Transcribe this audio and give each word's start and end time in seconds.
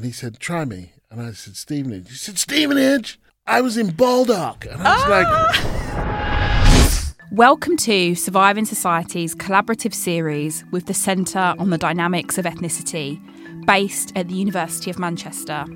And 0.00 0.06
he 0.06 0.12
said, 0.12 0.38
try 0.38 0.64
me. 0.64 0.94
And 1.10 1.20
I 1.20 1.32
said, 1.32 1.56
Stevenage. 1.56 2.08
He 2.08 2.14
said, 2.14 2.38
Stevenage? 2.38 3.20
I 3.46 3.60
was 3.60 3.76
in 3.76 3.90
Baldock. 3.90 4.64
And 4.64 4.80
I 4.80 4.96
was 4.96 5.08
like, 5.10 5.26
ah! 5.28 7.14
Welcome 7.32 7.76
to 7.76 8.14
Surviving 8.14 8.64
Society's 8.64 9.34
collaborative 9.34 9.92
series 9.92 10.64
with 10.70 10.86
the 10.86 10.94
Centre 10.94 11.54
on 11.58 11.68
the 11.68 11.76
Dynamics 11.76 12.38
of 12.38 12.46
Ethnicity, 12.46 13.20
based 13.66 14.10
at 14.16 14.28
the 14.28 14.34
University 14.34 14.90
of 14.90 14.98
Manchester, 14.98 15.66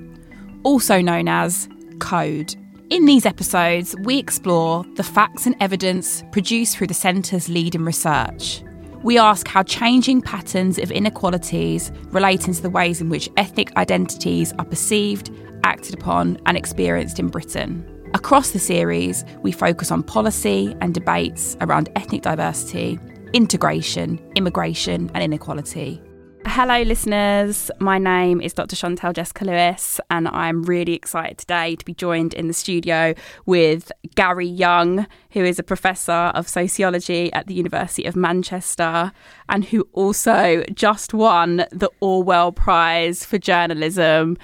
also 0.63 1.01
known 1.01 1.27
as 1.27 1.69
CODE. 1.99 2.55
In 2.89 3.05
these 3.05 3.27
episodes, 3.27 3.95
we 4.05 4.17
explore 4.17 4.85
the 4.95 5.03
facts 5.03 5.45
and 5.45 5.55
evidence 5.59 6.23
produced 6.31 6.77
through 6.77 6.87
the 6.87 6.95
Centre's 6.95 7.47
leading 7.47 7.85
research. 7.85 8.63
We 9.05 9.19
ask 9.19 9.47
how 9.47 9.61
changing 9.61 10.23
patterns 10.23 10.79
of 10.79 10.89
inequalities 10.89 11.91
relating 12.05 12.55
to 12.55 12.61
the 12.63 12.71
ways 12.71 13.01
in 13.01 13.09
which 13.09 13.29
ethnic 13.37 13.71
identities 13.77 14.51
are 14.57 14.65
perceived, 14.65 15.29
acted 15.63 15.93
upon, 15.93 16.39
and 16.47 16.57
experienced 16.57 17.19
in 17.19 17.27
Britain. 17.27 17.85
Across 18.15 18.49
the 18.49 18.57
series, 18.57 19.23
we 19.43 19.51
focus 19.51 19.91
on 19.91 20.01
policy 20.01 20.75
and 20.81 20.91
debates 20.91 21.55
around 21.61 21.87
ethnic 21.95 22.23
diversity, 22.23 22.97
integration, 23.31 24.19
immigration, 24.35 25.11
and 25.13 25.23
inequality. 25.23 26.01
Hello, 26.47 26.83
listeners. 26.83 27.71
My 27.79 27.97
name 27.97 28.39
is 28.39 28.53
Dr. 28.53 28.75
Chantelle 28.75 29.13
Jessica 29.13 29.43
Lewis, 29.45 29.99
and 30.11 30.27
I'm 30.27 30.61
really 30.63 30.93
excited 30.93 31.39
today 31.39 31.75
to 31.75 31.83
be 31.83 31.93
joined 31.93 32.35
in 32.35 32.47
the 32.47 32.53
studio 32.53 33.15
with 33.47 33.91
Gary 34.13 34.47
Younge, 34.47 35.07
who 35.31 35.43
is 35.43 35.57
a 35.57 35.63
professor 35.63 36.11
of 36.11 36.47
sociology 36.47 37.33
at 37.33 37.47
the 37.47 37.55
University 37.55 38.05
of 38.05 38.15
Manchester 38.15 39.11
and 39.49 39.65
who 39.65 39.87
also 39.91 40.63
just 40.71 41.15
won 41.15 41.65
the 41.71 41.89
Orwell 41.99 42.51
Prize 42.51 43.25
for 43.25 43.39
Journalism. 43.39 44.37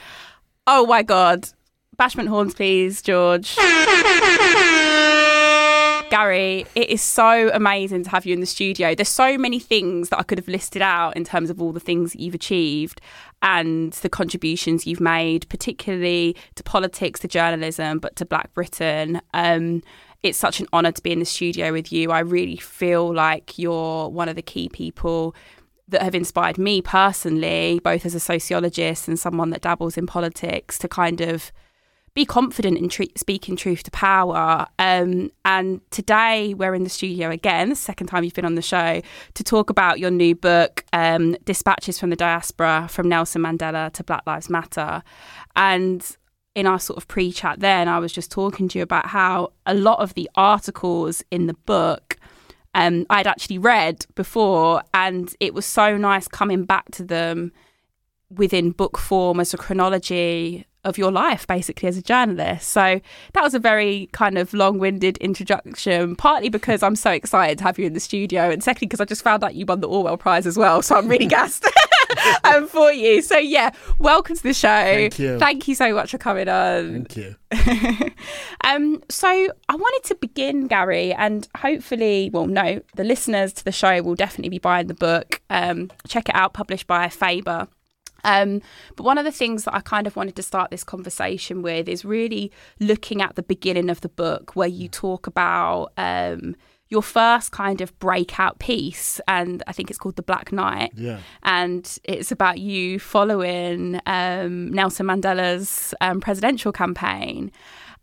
Oh 0.66 0.88
my 0.88 1.04
God. 1.04 1.50
Bashment 2.00 2.28
horns, 2.30 2.56
please, 2.56 3.04
George. 3.04 3.56
Gary, 6.12 6.66
it 6.76 6.90
is 6.90 7.02
so 7.02 7.50
amazing 7.54 8.04
to 8.04 8.10
have 8.10 8.26
you 8.26 8.34
in 8.34 8.42
the 8.42 8.46
studio. 8.46 8.94
There's 8.94 9.08
so 9.08 9.38
many 9.38 9.60
things 9.60 10.10
that 10.10 10.20
I 10.20 10.24
could 10.24 10.38
have 10.38 10.50
listed 10.50 10.82
out 10.82 11.16
in 11.16 11.24
terms 11.24 11.50
of 11.50 11.62
all 11.62 11.72
the 11.72 11.80
things 11.80 12.12
that 12.12 12.20
you've 12.20 12.36
achieved 12.36 13.00
and 13.42 13.94
the 13.94 14.10
contributions 14.10 14.86
you've 14.86 15.00
made, 15.00 15.48
particularly 15.48 16.36
to 16.56 16.64
politics, 16.64 17.22
to 17.22 17.30
journalism, 17.30 18.00
but 18.00 18.18
to 18.18 18.26
Black 18.26 18.54
Britain. 18.54 19.22
Um, 19.34 19.84
it's 20.22 20.38
such 20.38 20.60
an 20.60 20.68
honour 20.74 20.92
to 20.92 21.02
be 21.02 21.14
in 21.14 21.20
the 21.20 21.26
studio 21.26 21.72
with 21.72 21.94
you. 21.94 22.12
I 22.12 22.20
really 22.20 22.58
feel 22.58 23.14
like 23.14 23.58
you're 23.58 24.10
one 24.10 24.28
of 24.28 24.36
the 24.36 24.42
key 24.42 24.68
people 24.68 25.34
that 25.88 26.02
have 26.02 26.14
inspired 26.14 26.58
me 26.58 26.82
personally, 26.82 27.80
both 27.86 28.06
as 28.06 28.16
a 28.16 28.20
sociologist 28.20 29.08
and 29.08 29.18
someone 29.18 29.52
that 29.52 29.62
dabbles 29.62 29.98
in 29.98 30.08
politics, 30.08 30.78
to 30.80 30.90
kind 30.90 31.22
of 31.22 31.54
be 32.14 32.26
confident 32.26 32.78
in 32.78 32.90
tr- 32.90 33.04
speaking 33.16 33.56
truth 33.56 33.84
to 33.84 33.92
power. 33.92 34.68
Um, 34.80 35.32
and 35.46 35.80
today 35.92 36.54
we're 36.54 36.76
in 36.76 36.84
the 36.84 36.90
studio 36.90 37.30
again, 37.30 37.70
the 37.70 37.76
second 37.76 38.08
time 38.08 38.24
you've 38.24 38.34
been 38.34 38.46
on 38.46 38.56
the 38.56 38.62
show, 38.62 39.02
to 39.34 39.44
talk 39.44 39.70
about 39.70 40.00
your 40.00 40.12
new 40.12 40.36
book, 40.36 40.84
um, 40.92 41.36
Dispatches 41.46 42.00
from 42.00 42.10
the 42.10 42.16
Diaspora 42.16 42.88
From 42.90 43.08
Nelson 43.08 43.42
Mandela 43.42 43.92
to 43.94 44.04
Black 44.04 44.24
Lives 44.28 44.50
Matter. 44.50 45.04
And 45.56 46.06
in 46.54 46.68
our 46.68 46.80
sort 46.80 46.98
of 46.98 47.08
pre 47.08 47.32
chat 47.32 47.62
then, 47.62 47.88
I 47.88 48.00
was 48.00 48.12
just 48.12 48.30
talking 48.30 48.68
to 48.70 48.80
you 48.80 48.84
about 48.84 49.08
how 49.08 49.54
a 49.66 49.74
lot 49.74 50.00
of 50.00 50.14
the 50.16 50.30
articles 50.36 51.24
in 51.32 51.48
the 51.48 51.54
book. 51.54 52.18
Um, 52.74 53.06
I'd 53.10 53.28
actually 53.28 53.58
read 53.58 54.06
before, 54.16 54.82
and 54.94 55.34
it 55.40 55.54
was 55.54 55.66
so 55.66 55.98
nice 55.98 56.28
coming 56.28 56.64
back 56.66 56.92
to 56.92 57.04
them 57.04 57.52
within 58.30 58.72
book 58.72 58.98
form 58.98 59.42
as 59.42 59.54
a 59.54 59.58
chronology 59.58 60.66
of 60.84 60.98
your 60.98 61.12
life 61.12 61.46
basically 61.48 61.88
as 61.88 61.98
a 61.98 62.02
journalist. 62.02 62.70
So 62.70 63.00
that 63.34 63.44
was 63.44 63.54
a 63.54 63.60
very 63.60 64.10
kind 64.12 64.38
of 64.38 64.54
long-winded 64.54 65.18
introduction, 65.18 66.16
partly 66.16 66.50
because 66.50 66.82
I'm 66.84 66.96
so 66.96 67.12
excited 67.12 67.58
to 67.60 67.64
have 67.66 67.78
you 67.78 67.86
in 67.86 67.94
the 67.94 68.00
studio 68.00 68.50
and 68.50 68.64
secondly 68.64 68.88
because 68.88 69.02
I 69.02 69.06
just 69.06 69.24
found 69.24 69.44
out 69.44 69.56
you 69.56 69.66
won 69.66 69.82
the 69.82 69.88
Orwell 69.88 70.18
Prize 70.18 70.48
as 70.48 70.58
well. 70.58 70.82
So 70.82 70.96
I'm 70.96 71.08
really 71.08 71.26
gassed 71.28 71.66
um, 72.44 72.68
for 72.68 72.92
you. 72.92 73.22
So 73.22 73.38
yeah, 73.38 73.72
welcome 74.00 74.36
to 74.36 74.44
the 74.44 74.54
show. 74.54 74.68
Thank 74.68 75.20
you. 75.20 75.40
Thank 75.40 75.68
you 75.68 75.76
so 75.76 75.94
much 75.94 76.12
for 76.12 76.18
coming 76.18 76.50
on. 76.50 77.06
thank 77.06 77.18
you. 77.18 77.36
um, 78.64 79.04
so 79.10 79.28
I 79.28 79.76
wanted 79.76 80.08
to 80.08 80.16
begin, 80.16 80.68
Gary, 80.68 81.14
and 81.14 81.48
hopefully, 81.58 82.30
well, 82.34 82.48
no, 82.48 82.82
the 82.96 83.04
listeners 83.04 83.54
to 83.54 83.64
the 83.64 83.72
show 83.72 84.02
will 84.02 84.16
definitely 84.16 84.50
be 84.50 84.60
buying 84.60 84.88
the 84.88 84.94
book. 84.94 85.42
Um, 85.50 85.92
check 86.08 86.30
it 86.30 86.36
out, 86.36 86.54
published 86.54 86.88
by 86.88 87.10
Faber. 87.10 87.68
Um, 88.24 88.62
but 88.96 89.04
one 89.04 89.18
of 89.18 89.26
the 89.26 89.32
things 89.32 89.64
that 89.66 89.74
I 89.74 89.82
kind 89.82 90.08
of 90.08 90.16
wanted 90.16 90.36
to 90.36 90.44
start 90.44 90.72
this 90.72 90.84
conversation 90.84 91.62
with 91.62 91.88
is 91.88 92.06
really 92.06 92.52
looking 92.80 93.22
at 93.22 93.36
the 93.36 93.44
beginning 93.44 93.90
of 93.90 94.02
the 94.02 94.10
book, 94.10 94.56
where 94.56 94.68
you 94.68 94.88
talk 94.88 95.28
about 95.28 95.92
um, 95.98 96.56
your 96.90 97.02
first 97.02 97.52
kind 97.52 97.80
of 97.82 97.98
breakout 98.00 98.60
piece, 98.60 99.22
and 99.28 99.64
I 99.66 99.72
think 99.72 99.90
it's 99.90 99.98
called 99.98 100.18
The 100.18 100.24
Black 100.24 100.52
Knight. 100.52 100.92
Yeah. 100.96 101.20
And 101.42 101.98
it's 102.04 102.32
about 102.32 102.60
you 102.60 103.00
following 103.00 104.00
um, 104.06 104.72
Nelson 104.72 105.08
Mandela's 105.08 105.94
um, 106.02 106.20
presidential 106.20 106.72
campaign. 106.72 107.52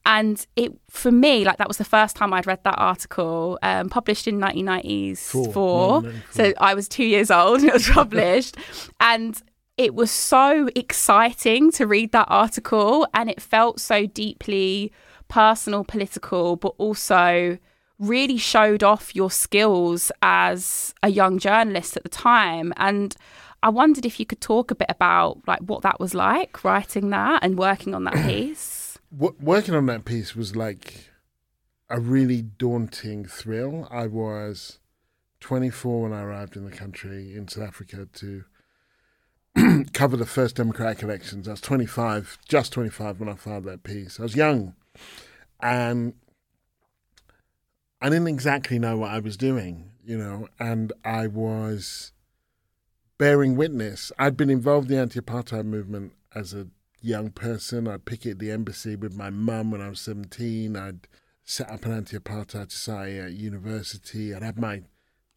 And 0.06 0.44
it, 0.56 0.72
for 0.88 1.12
me, 1.12 1.44
like 1.44 1.58
that 1.58 1.68
was 1.68 1.76
the 1.76 1.84
first 1.84 2.16
time 2.16 2.32
I'd 2.32 2.46
read 2.46 2.64
that 2.64 2.78
article, 2.78 3.58
um, 3.62 3.90
published 3.90 4.26
in 4.26 4.40
1994. 4.40 5.52
Four. 5.52 6.12
So 6.30 6.54
I 6.58 6.72
was 6.72 6.88
two 6.88 7.04
years 7.04 7.30
old 7.30 7.60
and 7.60 7.68
it 7.68 7.74
was 7.74 7.90
published. 7.90 8.56
and 9.00 9.40
it 9.78 9.94
was 9.94 10.10
so 10.10 10.68
exciting 10.74 11.70
to 11.70 11.86
read 11.86 12.10
that 12.10 12.26
article 12.28 13.06
and 13.14 13.30
it 13.30 13.40
felt 13.40 13.80
so 13.80 14.06
deeply 14.06 14.92
personal, 15.28 15.84
political, 15.84 16.56
but 16.56 16.74
also 16.78 17.58
really 18.00 18.36
showed 18.36 18.82
off 18.82 19.14
your 19.14 19.30
skills 19.30 20.10
as 20.20 20.94
a 21.02 21.10
young 21.10 21.38
journalist 21.38 21.96
at 21.96 22.02
the 22.02 22.08
time. 22.08 22.72
And 22.76 23.14
I 23.62 23.68
wondered 23.68 24.04
if 24.04 24.18
you 24.18 24.26
could 24.26 24.40
talk 24.40 24.72
a 24.72 24.74
bit 24.74 24.90
about 24.90 25.46
like 25.46 25.60
what 25.60 25.82
that 25.82 26.00
was 26.00 26.12
like 26.12 26.64
writing 26.64 27.10
that 27.10 27.44
and 27.44 27.56
working 27.56 27.94
on 27.94 28.02
that 28.04 28.14
piece. 28.26 28.98
Working 29.10 29.74
on 29.74 29.86
that 29.86 30.04
piece 30.04 30.34
was 30.34 30.56
like 30.56 31.08
a 31.88 32.00
really 32.00 32.42
daunting 32.42 33.26
thrill. 33.26 33.86
I 33.92 34.08
was 34.08 34.80
24 35.40 36.02
when 36.02 36.12
I 36.12 36.22
arrived 36.22 36.56
in 36.56 36.64
the 36.64 36.76
country 36.76 37.34
in 37.36 37.46
South 37.46 37.68
Africa 37.68 38.08
to 38.14 38.44
cover 39.92 40.16
the 40.16 40.26
first 40.26 40.56
democratic 40.56 41.02
elections. 41.02 41.48
I 41.48 41.52
was 41.52 41.60
25, 41.60 42.38
just 42.48 42.72
25 42.72 43.20
when 43.20 43.28
I 43.28 43.34
filed 43.34 43.64
that 43.64 43.82
piece. 43.82 44.18
I 44.18 44.22
was 44.22 44.36
young 44.36 44.74
and 45.60 46.14
I 48.00 48.08
didn't 48.08 48.28
exactly 48.28 48.78
know 48.78 48.96
what 48.98 49.10
I 49.10 49.18
was 49.18 49.36
doing, 49.36 49.90
you 50.04 50.16
know, 50.16 50.48
and 50.58 50.92
I 51.04 51.26
was 51.26 52.12
bearing 53.18 53.56
witness. 53.56 54.12
I'd 54.18 54.36
been 54.36 54.50
involved 54.50 54.90
in 54.90 54.96
the 54.96 55.02
anti 55.02 55.20
apartheid 55.20 55.64
movement 55.64 56.12
as 56.34 56.54
a 56.54 56.68
young 57.00 57.30
person. 57.30 57.88
I'd 57.88 58.04
picket 58.04 58.38
the 58.38 58.50
embassy 58.50 58.94
with 58.94 59.16
my 59.16 59.30
mum 59.30 59.70
when 59.70 59.80
I 59.80 59.88
was 59.88 60.00
17. 60.00 60.76
I'd 60.76 61.08
set 61.44 61.70
up 61.70 61.84
an 61.84 61.92
anti 61.92 62.16
apartheid 62.16 62.70
society 62.70 63.18
at 63.18 63.32
university. 63.32 64.32
I'd 64.32 64.42
had 64.42 64.58
my 64.58 64.82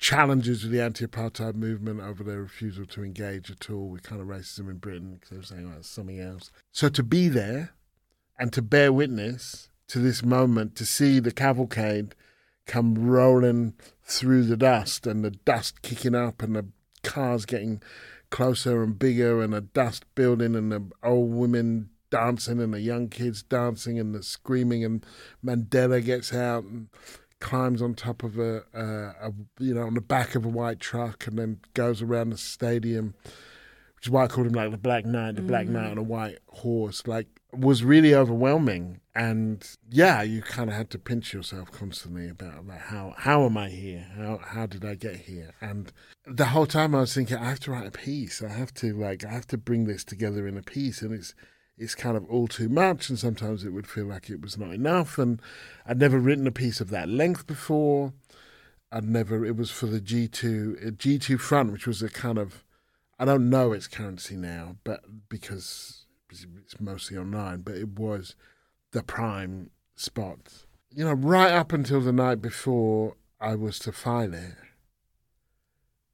challenges 0.01 0.63
with 0.63 0.71
the 0.71 0.81
anti-apartheid 0.81 1.53
movement 1.53 2.01
over 2.01 2.23
their 2.23 2.41
refusal 2.41 2.87
to 2.87 3.03
engage 3.03 3.51
at 3.51 3.69
all 3.69 3.87
with 3.87 4.01
kind 4.01 4.19
of 4.19 4.27
racism 4.27 4.67
in 4.67 4.77
Britain 4.77 5.13
because 5.13 5.29
they 5.29 5.37
were 5.37 5.43
saying 5.43 5.71
oh, 5.73 5.77
it's 5.77 5.87
something 5.87 6.19
else. 6.19 6.51
So 6.71 6.89
to 6.89 7.03
be 7.03 7.29
there 7.29 7.73
and 8.37 8.51
to 8.51 8.63
bear 8.63 8.91
witness 8.91 9.69
to 9.89 9.99
this 9.99 10.23
moment, 10.23 10.75
to 10.77 10.85
see 10.87 11.19
the 11.19 11.31
cavalcade 11.31 12.15
come 12.65 12.95
rolling 12.95 13.75
through 14.03 14.45
the 14.45 14.57
dust 14.57 15.05
and 15.05 15.23
the 15.23 15.31
dust 15.31 15.83
kicking 15.83 16.15
up 16.15 16.41
and 16.41 16.55
the 16.55 16.65
cars 17.03 17.45
getting 17.45 17.81
closer 18.31 18.81
and 18.81 18.97
bigger 18.97 19.41
and 19.41 19.53
the 19.53 19.61
dust 19.61 20.03
building 20.15 20.55
and 20.55 20.71
the 20.71 20.83
old 21.03 21.31
women 21.31 21.89
dancing 22.09 22.59
and 22.59 22.73
the 22.73 22.81
young 22.81 23.07
kids 23.07 23.43
dancing 23.43 23.99
and 23.99 24.15
the 24.15 24.23
screaming 24.23 24.83
and 24.83 25.05
Mandela 25.45 26.03
gets 26.03 26.33
out 26.33 26.63
and 26.63 26.87
climbs 27.41 27.81
on 27.81 27.93
top 27.93 28.23
of 28.23 28.39
a, 28.39 28.63
a, 28.73 29.27
a, 29.27 29.33
you 29.59 29.73
know 29.73 29.83
on 29.83 29.93
the 29.93 30.01
back 30.01 30.35
of 30.35 30.45
a 30.45 30.49
white 30.49 30.79
truck 30.79 31.27
and 31.27 31.37
then 31.37 31.59
goes 31.73 32.01
around 32.01 32.29
the 32.29 32.37
stadium 32.37 33.13
which 34.01 34.07
is 34.07 34.11
why 34.11 34.23
I 34.23 34.27
called 34.27 34.47
him 34.47 34.53
like 34.53 34.71
the 34.71 34.79
Black 34.79 35.05
Knight 35.05 35.35
the 35.35 35.43
mm. 35.43 35.47
Black 35.47 35.67
Knight 35.67 35.91
on 35.91 35.99
a 35.99 36.03
white 36.03 36.39
horse. 36.47 37.05
Like 37.05 37.27
was 37.53 37.83
really 37.83 38.15
overwhelming. 38.15 38.99
And 39.13 39.63
yeah 39.91 40.23
you 40.23 40.41
kind 40.41 40.71
of 40.71 40.75
had 40.75 40.89
to 40.89 40.97
pinch 40.97 41.35
yourself 41.35 41.71
constantly 41.71 42.27
about 42.27 42.65
like 42.65 42.79
how 42.79 43.13
how 43.15 43.45
am 43.45 43.57
I 43.57 43.69
here? 43.69 44.07
How 44.17 44.39
how 44.43 44.65
did 44.65 44.83
I 44.83 44.95
get 44.95 45.17
here? 45.17 45.53
And 45.61 45.93
the 46.25 46.45
whole 46.45 46.65
time 46.65 46.95
I 46.95 47.01
was 47.01 47.13
thinking 47.13 47.37
I 47.37 47.47
have 47.47 47.59
to 47.59 47.71
write 47.71 47.85
a 47.85 47.91
piece. 47.91 48.41
I 48.41 48.49
have 48.49 48.73
to 48.75 48.91
like 48.91 49.23
I 49.23 49.29
have 49.29 49.45
to 49.47 49.57
bring 49.59 49.85
this 49.85 50.03
together 50.03 50.47
in 50.47 50.57
a 50.57 50.63
piece. 50.63 51.03
And 51.03 51.13
it's 51.13 51.35
it's 51.81 51.95
kind 51.95 52.15
of 52.15 52.29
all 52.29 52.47
too 52.47 52.69
much, 52.69 53.09
and 53.09 53.17
sometimes 53.17 53.63
it 53.63 53.71
would 53.71 53.87
feel 53.87 54.05
like 54.05 54.29
it 54.29 54.39
was 54.39 54.55
not 54.55 54.71
enough. 54.71 55.17
And 55.17 55.41
I'd 55.85 55.99
never 55.99 56.19
written 56.19 56.45
a 56.45 56.51
piece 56.51 56.79
of 56.79 56.91
that 56.91 57.09
length 57.09 57.47
before. 57.47 58.13
I'd 58.91 59.03
never. 59.03 59.43
It 59.43 59.57
was 59.57 59.71
for 59.71 59.87
the 59.87 59.99
G 59.99 60.27
two 60.27 60.93
G 60.97 61.17
two 61.17 61.39
front, 61.39 61.71
which 61.71 61.87
was 61.87 62.03
a 62.03 62.09
kind 62.09 62.37
of 62.37 62.63
I 63.17 63.25
don't 63.25 63.49
know 63.49 63.71
its 63.71 63.87
currency 63.87 64.35
now, 64.35 64.75
but 64.83 65.01
because 65.27 66.05
it's 66.29 66.79
mostly 66.79 67.17
online, 67.17 67.61
but 67.61 67.75
it 67.75 67.97
was 67.99 68.35
the 68.91 69.01
prime 69.01 69.71
spot. 69.95 70.65
You 70.93 71.05
know, 71.05 71.13
right 71.13 71.51
up 71.51 71.73
until 71.73 72.01
the 72.01 72.13
night 72.13 72.41
before 72.43 73.15
I 73.39 73.55
was 73.55 73.79
to 73.79 73.91
file 73.91 74.35
it. 74.35 74.55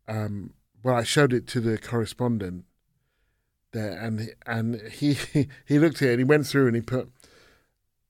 Um, 0.07 0.53
well, 0.81 0.95
I 0.95 1.03
showed 1.03 1.33
it 1.33 1.45
to 1.47 1.59
the 1.59 1.77
correspondent 1.77 2.63
there, 3.77 3.97
and 3.99 4.33
and 4.45 4.81
he 4.89 5.17
he 5.65 5.79
looked 5.79 6.01
at 6.01 6.09
it 6.09 6.11
and 6.11 6.19
he 6.19 6.25
went 6.25 6.47
through 6.47 6.67
and 6.67 6.75
he 6.75 6.81
put 6.81 7.09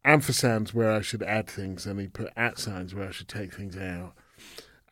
ampersands 0.05 0.73
where 0.73 0.91
I 0.91 1.01
should 1.01 1.23
add 1.23 1.47
things, 1.47 1.85
and 1.85 1.99
he 1.99 2.07
put 2.07 2.31
at 2.35 2.57
signs 2.57 2.95
where 2.95 3.07
I 3.07 3.11
should 3.11 3.27
take 3.27 3.53
things 3.53 3.77
out. 3.77 4.13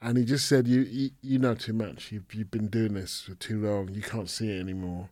And 0.01 0.18
he 0.18 0.25
just 0.25 0.48
said, 0.48 0.68
"You 0.68 0.81
you, 0.81 1.10
you 1.22 1.39
know 1.39 1.56
too 1.56 1.74
much. 1.74 2.12
You've 2.12 2.33
you've 2.33 2.51
been 2.51 2.68
doing 2.68 2.94
this 2.94 3.22
for 3.22 3.36
too 3.36 3.66
long. 3.66 3.94
You 3.94 4.01
can't 4.01 4.30
see 4.30 4.50
it 4.50 4.60
anymore. 4.60 5.10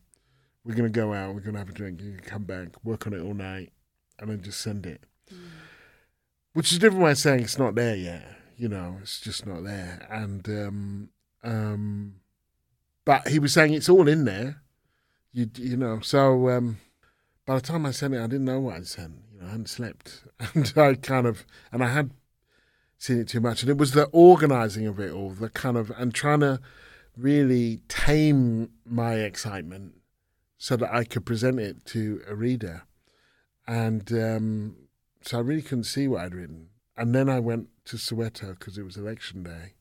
We're 0.63 0.75
gonna 0.75 0.89
go 0.89 1.13
out. 1.13 1.33
We're 1.33 1.41
gonna 1.41 1.59
have 1.59 1.69
a 1.69 1.73
drink. 1.73 2.01
You 2.01 2.13
can 2.13 2.21
come 2.23 2.43
back, 2.43 2.83
work 2.83 3.07
on 3.07 3.13
it 3.13 3.21
all 3.21 3.33
night, 3.33 3.71
and 4.19 4.29
then 4.29 4.41
just 4.41 4.61
send 4.61 4.85
it." 4.85 5.05
Mm. 5.33 5.37
Which 6.53 6.71
is 6.71 6.77
a 6.77 6.79
different 6.79 7.03
way 7.03 7.11
of 7.11 7.17
saying 7.17 7.41
it's 7.41 7.57
not 7.57 7.75
there 7.75 7.95
yet. 7.95 8.37
You 8.57 8.69
know, 8.69 8.97
it's 9.01 9.19
just 9.19 9.47
not 9.47 9.63
there. 9.63 10.05
And 10.11 10.47
um, 10.47 11.09
um, 11.43 12.15
but 13.05 13.27
he 13.27 13.39
was 13.39 13.53
saying 13.53 13.73
it's 13.73 13.89
all 13.89 14.07
in 14.07 14.25
there. 14.25 14.61
You 15.33 15.49
you 15.55 15.75
know, 15.75 15.99
so 15.99 16.49
um, 16.49 16.77
by 17.45 17.55
the 17.55 17.61
time 17.61 17.85
I 17.85 17.91
sent 17.91 18.13
it, 18.13 18.19
I 18.19 18.27
didn't 18.27 18.45
know 18.45 18.59
what 18.59 18.75
I'd 18.75 18.87
sent. 18.87 19.15
You 19.33 19.41
know, 19.41 19.47
I 19.47 19.49
hadn't 19.49 19.69
slept, 19.69 20.23
and 20.53 20.71
I 20.77 20.93
kind 20.93 21.25
of 21.25 21.45
and 21.71 21.83
I 21.83 21.89
had 21.89 22.11
seen 22.99 23.19
it 23.19 23.27
too 23.27 23.41
much, 23.41 23.63
and 23.63 23.69
it 23.69 23.77
was 23.77 23.91
the 23.91 24.05
organising 24.11 24.85
of 24.85 24.99
it 24.99 25.11
all, 25.11 25.31
the 25.31 25.49
kind 25.49 25.75
of 25.75 25.91
and 25.97 26.13
trying 26.13 26.41
to 26.41 26.59
really 27.17 27.81
tame 27.87 28.69
my 28.85 29.15
excitement 29.15 29.95
so 30.57 30.75
that 30.77 30.93
I 30.93 31.03
could 31.03 31.25
present 31.25 31.59
it 31.59 31.83
to 31.87 32.21
a 32.27 32.35
reader, 32.35 32.83
and 33.67 34.11
um, 34.13 34.75
so 35.21 35.39
I 35.39 35.41
really 35.41 35.63
couldn't 35.63 35.85
see 35.85 36.07
what 36.07 36.21
I'd 36.21 36.35
written. 36.35 36.69
And 36.95 37.15
then 37.15 37.27
I 37.27 37.39
went 37.39 37.69
to 37.85 37.97
Soweto 37.97 38.57
because 38.57 38.77
it 38.77 38.83
was 38.83 38.97
election 38.97 39.41
day, 39.41 39.73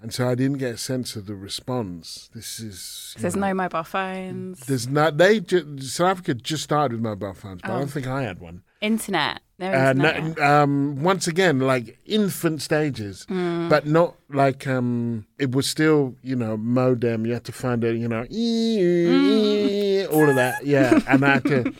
and 0.00 0.12
so 0.12 0.28
I 0.28 0.34
didn't 0.34 0.58
get 0.58 0.74
a 0.74 0.78
sense 0.78 1.16
of 1.16 1.26
the 1.26 1.34
response. 1.34 2.28
This 2.34 2.60
is 2.60 3.14
there's 3.18 3.34
know, 3.34 3.48
no 3.48 3.54
mobile 3.54 3.82
phones. 3.82 4.60
There's 4.60 4.86
not. 4.86 5.16
They 5.16 5.40
ju- 5.40 5.78
South 5.80 6.10
Africa 6.10 6.34
just 6.34 6.64
started 6.64 6.92
with 6.92 7.02
mobile 7.02 7.34
phones, 7.34 7.62
but 7.62 7.70
oh. 7.70 7.74
I 7.74 7.78
don't 7.78 7.88
oh. 7.88 7.90
think 7.90 8.06
I 8.06 8.22
had 8.22 8.38
one. 8.38 8.62
Internet. 8.82 9.40
No 9.58 9.72
internet. 9.72 10.38
Uh, 10.38 10.44
um, 10.44 11.02
once 11.02 11.26
again, 11.26 11.60
like 11.60 11.98
infant 12.04 12.60
stages, 12.60 13.24
mm. 13.30 13.70
but 13.70 13.86
not 13.86 14.16
like 14.28 14.66
um, 14.66 15.26
it 15.38 15.52
was 15.52 15.66
still 15.66 16.14
you 16.22 16.36
know 16.36 16.58
modem. 16.58 17.24
You 17.24 17.32
had 17.32 17.44
to 17.44 17.52
find 17.52 17.82
a 17.82 17.94
you 17.94 18.06
know 18.06 18.24
mm. 18.24 20.12
all 20.12 20.28
of 20.28 20.34
that. 20.36 20.56
Yeah, 20.66 21.00
and 21.08 21.24
I 21.24 21.34
had 21.34 21.44
to 21.44 21.72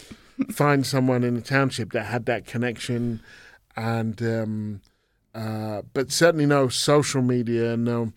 find 0.50 0.86
someone 0.86 1.22
in 1.22 1.34
the 1.34 1.42
township 1.42 1.92
that 1.92 2.06
had 2.06 2.24
that 2.26 2.46
connection, 2.46 3.20
and. 3.76 4.20
Um, 4.22 4.80
uh, 5.36 5.82
but 5.92 6.10
certainly 6.10 6.46
no 6.46 6.68
social 6.68 7.20
media, 7.20 7.76
no. 7.76 8.12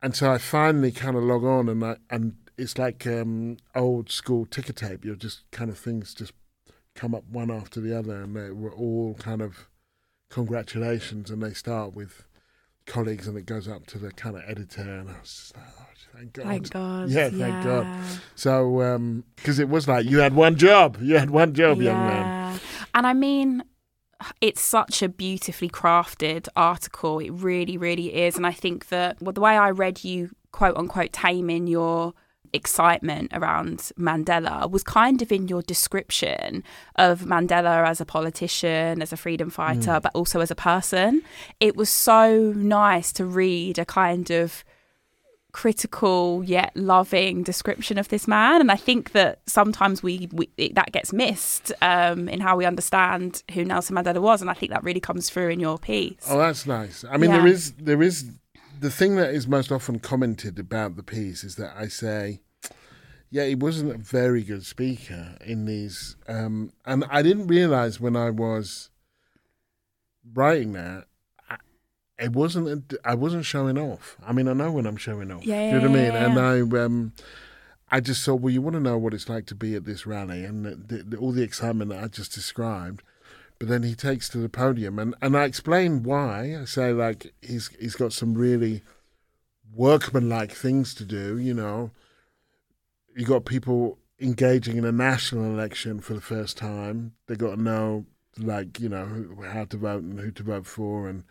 And 0.00 0.16
so 0.16 0.32
I 0.32 0.38
finally 0.38 0.90
kind 0.90 1.16
of 1.16 1.22
log 1.22 1.44
on, 1.44 1.68
and 1.68 1.84
I, 1.84 1.96
and 2.08 2.36
it's 2.56 2.78
like 2.78 3.06
um, 3.06 3.58
old 3.74 4.10
school 4.10 4.46
ticker 4.46 4.72
tape. 4.72 5.04
You're 5.04 5.16
just 5.16 5.42
kind 5.50 5.70
of 5.70 5.78
things 5.78 6.14
just 6.14 6.32
come 6.94 7.14
up 7.14 7.24
one 7.30 7.50
after 7.50 7.78
the 7.78 7.96
other, 7.96 8.22
and 8.22 8.34
they 8.34 8.50
were 8.50 8.72
all 8.72 9.14
kind 9.18 9.42
of 9.42 9.68
congratulations, 10.30 11.30
and 11.30 11.42
they 11.42 11.52
start 11.52 11.94
with 11.94 12.24
colleagues, 12.86 13.28
and 13.28 13.36
it 13.36 13.44
goes 13.44 13.68
up 13.68 13.86
to 13.88 13.98
the 13.98 14.12
kind 14.12 14.34
of 14.34 14.42
editor, 14.46 14.80
and 14.80 15.10
I 15.10 15.20
was 15.20 15.28
just 15.28 15.56
like, 15.56 15.66
oh, 15.78 15.84
thank 16.16 16.32
God, 16.32 16.46
thank 16.46 16.70
God, 16.70 17.08
yeah, 17.10 17.28
thank 17.28 17.40
yeah. 17.40 17.64
God. 17.64 17.86
So 18.34 19.24
because 19.36 19.58
um, 19.58 19.62
it 19.62 19.68
was 19.68 19.86
like 19.86 20.06
you 20.06 20.20
had 20.20 20.34
one 20.34 20.56
job, 20.56 20.96
you 21.02 21.18
had 21.18 21.28
one 21.28 21.52
job, 21.52 21.82
yeah. 21.82 21.92
young 21.92 22.06
man. 22.06 22.60
And 22.94 23.06
I 23.06 23.12
mean, 23.12 23.62
it's 24.40 24.60
such 24.60 25.02
a 25.02 25.08
beautifully 25.08 25.68
crafted 25.68 26.48
article. 26.56 27.18
It 27.18 27.30
really, 27.30 27.76
really 27.76 28.14
is. 28.14 28.36
And 28.36 28.46
I 28.46 28.52
think 28.52 28.88
that 28.88 29.20
well, 29.20 29.32
the 29.32 29.40
way 29.40 29.56
I 29.56 29.70
read 29.70 30.04
you, 30.04 30.30
quote 30.52 30.76
unquote, 30.76 31.12
taming 31.12 31.66
your 31.66 32.14
excitement 32.52 33.30
around 33.32 33.78
Mandela 33.98 34.70
was 34.70 34.82
kind 34.82 35.22
of 35.22 35.32
in 35.32 35.48
your 35.48 35.62
description 35.62 36.62
of 36.96 37.22
Mandela 37.22 37.88
as 37.88 38.00
a 38.00 38.04
politician, 38.04 39.00
as 39.00 39.12
a 39.12 39.16
freedom 39.16 39.50
fighter, 39.50 39.92
mm. 39.92 40.02
but 40.02 40.12
also 40.14 40.40
as 40.40 40.50
a 40.50 40.54
person. 40.54 41.22
It 41.60 41.76
was 41.76 41.88
so 41.88 42.52
nice 42.54 43.12
to 43.12 43.24
read 43.24 43.78
a 43.78 43.84
kind 43.84 44.30
of 44.30 44.64
critical 45.52 46.42
yet 46.44 46.72
loving 46.74 47.42
description 47.42 47.98
of 47.98 48.08
this 48.08 48.26
man. 48.26 48.60
And 48.60 48.70
i 48.70 48.76
think 48.76 49.12
that 49.12 49.40
sometimes 49.46 50.02
we, 50.02 50.28
we 50.32 50.48
that 50.72 50.92
gets 50.92 51.12
missed 51.12 51.72
um, 51.82 52.28
in 52.28 52.40
how 52.40 52.56
we 52.56 52.64
understand 52.64 53.42
who 53.52 53.64
nelson 53.64 53.96
mandela 53.96 54.20
was. 54.20 54.40
And 54.40 54.50
i 54.50 54.54
think 54.54 54.72
that 54.72 54.82
really 54.82 55.00
comes 55.00 55.28
through 55.30 55.50
in 55.50 55.60
your 55.60 55.78
piece. 55.78 56.26
Oh 56.28 56.38
that's 56.38 56.66
nice. 56.66 57.04
I 57.08 57.16
mean 57.16 57.30
yeah. 57.30 57.38
there 57.38 57.46
is 57.46 57.72
there 57.72 58.02
is 58.02 58.32
the 58.82 58.90
thing 58.90 59.14
that 59.16 59.32
is 59.32 59.46
most 59.46 59.70
often 59.70 60.00
commented 60.00 60.58
about 60.58 60.96
the 60.96 61.04
piece 61.04 61.44
is 61.44 61.54
that 61.54 61.72
i 61.76 61.86
say 61.86 62.40
yeah 63.30 63.44
he 63.44 63.54
wasn't 63.54 63.94
a 63.94 63.96
very 63.96 64.42
good 64.42 64.66
speaker 64.66 65.36
in 65.40 65.66
these 65.66 66.16
um, 66.26 66.72
and 66.84 67.04
i 67.08 67.22
didn't 67.22 67.46
realize 67.46 68.00
when 68.00 68.16
i 68.16 68.28
was 68.28 68.90
writing 70.34 70.72
that 70.72 71.04
it 72.22 72.32
wasn't 72.32 72.94
I 73.04 73.14
wasn't 73.14 73.44
showing 73.44 73.76
off. 73.76 74.16
I 74.24 74.32
mean, 74.32 74.48
I 74.48 74.52
know 74.52 74.72
when 74.72 74.86
I'm 74.86 74.96
showing 74.96 75.30
off. 75.30 75.44
Yeah, 75.44 75.70
Do 75.70 75.76
you 75.76 75.82
know 75.82 75.90
what 75.90 75.98
I 75.98 76.02
mean? 76.02 76.12
Yeah. 76.12 76.24
And 76.26 76.74
I 76.74 76.84
um, 76.84 77.12
I 77.90 78.00
just 78.00 78.24
thought, 78.24 78.40
well, 78.40 78.52
you 78.52 78.62
want 78.62 78.74
to 78.74 78.80
know 78.80 78.96
what 78.96 79.12
it's 79.12 79.28
like 79.28 79.46
to 79.46 79.54
be 79.54 79.74
at 79.74 79.84
this 79.84 80.06
rally 80.06 80.44
and 80.44 80.64
the, 80.64 81.02
the, 81.02 81.16
all 81.18 81.32
the 81.32 81.42
excitement 81.42 81.90
that 81.90 82.02
I 82.02 82.06
just 82.06 82.32
described. 82.32 83.02
But 83.58 83.68
then 83.68 83.82
he 83.82 83.94
takes 83.94 84.28
to 84.30 84.38
the 84.38 84.48
podium, 84.48 84.98
and, 84.98 85.14
and 85.22 85.36
I 85.36 85.44
explain 85.44 86.02
why. 86.02 86.56
I 86.60 86.64
say 86.64 86.92
like 86.92 87.32
he's 87.42 87.68
he's 87.78 87.94
got 87.94 88.12
some 88.12 88.34
really 88.34 88.82
workmanlike 89.74 90.52
things 90.52 90.94
to 90.94 91.04
do. 91.04 91.38
You 91.38 91.54
know, 91.54 91.90
you 93.14 93.24
got 93.24 93.44
people 93.44 93.98
engaging 94.20 94.76
in 94.76 94.84
a 94.84 94.92
national 94.92 95.44
election 95.44 96.00
for 96.00 96.14
the 96.14 96.20
first 96.20 96.56
time. 96.56 97.12
They 97.26 97.36
got 97.36 97.56
to 97.56 97.62
know 97.62 98.06
like 98.38 98.80
you 98.80 98.88
know 98.88 99.36
how 99.52 99.64
to 99.66 99.76
vote 99.76 100.02
and 100.02 100.18
who 100.18 100.30
to 100.32 100.42
vote 100.42 100.66
for 100.66 101.08
and 101.08 101.24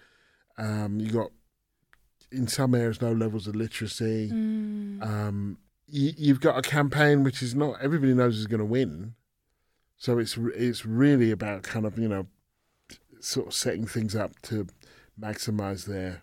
um, 0.61 0.99
you 0.99 1.09
got 1.09 1.31
in 2.31 2.47
some 2.47 2.75
areas 2.75 3.01
no 3.01 3.11
levels 3.11 3.47
of 3.47 3.55
literacy. 3.55 4.29
Mm. 4.31 5.03
Um, 5.03 5.57
you, 5.87 6.33
have 6.33 6.39
got 6.39 6.57
a 6.57 6.61
campaign 6.61 7.23
which 7.23 7.41
is 7.41 7.53
not 7.53 7.81
everybody 7.81 8.13
knows 8.13 8.37
is 8.37 8.47
going 8.47 8.59
to 8.59 8.65
win, 8.65 9.15
so 9.97 10.19
it's 10.19 10.37
it's 10.37 10.85
really 10.85 11.31
about 11.31 11.63
kind 11.63 11.85
of 11.85 11.97
you 11.97 12.07
know 12.07 12.27
sort 13.19 13.47
of 13.47 13.53
setting 13.53 13.85
things 13.85 14.15
up 14.15 14.39
to 14.43 14.67
maximise 15.19 15.85
their 15.85 16.21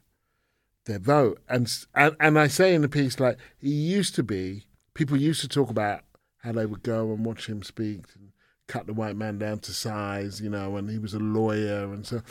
their 0.86 0.98
vote. 0.98 1.40
And, 1.48 1.70
and 1.94 2.16
and 2.20 2.38
I 2.38 2.46
say 2.46 2.74
in 2.74 2.82
the 2.82 2.88
piece 2.88 3.20
like 3.20 3.38
he 3.58 3.70
used 3.70 4.14
to 4.14 4.22
be. 4.22 4.64
People 4.94 5.16
used 5.16 5.40
to 5.42 5.48
talk 5.48 5.70
about 5.70 6.00
how 6.38 6.50
they 6.50 6.66
would 6.66 6.82
go 6.82 7.12
and 7.12 7.24
watch 7.24 7.48
him 7.48 7.62
speak 7.62 8.04
and 8.16 8.32
cut 8.66 8.86
the 8.86 8.92
white 8.92 9.14
man 9.14 9.38
down 9.38 9.60
to 9.60 9.72
size, 9.72 10.40
you 10.40 10.50
know, 10.50 10.76
and 10.76 10.90
he 10.90 10.98
was 10.98 11.14
a 11.14 11.20
lawyer 11.20 11.92
and 11.92 12.04
so. 12.06 12.22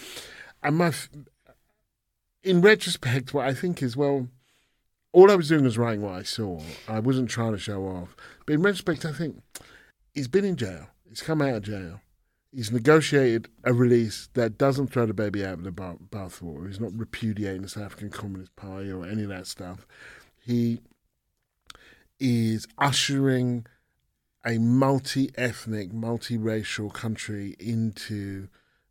And 0.62 0.76
my 0.76 0.92
in 2.48 2.62
retrospect, 2.62 3.34
what 3.34 3.46
I 3.46 3.54
think 3.54 3.84
is, 3.84 3.98
well, 3.98 4.30
all 5.12 5.30
I 5.30 5.36
was 5.36 5.50
doing 5.50 5.66
was 5.66 5.78
writing 5.78 6.02
what 6.02 6.14
I 6.14 6.24
saw. 6.24 6.62
I 6.88 7.00
wasn't 7.00 7.30
trying 7.30 7.52
to 7.52 7.58
show 7.58 7.84
off. 7.84 8.16
But 8.46 8.54
in 8.54 8.62
retrospect, 8.62 9.04
I 9.04 9.12
think 9.12 9.42
he's 10.14 10.30
been 10.30 10.46
in 10.46 10.56
jail. 10.56 10.88
He's 11.10 11.22
come 11.22 11.42
out 11.42 11.56
of 11.56 11.64
jail. 11.64 12.00
He's 12.54 12.72
negotiated 12.72 13.50
a 13.66 13.74
release 13.74 14.30
that 14.34 14.58
doesn't 14.58 14.88
throw 14.88 15.06
the 15.06 15.14
baby 15.14 15.46
out 15.46 15.56
of 15.56 15.64
the 15.64 15.72
bathwater. 15.72 16.68
He's 16.68 16.80
not 16.80 16.98
repudiating 16.98 17.64
the 17.64 17.70
South 17.70 17.84
African 17.84 18.12
Communist 18.12 18.56
Party 18.56 18.90
or 18.90 19.06
any 19.06 19.24
of 19.24 19.30
that 19.30 19.48
stuff. 19.48 19.86
He 20.40 20.80
is 22.20 22.66
ushering 22.78 23.66
a 24.46 24.58
multi 24.58 25.32
ethnic, 25.36 25.92
multiracial 25.92 26.94
country 26.94 27.58
into 27.60 28.48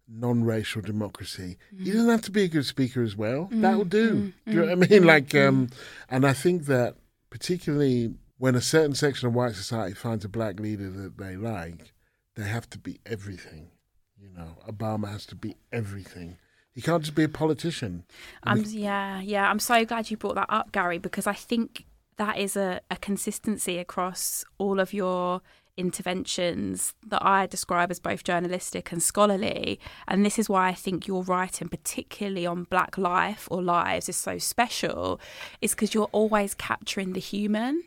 non-racial 0.09 0.83
democracy. 0.83 1.57
Mm. 1.75 1.85
He 1.85 1.93
doesn't 1.93 2.11
have 2.11 2.23
to 2.23 2.31
be 2.31 2.45
a 2.45 2.49
good 2.49 2.67
speaker 2.67 3.03
as 3.03 3.17
well. 3.17 3.49
Mm. 3.53 3.61
That'll 3.61 3.85
do. 3.85 4.15
Mm. 4.15 4.33
do 4.47 4.51
you 4.53 4.57
know 4.57 4.77
what 4.77 4.85
I 4.85 4.89
mean? 4.89 5.05
Like, 5.05 5.35
um, 5.35 5.69
and 6.09 6.27
I 6.27 6.33
think 6.33 6.67
that 6.67 6.97
particularly 7.31 8.15
when 8.39 8.55
a 8.55 8.61
certain 8.61 8.95
section 8.95 9.29
of 9.29 9.35
white 9.35 9.55
society 9.55 9.95
finds 9.95 10.25
a 10.25 10.29
black 10.29 10.61
leader 10.61 10.91
that 10.91 11.19
they 11.19 11.37
like, 11.37 11.93
they 12.35 12.45
have 12.45 12.69
to 12.71 12.79
be 12.79 13.01
everything. 13.07 13.69
You 14.21 14.31
know, 14.37 14.57
Obama 14.69 15.11
has 15.11 15.27
to 15.27 15.35
be 15.35 15.57
everything. 15.73 16.37
He 16.73 16.83
can't 16.83 17.03
just 17.03 17.15
be 17.15 17.25
a 17.25 17.29
politician. 17.29 18.05
Um, 18.43 18.63
yeah, 18.67 19.21
yeah. 19.21 19.49
I'm 19.49 19.59
so 19.59 19.85
glad 19.87 20.11
you 20.11 20.19
brought 20.19 20.35
that 20.35 20.51
up, 20.51 20.73
Gary, 20.73 20.99
because 20.99 21.27
I 21.27 21.33
think 21.33 21.87
that 22.19 22.39
is 22.39 22.57
a, 22.57 22.81
a 22.91 22.97
consistency 22.97 23.79
across 23.79 24.45
all 24.59 24.79
of 24.79 24.93
your 24.93 25.41
interventions 25.77 26.95
that 27.07 27.25
I 27.25 27.47
describe 27.47 27.91
as 27.91 28.01
both 28.01 28.25
journalistic 28.25 28.93
and 28.93 29.03
scholarly. 29.03 29.79
And 30.09 30.25
this 30.25 30.39
is 30.39 30.49
why 30.49 30.69
I 30.69 30.75
think 30.75 31.07
your 31.07 31.23
writing, 31.23 31.69
particularly 31.69 32.47
on 32.47 32.65
Black 32.65 32.97
life 32.97 33.49
or 33.51 33.63
lives, 33.63 34.09
is 34.09 34.17
so 34.17 34.39
special, 34.39 35.21
is 35.61 35.73
because 35.73 35.95
you're 35.95 36.09
always 36.13 36.55
capturing 36.55 37.13
the 37.13 37.21
human. 37.21 37.85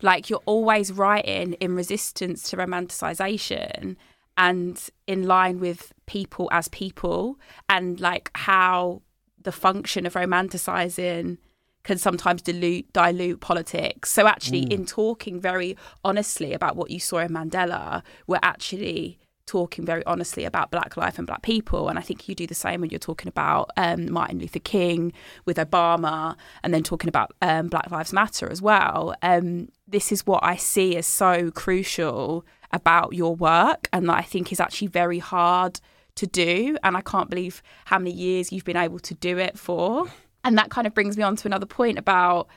Like 0.00 0.30
you're 0.30 0.42
always 0.46 0.92
writing 0.92 1.54
in 1.54 1.74
resistance 1.74 2.48
to 2.50 2.56
romanticization 2.56 3.96
and 4.36 4.88
in 5.06 5.26
line 5.26 5.60
with 5.60 5.92
people 6.06 6.48
as 6.50 6.68
people 6.68 7.38
and 7.68 8.00
like 8.00 8.30
how 8.34 9.02
the 9.42 9.52
function 9.52 10.06
of 10.06 10.14
romanticizing 10.14 11.36
can 11.84 11.98
sometimes 11.98 12.42
dilute 12.42 12.92
dilute 12.92 13.40
politics. 13.40 14.10
So 14.10 14.26
actually 14.26 14.62
in 14.62 14.86
talking 14.86 15.40
very 15.40 15.76
honestly 16.04 16.52
about 16.52 16.76
what 16.76 16.90
you 16.90 17.00
saw 17.00 17.18
in 17.18 17.30
Mandela, 17.30 18.02
we're 18.26 18.38
actually 18.42 19.18
talking 19.46 19.84
very 19.84 20.04
honestly 20.06 20.44
about 20.44 20.70
black 20.70 20.96
life 20.96 21.18
and 21.18 21.26
black 21.26 21.42
people. 21.42 21.88
And 21.88 21.98
i 21.98 22.02
think 22.02 22.28
you 22.28 22.34
do 22.34 22.46
the 22.46 22.54
same 22.54 22.80
when 22.80 22.90
you're 22.90 22.98
talking 22.98 23.28
about 23.28 23.70
um, 23.76 24.10
martin 24.10 24.38
luther 24.38 24.60
king 24.60 25.12
with 25.44 25.56
obama 25.56 26.36
and 26.62 26.72
then 26.72 26.82
talking 26.82 27.08
about 27.08 27.32
um, 27.42 27.68
black 27.68 27.90
lives 27.90 28.12
matter 28.12 28.50
as 28.50 28.62
well. 28.62 29.14
Um, 29.22 29.68
this 29.86 30.12
is 30.12 30.26
what 30.26 30.42
i 30.44 30.56
see 30.56 30.96
as 30.96 31.06
so 31.06 31.50
crucial 31.50 32.46
about 32.72 33.12
your 33.14 33.34
work 33.34 33.88
and 33.92 34.08
that 34.08 34.16
i 34.16 34.22
think 34.22 34.52
is 34.52 34.60
actually 34.60 34.88
very 34.88 35.18
hard 35.18 35.80
to 36.14 36.26
do. 36.26 36.76
And 36.82 36.96
i 36.96 37.00
can't 37.00 37.28
believe 37.28 37.62
how 37.86 37.98
many 37.98 38.12
years 38.12 38.52
you've 38.52 38.64
been 38.64 38.76
able 38.76 39.00
to 39.00 39.14
do 39.14 39.38
it 39.38 39.58
for 39.58 40.06
and 40.44 40.58
that 40.58 40.70
kind 40.70 40.86
of 40.86 40.94
brings 40.94 41.16
me 41.16 41.22
on 41.22 41.36
to 41.36 41.48
another 41.48 41.66
point 41.66 41.98
about 41.98 42.48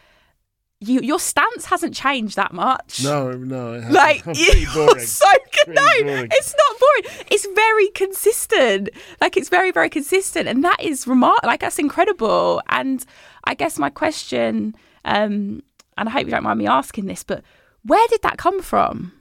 you 0.81 0.99
your 1.01 1.19
stance 1.19 1.65
hasn't 1.65 1.95
changed 1.95 2.35
that 2.35 2.51
much 2.53 3.01
No, 3.03 3.31
no. 3.31 3.73
It 3.75 3.89
like 3.91 4.23
you're 4.25 4.99
so 4.99 5.25
good. 5.65 5.75
No, 5.75 5.87
boring. 6.03 6.27
it's 6.31 6.53
not 6.57 6.79
boring. 6.79 7.25
It's 7.31 7.47
very 7.55 7.87
consistent. 7.89 8.89
Like 9.21 9.37
it's 9.37 9.49
very, 9.49 9.71
very 9.71 9.89
consistent, 9.89 10.47
and 10.47 10.63
that 10.63 10.81
is 10.81 11.05
remar 11.05 11.35
Like 11.43 11.61
that's 11.61 11.79
incredible. 11.79 12.61
And 12.69 13.05
I 13.45 13.53
guess 13.55 13.79
my 13.79 13.89
question, 13.89 14.75
um, 15.05 15.63
and 15.97 16.09
I 16.09 16.11
hope 16.11 16.25
you 16.25 16.31
don't 16.31 16.43
mind 16.43 16.59
me 16.59 16.67
asking 16.67 17.05
this, 17.05 17.23
but 17.23 17.41
where 17.83 18.05
did 18.09 18.21
that 18.23 18.37
come 18.37 18.61
from? 18.61 19.13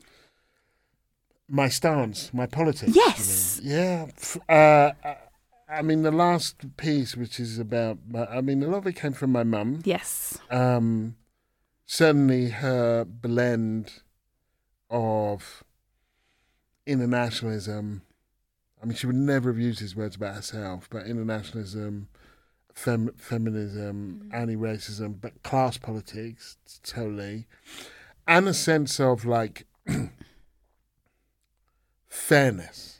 my 1.48 1.68
stance, 1.68 2.32
my 2.32 2.46
politics. 2.46 2.92
Yes. 2.96 3.60
mean? 3.62 3.72
Yeah. 3.72 4.06
Uh, 4.48 5.14
I- 5.68 5.82
mean, 5.82 6.02
the 6.02 6.10
last 6.10 6.76
piece, 6.76 7.16
which 7.16 7.40
is 7.40 7.58
about, 7.58 7.98
I 8.14 8.40
mean, 8.40 8.62
a 8.62 8.68
lot 8.68 8.78
of 8.78 8.86
it 8.86 8.96
came 8.96 9.12
from 9.12 9.32
my 9.32 9.44
mum. 9.44 9.80
Yes. 9.84 10.38
Um, 10.50 11.16
certainly, 11.86 12.50
her 12.50 13.04
blend 13.04 14.02
of 14.90 15.64
internationalism. 16.86 18.02
I 18.82 18.86
mean, 18.86 18.96
she 18.96 19.06
would 19.06 19.16
never 19.16 19.50
have 19.50 19.58
used 19.58 19.80
these 19.80 19.96
words 19.96 20.16
about 20.16 20.34
herself, 20.34 20.88
but 20.90 21.06
internationalism, 21.06 22.08
fem- 22.74 23.14
feminism, 23.16 24.28
anti-racism, 24.32 25.20
but 25.20 25.42
class 25.42 25.78
politics, 25.78 26.58
totally, 26.82 27.46
and 28.28 28.46
a 28.46 28.54
sense 28.54 29.00
of 29.00 29.24
like 29.24 29.66
fairness 32.08 32.93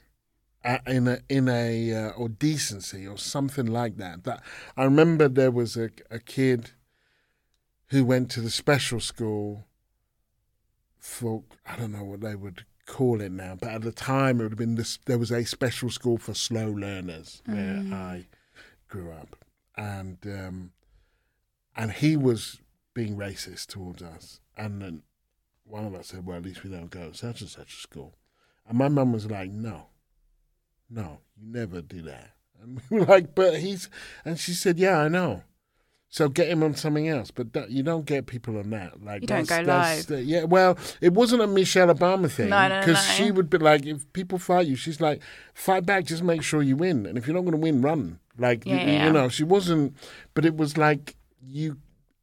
uh, 0.65 0.79
in 0.87 1.07
a 1.07 1.19
in 1.29 1.49
a 1.49 1.93
uh, 1.93 2.11
or 2.11 2.29
decency 2.29 3.07
or 3.07 3.19
something 3.19 3.67
like 3.67 3.97
that. 3.99 4.25
That 4.25 4.43
I 4.77 4.85
remember 4.85 5.29
there 5.29 5.51
was 5.51 5.77
a 5.77 5.91
a 6.11 6.19
kid 6.19 6.71
who 7.89 8.05
went 8.05 8.31
to 8.33 8.41
the 8.41 8.51
special 8.51 9.01
school 9.01 9.67
for 10.99 11.43
I 11.67 11.77
don't 11.77 11.93
know 11.93 12.05
what 12.05 12.23
they 12.23 12.35
would 12.35 12.65
call 12.87 13.21
it 13.21 13.33
now, 13.33 13.57
but 13.61 13.71
at 13.71 13.83
the 13.83 13.93
time 13.93 14.41
it 14.41 14.45
would 14.45 14.53
have 14.53 14.59
been 14.59 14.75
this. 14.77 14.99
There 15.05 15.19
was 15.19 15.31
a 15.31 15.45
special 15.45 15.91
school 15.91 16.19
for 16.19 16.35
slow 16.35 16.71
learners 16.71 17.43
where 17.47 17.85
I 17.93 18.27
grew 18.89 19.13
up, 19.13 19.37
and 19.77 20.19
um, 20.25 20.73
and 21.77 21.93
he 21.93 22.17
was 22.17 22.61
being 22.95 23.17
racist 23.17 23.67
towards 23.67 24.03
us, 24.03 24.41
and 24.57 24.81
then 24.81 25.03
one 25.65 25.85
of 25.85 25.95
us 25.95 26.09
said, 26.09 26.25
"Well, 26.27 26.39
at 26.39 26.45
least 26.45 26.65
we 26.65 26.71
don't 26.71 26.91
go 26.91 27.11
to 27.11 27.17
such 27.17 27.43
and 27.43 27.51
such 27.51 27.75
a 27.75 27.77
school," 27.77 28.15
and 28.67 28.79
my 28.79 28.89
mum 28.89 29.13
was 29.13 29.31
like, 29.31 29.51
"No, 29.51 29.89
no, 30.91 31.19
you 31.37 31.47
never 31.47 31.81
do 31.81 32.03
that." 32.03 32.31
And 32.63 32.81
we 32.91 33.01
were 33.01 33.07
like, 33.07 33.35
"But 33.35 33.59
he's," 33.61 33.91
and 34.25 34.39
she 34.39 34.53
said, 34.53 34.79
"Yeah, 34.79 34.99
I 34.99 35.09
know." 35.09 35.43
So 36.09 36.29
get 36.29 36.47
him 36.49 36.63
on 36.63 36.77
something 36.77 37.09
else, 37.09 37.33
but 37.33 37.53
that, 37.55 37.71
you 37.73 37.83
don't 37.83 38.07
get 38.07 38.27
people 38.27 38.57
on 38.57 38.71
that. 38.71 39.03
Like 39.05 39.23
You 39.23 39.27
don't 39.27 39.49
go 39.49 39.65
that's 39.65 40.05
the- 40.05 40.23
yeah, 40.23 40.45
well, 40.45 40.79
it 41.01 41.13
wasn't 41.13 41.43
a 41.43 41.47
Michelle 41.49 41.89
Obama 41.93 42.31
thing 42.31 42.51
No, 42.51 42.69
no, 42.69 42.77
no, 42.77 42.81
because 42.87 43.05
no. 43.09 43.15
she 43.15 43.31
would 43.33 43.51
be 43.51 43.59
like, 43.59 43.85
if 43.85 44.11
people 44.13 44.39
fight 44.39 44.69
you, 44.69 44.77
she's 44.77 45.01
like, 45.01 45.21
fight 45.55 45.85
back, 45.85 46.05
just 46.05 46.23
make 46.23 46.45
sure 46.45 46.63
you 46.63 46.77
win, 46.77 47.05
and 47.05 47.19
if 47.19 47.27
you're 47.27 47.35
not 47.35 47.41
going 47.41 47.51
to 47.53 47.59
win, 47.59 47.83
run. 47.83 48.21
Like 48.39 48.65
you, 48.65 48.77
Yeah, 48.77 48.87
yeah. 48.87 49.07
you 49.07 49.13
know, 49.13 49.29
she 49.29 49.43
wasn't, 49.43 49.97
but 50.35 50.45
it 50.45 50.57
was 50.57 50.77
like 50.79 51.17
you. 51.45 51.79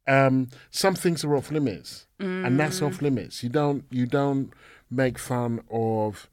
Um, 0.08 0.48
some 0.70 0.94
things 0.94 1.22
are 1.22 1.36
off 1.36 1.50
limits, 1.52 2.06
and 2.18 2.58
that's 2.58 2.80
Mm. 2.80 2.86
off 2.86 3.02
limits. 3.02 3.42
You 3.44 3.50
don't 3.50 3.84
you 3.90 4.06
don't 4.06 4.52
make 4.90 5.18
fun 5.18 5.60
of 5.70 6.28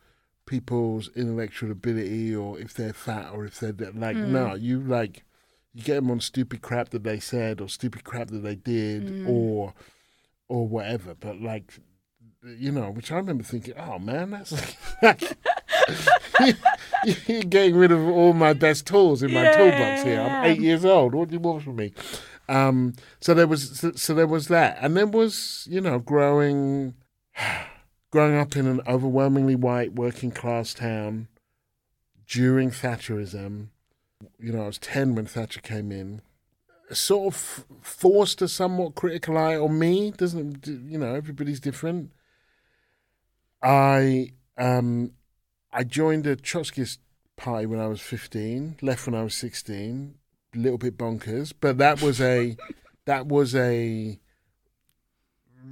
people's 0.49 1.09
intellectual 1.15 1.71
ability 1.71 2.35
or 2.35 2.59
if 2.59 2.73
they're 2.73 2.93
fat 3.07 3.29
or 3.33 3.45
if 3.45 3.59
they're 3.59 3.71
like 3.93 4.17
Mm. 4.17 4.29
no 4.29 4.55
you 4.55 4.79
like 4.81 5.23
you 5.73 5.83
get 5.83 5.95
them 5.95 6.09
on 6.11 6.19
stupid 6.19 6.61
crap 6.61 6.89
that 6.89 7.03
they 7.03 7.19
said 7.19 7.61
or 7.61 7.69
stupid 7.69 8.03
crap 8.03 8.27
that 8.29 8.39
they 8.43 8.55
did 8.55 9.01
Mm. 9.07 9.29
or 9.29 9.73
or 10.47 10.67
whatever 10.67 11.13
but 11.13 11.39
like 11.39 11.79
you 12.57 12.71
know 12.71 12.89
which 12.89 13.11
i 13.11 13.15
remember 13.17 13.43
thinking 13.43 13.75
oh 13.77 13.99
man 13.99 14.31
that's 14.31 14.51
like 15.03 15.37
you're 17.27 17.43
getting 17.43 17.75
rid 17.75 17.91
of 17.91 17.99
all 18.07 18.33
my 18.33 18.53
best 18.53 18.85
tools 18.87 19.21
in 19.23 19.33
my 19.33 19.51
toolbox 19.51 20.03
here. 20.03 20.21
I'm 20.21 20.45
eight 20.45 20.59
years 20.59 20.85
old. 20.85 21.13
What 21.15 21.29
do 21.29 21.33
you 21.33 21.39
want 21.39 21.63
from 21.63 21.75
me? 21.77 21.93
Um 22.47 22.93
so 23.21 23.33
there 23.33 23.47
was 23.47 23.79
so, 23.79 23.91
so 23.93 24.13
there 24.13 24.27
was 24.27 24.47
that. 24.47 24.77
And 24.81 24.95
there 24.95 25.07
was 25.07 25.67
you 25.69 25.81
know 25.81 25.99
growing 25.99 26.93
growing 28.11 28.35
up 28.35 28.55
in 28.55 28.65
an 28.67 28.81
overwhelmingly 28.87 29.55
white 29.55 29.93
working 29.93 30.31
class 30.31 30.73
town 30.73 31.27
during 32.27 32.71
Thatcherism, 32.71 33.67
you 34.39 34.51
know, 34.51 34.63
I 34.63 34.67
was 34.67 34.77
10 34.77 35.15
when 35.15 35.25
Thatcher 35.25 35.61
came 35.61 35.91
in, 35.91 36.21
sort 36.91 37.33
of 37.33 37.65
forced 37.81 38.41
a 38.41 38.47
somewhat 38.47 38.95
critical 38.95 39.37
eye 39.37 39.55
on 39.55 39.77
me. 39.77 40.11
Doesn't, 40.11 40.67
you 40.67 40.97
know, 40.97 41.15
everybody's 41.15 41.59
different. 41.59 42.11
I, 43.61 44.33
um, 44.57 45.11
I 45.71 45.83
joined 45.83 46.25
a 46.25 46.35
Trotskyist 46.35 46.97
party 47.35 47.65
when 47.65 47.79
I 47.79 47.87
was 47.87 48.01
15, 48.01 48.77
left 48.81 49.05
when 49.05 49.15
I 49.15 49.23
was 49.23 49.35
16, 49.35 50.15
a 50.55 50.57
little 50.57 50.77
bit 50.77 50.97
bonkers, 50.97 51.53
but 51.59 51.77
that 51.77 52.01
was 52.01 52.19
a, 52.21 52.57
that 53.05 53.27
was 53.27 53.55
a 53.55 54.19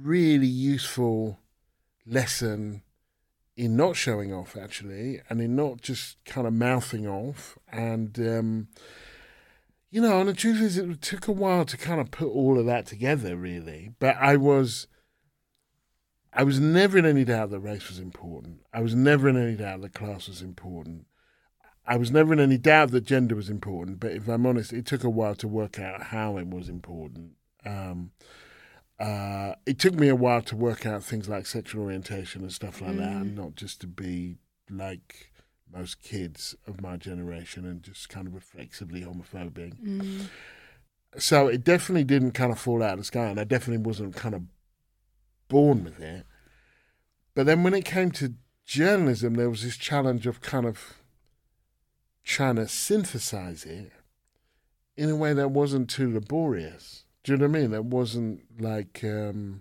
really 0.02 0.46
useful 0.46 1.38
lesson 2.08 2.82
in 3.58 3.76
not 3.76 3.96
showing 3.96 4.32
off 4.32 4.56
actually 4.56 5.20
and 5.28 5.40
in 5.40 5.56
not 5.56 5.80
just 5.80 6.16
kind 6.24 6.46
of 6.46 6.52
mouthing 6.52 7.06
off. 7.06 7.58
And 7.70 8.18
um 8.20 8.68
you 9.90 10.00
know 10.00 10.20
and 10.20 10.28
the 10.28 10.32
truth 10.32 10.60
is 10.60 10.78
it 10.78 11.02
took 11.02 11.26
a 11.26 11.32
while 11.32 11.64
to 11.64 11.76
kind 11.76 12.00
of 12.00 12.10
put 12.12 12.28
all 12.28 12.58
of 12.58 12.66
that 12.66 12.86
together 12.86 13.36
really. 13.36 13.90
But 13.98 14.16
i 14.16 14.36
was 14.36 14.86
i 16.32 16.44
was 16.44 16.60
never 16.60 16.96
in 16.98 17.04
any 17.04 17.24
doubt 17.24 17.50
that 17.50 17.58
race 17.58 17.88
was 17.88 17.98
important. 17.98 18.60
I 18.72 18.80
was 18.80 18.94
never 18.94 19.28
in 19.28 19.36
any 19.36 19.56
doubt 19.56 19.82
that 19.82 19.94
class 19.94 20.28
was 20.28 20.40
important. 20.40 21.06
I 21.84 21.96
was 21.96 22.12
never 22.12 22.32
in 22.32 22.38
any 22.38 22.58
doubt 22.58 22.92
that 22.92 23.06
gender 23.06 23.34
was 23.34 23.50
important 23.50 23.98
but 23.98 24.12
if 24.12 24.28
i'm 24.28 24.46
honest 24.46 24.72
it 24.72 24.86
took 24.86 25.02
a 25.02 25.10
while 25.10 25.34
to 25.34 25.48
work 25.48 25.80
out 25.80 26.04
how 26.04 26.36
it 26.36 26.48
was 26.48 26.68
important. 26.68 27.32
Um 27.66 28.12
uh, 29.00 29.54
it 29.66 29.78
took 29.78 29.94
me 29.94 30.08
a 30.08 30.16
while 30.16 30.42
to 30.42 30.56
work 30.56 30.84
out 30.86 31.04
things 31.04 31.28
like 31.28 31.46
sexual 31.46 31.84
orientation 31.84 32.42
and 32.42 32.52
stuff 32.52 32.80
like 32.80 32.96
that, 32.96 33.12
and 33.12 33.36
not 33.36 33.54
just 33.54 33.80
to 33.82 33.86
be 33.86 34.36
like 34.70 35.30
most 35.72 36.02
kids 36.02 36.56
of 36.66 36.80
my 36.80 36.96
generation 36.96 37.64
and 37.66 37.82
just 37.82 38.08
kind 38.08 38.26
of 38.26 38.34
reflexively 38.34 39.02
homophobic. 39.02 39.74
So 41.16 41.48
it 41.48 41.64
definitely 41.64 42.04
didn't 42.04 42.32
kind 42.32 42.52
of 42.52 42.58
fall 42.58 42.82
out 42.82 42.92
of 42.94 42.98
the 42.98 43.04
sky, 43.04 43.26
and 43.26 43.38
I 43.40 43.44
definitely 43.44 43.84
wasn't 43.84 44.16
kind 44.16 44.34
of 44.34 44.42
born 45.48 45.84
with 45.84 46.00
it. 46.00 46.26
But 47.34 47.46
then 47.46 47.62
when 47.62 47.74
it 47.74 47.84
came 47.84 48.10
to 48.12 48.34
journalism, 48.66 49.34
there 49.34 49.48
was 49.48 49.62
this 49.62 49.76
challenge 49.76 50.26
of 50.26 50.40
kind 50.40 50.66
of 50.66 50.94
trying 52.24 52.56
to 52.56 52.68
synthesize 52.68 53.64
it 53.64 53.92
in 54.96 55.08
a 55.08 55.16
way 55.16 55.32
that 55.32 55.50
wasn't 55.50 55.88
too 55.88 56.12
laborious. 56.12 57.04
Do 57.28 57.34
you 57.34 57.38
know 57.40 57.48
what 57.48 57.58
I 57.58 57.60
mean? 57.60 57.74
It 57.74 57.84
wasn't 57.84 58.40
like 58.58 59.04
um 59.04 59.60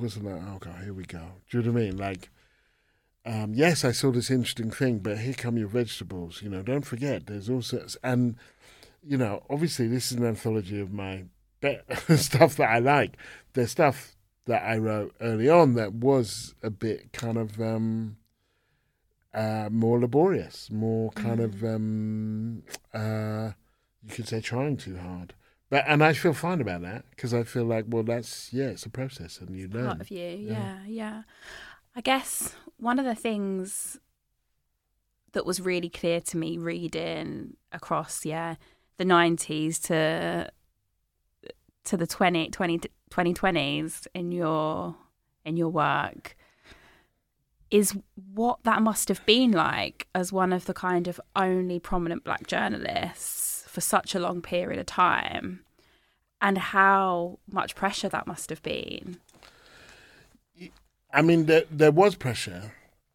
wasn't 0.00 0.26
like, 0.26 0.40
oh 0.40 0.58
god, 0.60 0.84
here 0.84 0.92
we 0.92 1.02
go. 1.02 1.32
Do 1.50 1.58
you 1.58 1.64
know 1.64 1.72
what 1.72 1.80
I 1.80 1.84
mean? 1.86 1.96
Like 1.96 2.30
um, 3.26 3.54
yes, 3.54 3.84
I 3.84 3.90
saw 3.90 4.12
this 4.12 4.30
interesting 4.30 4.70
thing, 4.70 5.00
but 5.00 5.18
here 5.18 5.34
come 5.34 5.58
your 5.58 5.66
vegetables. 5.66 6.40
You 6.40 6.48
know, 6.48 6.62
don't 6.62 6.84
forget, 6.84 7.26
there's 7.26 7.50
also 7.50 7.84
and 8.04 8.36
you 9.04 9.16
know, 9.16 9.42
obviously, 9.50 9.88
this 9.88 10.12
is 10.12 10.18
an 10.18 10.26
anthology 10.26 10.78
of 10.78 10.92
my 10.92 11.24
stuff 12.14 12.54
that 12.54 12.70
I 12.70 12.78
like. 12.78 13.16
There's 13.54 13.72
stuff 13.72 14.14
that 14.46 14.62
I 14.62 14.78
wrote 14.78 15.16
early 15.20 15.48
on 15.48 15.74
that 15.74 15.92
was 15.92 16.54
a 16.62 16.70
bit 16.70 17.12
kind 17.12 17.36
of 17.36 17.60
um, 17.60 18.16
uh, 19.34 19.70
more 19.72 19.98
laborious, 19.98 20.70
more 20.70 21.10
kind 21.10 21.40
of 21.40 21.64
um, 21.64 22.62
uh, 22.94 23.50
you 24.04 24.14
could 24.14 24.28
say 24.28 24.40
trying 24.40 24.76
too 24.76 24.98
hard. 24.98 25.34
But 25.70 25.84
and 25.86 26.02
I 26.02 26.12
feel 26.12 26.32
fine 26.32 26.60
about 26.60 26.82
that 26.82 27.04
because 27.10 27.34
I 27.34 27.42
feel 27.42 27.64
like 27.64 27.84
well 27.88 28.02
that's 28.02 28.52
yeah 28.52 28.66
it's 28.66 28.86
a 28.86 28.90
process 28.90 29.38
and 29.40 29.56
you 29.56 29.68
learn. 29.68 29.86
part 29.86 30.00
of 30.00 30.10
you. 30.10 30.26
Yeah. 30.26 30.78
yeah, 30.86 31.22
I 31.94 32.00
guess 32.00 32.54
one 32.78 32.98
of 32.98 33.04
the 33.04 33.14
things 33.14 33.98
that 35.32 35.44
was 35.44 35.60
really 35.60 35.90
clear 35.90 36.20
to 36.20 36.36
me 36.36 36.56
reading 36.56 37.56
across, 37.72 38.24
yeah, 38.24 38.56
the 38.96 39.04
nineties 39.04 39.78
to 39.80 40.50
to 41.84 41.96
the 41.96 42.06
20, 42.06 42.50
20, 42.50 42.80
2020s 43.10 44.06
in 44.14 44.30
your 44.30 44.94
in 45.44 45.56
your 45.56 45.70
work 45.70 46.36
is 47.70 47.96
what 48.34 48.58
that 48.64 48.82
must 48.82 49.08
have 49.08 49.24
been 49.24 49.52
like 49.52 50.06
as 50.14 50.30
one 50.32 50.52
of 50.52 50.66
the 50.66 50.74
kind 50.74 51.08
of 51.08 51.18
only 51.34 51.78
prominent 51.78 52.24
black 52.24 52.46
journalists 52.46 53.47
for 53.78 53.82
such 53.82 54.12
a 54.12 54.18
long 54.18 54.42
period 54.42 54.80
of 54.80 54.86
time 54.86 55.60
and 56.40 56.58
how 56.58 57.38
much 57.48 57.76
pressure 57.76 58.08
that 58.08 58.26
must 58.26 58.50
have 58.50 58.60
been. 58.64 59.18
I 61.12 61.22
mean, 61.22 61.46
there, 61.46 61.62
there 61.70 61.92
was 61.92 62.16
pressure, 62.16 62.72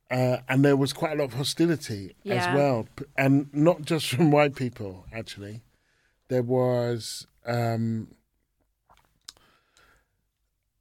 uh, 0.10 0.38
and 0.48 0.64
there 0.64 0.78
was 0.78 0.94
quite 0.94 1.12
a 1.12 1.16
lot 1.16 1.26
of 1.26 1.34
hostility 1.34 2.16
Yeah. 2.24 2.36
as 2.36 2.56
well, 2.56 2.88
and 3.18 3.54
not 3.54 3.82
just 3.82 4.08
from 4.14 4.32
white 4.32 4.56
people. 4.56 5.06
Actually, 5.12 5.64
there 6.30 6.44
was 6.44 7.28
um, 7.46 8.16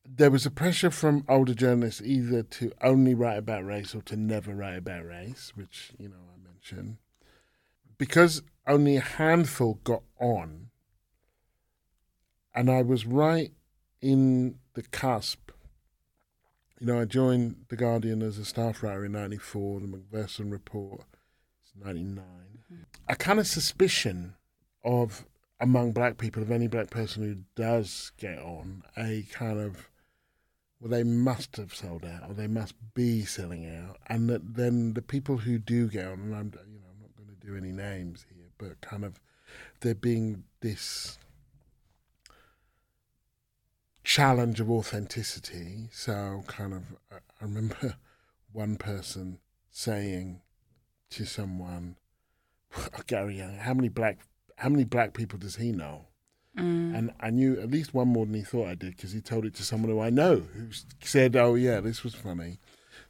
there 0.07 0.31
was 0.31 0.47
a 0.47 0.51
pressure 0.51 0.93
from 0.93 1.25
older 1.29 1.55
journalists 1.55 2.01
either 2.05 2.45
to 2.45 2.71
only 2.83 3.15
write 3.15 3.39
about 3.39 3.65
race 3.67 3.97
or 3.97 4.03
to 4.03 4.15
never 4.15 4.55
write 4.55 4.79
about 4.79 5.05
race, 5.05 5.53
which 5.57 5.91
you 5.99 6.09
know 6.09 6.23
I 6.35 6.39
mentioned, 6.45 6.99
because 8.03 8.43
only 8.67 8.97
a 8.97 9.01
handful 9.01 9.79
got 9.85 10.03
on, 10.19 10.71
and 12.55 12.71
I 12.71 12.83
was 12.83 13.07
right 13.07 13.53
in 14.01 14.57
the 14.75 14.83
cusp 14.83 15.53
you 16.83 16.89
know, 16.89 17.01
I 17.01 17.05
joined 17.05 17.67
The 17.69 17.77
Guardian 17.77 18.23
as 18.23 18.39
a 18.39 18.45
staff 18.45 18.83
writer 18.83 19.05
in 19.05 19.13
94, 19.13 19.79
the 19.79 19.87
Macpherson 19.87 20.51
Report, 20.51 21.03
it's 21.63 21.73
99. 21.81 22.25
A 23.09 23.15
kind 23.15 23.39
of 23.39 23.47
suspicion 23.47 24.35
of, 24.85 25.25
among 25.61 25.93
black 25.93 26.19
people, 26.19 26.43
of 26.43 26.51
any 26.51 26.67
black 26.67 26.91
person 26.91 27.23
who 27.23 27.37
does 27.55 28.11
get 28.17 28.41
on, 28.41 28.83
a 28.97 29.25
kind 29.31 29.61
of, 29.61 29.91
well, 30.81 30.91
they 30.91 31.05
must 31.05 31.57
have 31.57 31.73
sold 31.73 32.05
out, 32.05 32.29
or 32.29 32.35
they 32.35 32.49
must 32.49 32.75
be 32.95 33.25
selling 33.25 33.65
out. 33.65 33.99
And 34.09 34.29
that 34.29 34.57
then 34.57 34.95
the 34.95 35.03
people 35.03 35.37
who 35.37 35.59
do 35.59 35.87
get 35.87 36.09
on, 36.09 36.15
and 36.15 36.35
I'm, 36.35 36.53
you 36.69 36.81
know, 36.81 36.89
I'm 36.91 37.01
not 37.01 37.17
going 37.17 37.29
to 37.29 37.32
do 37.45 37.57
any 37.57 37.73
names 37.73 38.25
here, 38.29 38.49
but 38.59 38.81
kind 38.81 39.05
of, 39.05 39.21
there 39.81 39.95
being 39.95 40.45
this 40.61 41.19
challenge 44.05 44.61
of 44.61 44.71
authenticity. 44.71 45.89
So, 45.93 46.45
kind 46.47 46.73
of, 46.73 46.83
I 47.11 47.45
remember 47.45 47.97
one 48.53 48.77
person 48.77 49.39
saying 49.71 50.41
to 51.11 51.25
someone, 51.25 51.97
"Gary 53.07 53.39
Younge, 53.39 53.59
how 53.59 53.75
many 53.75 53.89
black, 53.89 54.19
how 54.57 54.69
many 54.69 54.85
black 54.85 55.15
people 55.15 55.39
does 55.39 55.57
he 55.57 55.73
know?" 55.73 56.07
Mm. 56.57 56.97
And 56.97 57.13
I 57.19 57.31
knew 57.31 57.59
at 57.61 57.71
least 57.71 57.95
one 57.95 58.09
more 58.09 58.27
than 58.27 58.35
he 58.35 58.43
thought 58.43 58.69
I 58.69 58.75
did 58.75 58.97
because 58.97 59.13
he 59.13 59.23
told 59.23 59.47
it 59.47 59.55
to 59.55 59.63
someone 59.63 59.91
who 59.91 60.01
I 60.01 60.11
know 60.11 60.37
who 60.55 60.69
said, 61.01 61.37
"Oh 61.37 61.55
yeah, 61.55 61.81
this 61.81 62.05
was 62.05 62.15
funny." 62.15 62.59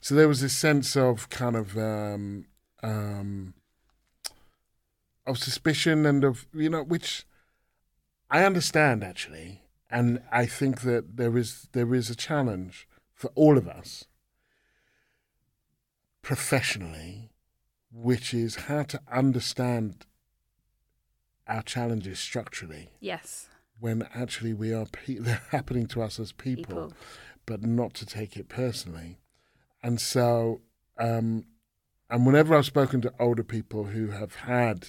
So 0.00 0.14
there 0.14 0.28
was 0.28 0.40
this 0.40 0.52
sense 0.52 0.96
of 0.96 1.28
kind 1.28 1.56
of 1.56 1.76
um, 1.76 2.46
um, 2.82 3.54
of 5.26 5.38
suspicion 5.38 6.04
and 6.06 6.24
of 6.24 6.46
you 6.54 6.68
know 6.68 6.82
which 6.82 7.24
I 8.30 8.44
understand 8.44 9.04
actually, 9.04 9.62
and 9.90 10.22
I 10.30 10.46
think 10.46 10.80
that 10.82 11.16
there 11.16 11.36
is 11.36 11.68
there 11.72 11.94
is 11.94 12.10
a 12.10 12.16
challenge 12.16 12.88
for 13.14 13.30
all 13.34 13.56
of 13.58 13.68
us 13.68 14.04
professionally, 16.22 17.30
which 17.92 18.32
is 18.32 18.54
how 18.66 18.82
to 18.84 19.00
understand 19.10 20.06
our 21.48 21.62
challenges 21.62 22.18
structurally 22.20 22.88
Yes, 23.00 23.48
when 23.80 24.06
actually 24.14 24.52
we 24.54 24.72
are 24.72 24.86
pe- 24.86 25.14
they're 25.18 25.42
happening 25.50 25.86
to 25.88 26.02
us 26.02 26.18
as 26.20 26.32
people, 26.32 26.64
people. 26.64 26.92
but 27.46 27.62
not 27.62 27.94
to 27.94 28.06
take 28.06 28.36
it 28.36 28.48
personally. 28.48 29.18
And 29.82 30.00
so, 30.00 30.60
um, 30.98 31.44
and 32.08 32.24
whenever 32.24 32.54
I've 32.56 32.66
spoken 32.66 33.00
to 33.00 33.12
older 33.18 33.42
people 33.42 33.84
who 33.86 34.08
have 34.08 34.36
had, 34.36 34.88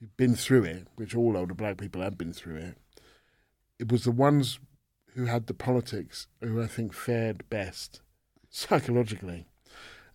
who've 0.00 0.16
been 0.16 0.34
through 0.34 0.64
it, 0.64 0.86
which 0.96 1.14
all 1.14 1.36
older 1.36 1.54
black 1.54 1.78
people 1.78 2.02
have 2.02 2.18
been 2.18 2.32
through 2.32 2.56
it, 2.56 2.78
it 3.78 3.90
was 3.90 4.04
the 4.04 4.10
ones 4.10 4.58
who 5.14 5.26
had 5.26 5.46
the 5.46 5.54
politics 5.54 6.26
who 6.40 6.62
I 6.62 6.66
think 6.66 6.92
fared 6.92 7.48
best 7.50 8.00
psychologically. 8.50 9.46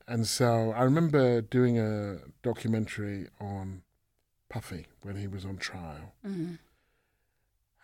And 0.07 0.27
so 0.27 0.71
I 0.75 0.83
remember 0.83 1.41
doing 1.41 1.79
a 1.79 2.19
documentary 2.41 3.27
on 3.39 3.83
Puffy 4.49 4.87
when 5.01 5.15
he 5.15 5.27
was 5.27 5.45
on 5.45 5.57
trial. 5.57 6.13
Mm. 6.25 6.59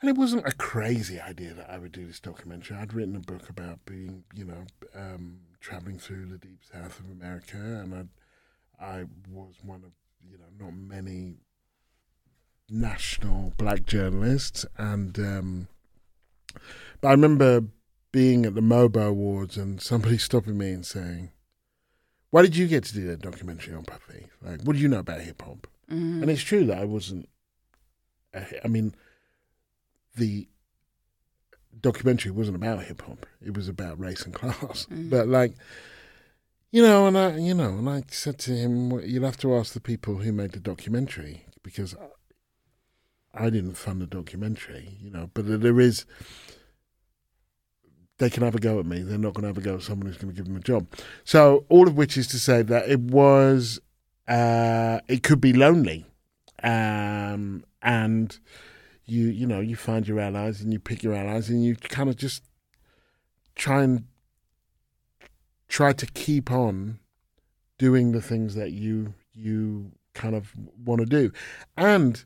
And 0.01 0.09
it 0.09 0.15
wasn't 0.15 0.47
a 0.47 0.53
crazy 0.53 1.19
idea 1.19 1.53
that 1.53 1.69
I 1.69 1.77
would 1.77 1.91
do 1.91 2.05
this 2.07 2.19
documentary. 2.21 2.77
I'd 2.77 2.93
written 2.93 3.17
a 3.17 3.19
book 3.19 3.49
about 3.49 3.79
being, 3.85 4.23
you 4.33 4.45
know, 4.45 4.65
um, 4.95 5.39
traveling 5.59 5.99
through 5.99 6.27
the 6.27 6.37
deep 6.37 6.61
south 6.71 6.99
of 6.99 7.11
America, 7.11 7.57
and 7.57 8.09
I, 8.79 8.85
I 8.85 9.05
was 9.29 9.55
one 9.61 9.83
of, 9.83 9.91
you 10.29 10.37
know, 10.37 10.45
not 10.65 10.73
many 10.73 11.35
national 12.71 13.53
black 13.57 13.85
journalists. 13.85 14.65
And 14.77 15.17
um, 15.19 15.67
but 17.01 17.09
I 17.09 17.11
remember 17.11 17.63
being 18.11 18.45
at 18.45 18.55
the 18.55 18.61
MOBO 18.61 19.09
Awards 19.09 19.57
and 19.57 19.81
somebody 19.81 20.17
stopping 20.29 20.57
me 20.57 20.71
and 20.71 20.85
saying, 20.85 21.31
"Why 22.29 22.41
did 22.41 22.55
you 22.55 22.67
get 22.67 22.83
to 22.85 22.93
do 22.93 23.07
that 23.07 23.21
documentary 23.21 23.73
on 23.73 23.83
Puffy? 23.83 24.27
Like, 24.41 24.61
what 24.61 24.75
do 24.75 24.81
you 24.81 24.87
know 24.87 24.99
about 24.99 25.21
hip 25.21 25.41
hop?" 25.41 25.67
Mm. 25.91 26.21
And 26.21 26.29
it's 26.29 26.43
true 26.43 26.65
that 26.65 26.77
I 26.77 26.85
wasn't. 26.85 27.27
I 28.63 28.67
mean, 28.67 28.93
the 30.15 30.47
documentary 31.81 32.31
wasn't 32.31 32.57
about 32.57 32.83
hip 32.83 33.01
hop; 33.01 33.25
it 33.45 33.55
was 33.55 33.67
about 33.67 33.99
race 33.99 34.23
and 34.23 34.33
class. 34.33 34.87
Mm. 34.91 35.09
But 35.09 35.27
like, 35.27 35.53
you 36.71 36.81
know, 36.83 37.07
and 37.07 37.17
I, 37.17 37.37
you 37.37 37.53
know, 37.53 37.69
and 37.69 37.89
I 37.89 38.03
said 38.09 38.37
to 38.39 38.51
him, 38.51 38.89
well, 38.89 39.03
"You'll 39.03 39.25
have 39.25 39.37
to 39.37 39.55
ask 39.55 39.73
the 39.73 39.81
people 39.81 40.17
who 40.17 40.31
made 40.31 40.51
the 40.51 40.59
documentary 40.59 41.45
because 41.63 41.95
I 43.33 43.49
didn't 43.49 43.75
fund 43.75 44.01
the 44.01 44.07
documentary, 44.07 44.97
you 45.01 45.09
know. 45.09 45.29
But 45.33 45.61
there 45.61 45.79
is." 45.79 46.05
They 48.17 48.29
can 48.29 48.43
have 48.43 48.53
a 48.53 48.59
go 48.59 48.81
at 48.81 48.85
me. 48.85 49.01
They're 49.01 49.17
not 49.17 49.33
going 49.33 49.43
to 49.43 49.47
have 49.47 49.57
a 49.57 49.61
go 49.61 49.75
at 49.75 49.81
someone 49.81 50.07
who's 50.07 50.17
going 50.17 50.33
to 50.33 50.35
give 50.35 50.45
them 50.45 50.57
a 50.57 50.59
job. 50.59 50.87
So, 51.23 51.63
all 51.69 51.87
of 51.87 51.95
which 51.95 52.17
is 52.17 52.27
to 52.27 52.37
say 52.37 52.61
that 52.63 52.89
it 52.89 52.99
was 52.99 53.79
uh, 54.29 54.99
it 55.07 55.23
could 55.23 55.41
be 55.41 55.53
lonely, 55.53 56.05
um, 56.61 57.65
and 57.81 58.37
you 59.05 59.27
you 59.27 59.47
know 59.47 59.59
you 59.59 59.75
find 59.75 60.07
your 60.07 60.19
allies 60.19 60.61
and 60.61 60.71
you 60.71 60.79
pick 60.79 61.01
your 61.01 61.15
allies 61.15 61.49
and 61.49 61.65
you 61.65 61.75
kind 61.75 62.09
of 62.09 62.15
just 62.15 62.43
try 63.55 63.83
and 63.83 64.05
try 65.67 65.93
to 65.93 66.05
keep 66.05 66.51
on 66.51 66.99
doing 67.79 68.11
the 68.11 68.21
things 68.21 68.53
that 68.53 68.71
you 68.71 69.15
you 69.33 69.91
kind 70.13 70.35
of 70.35 70.53
want 70.85 70.99
to 70.99 71.07
do, 71.07 71.31
and 71.75 72.23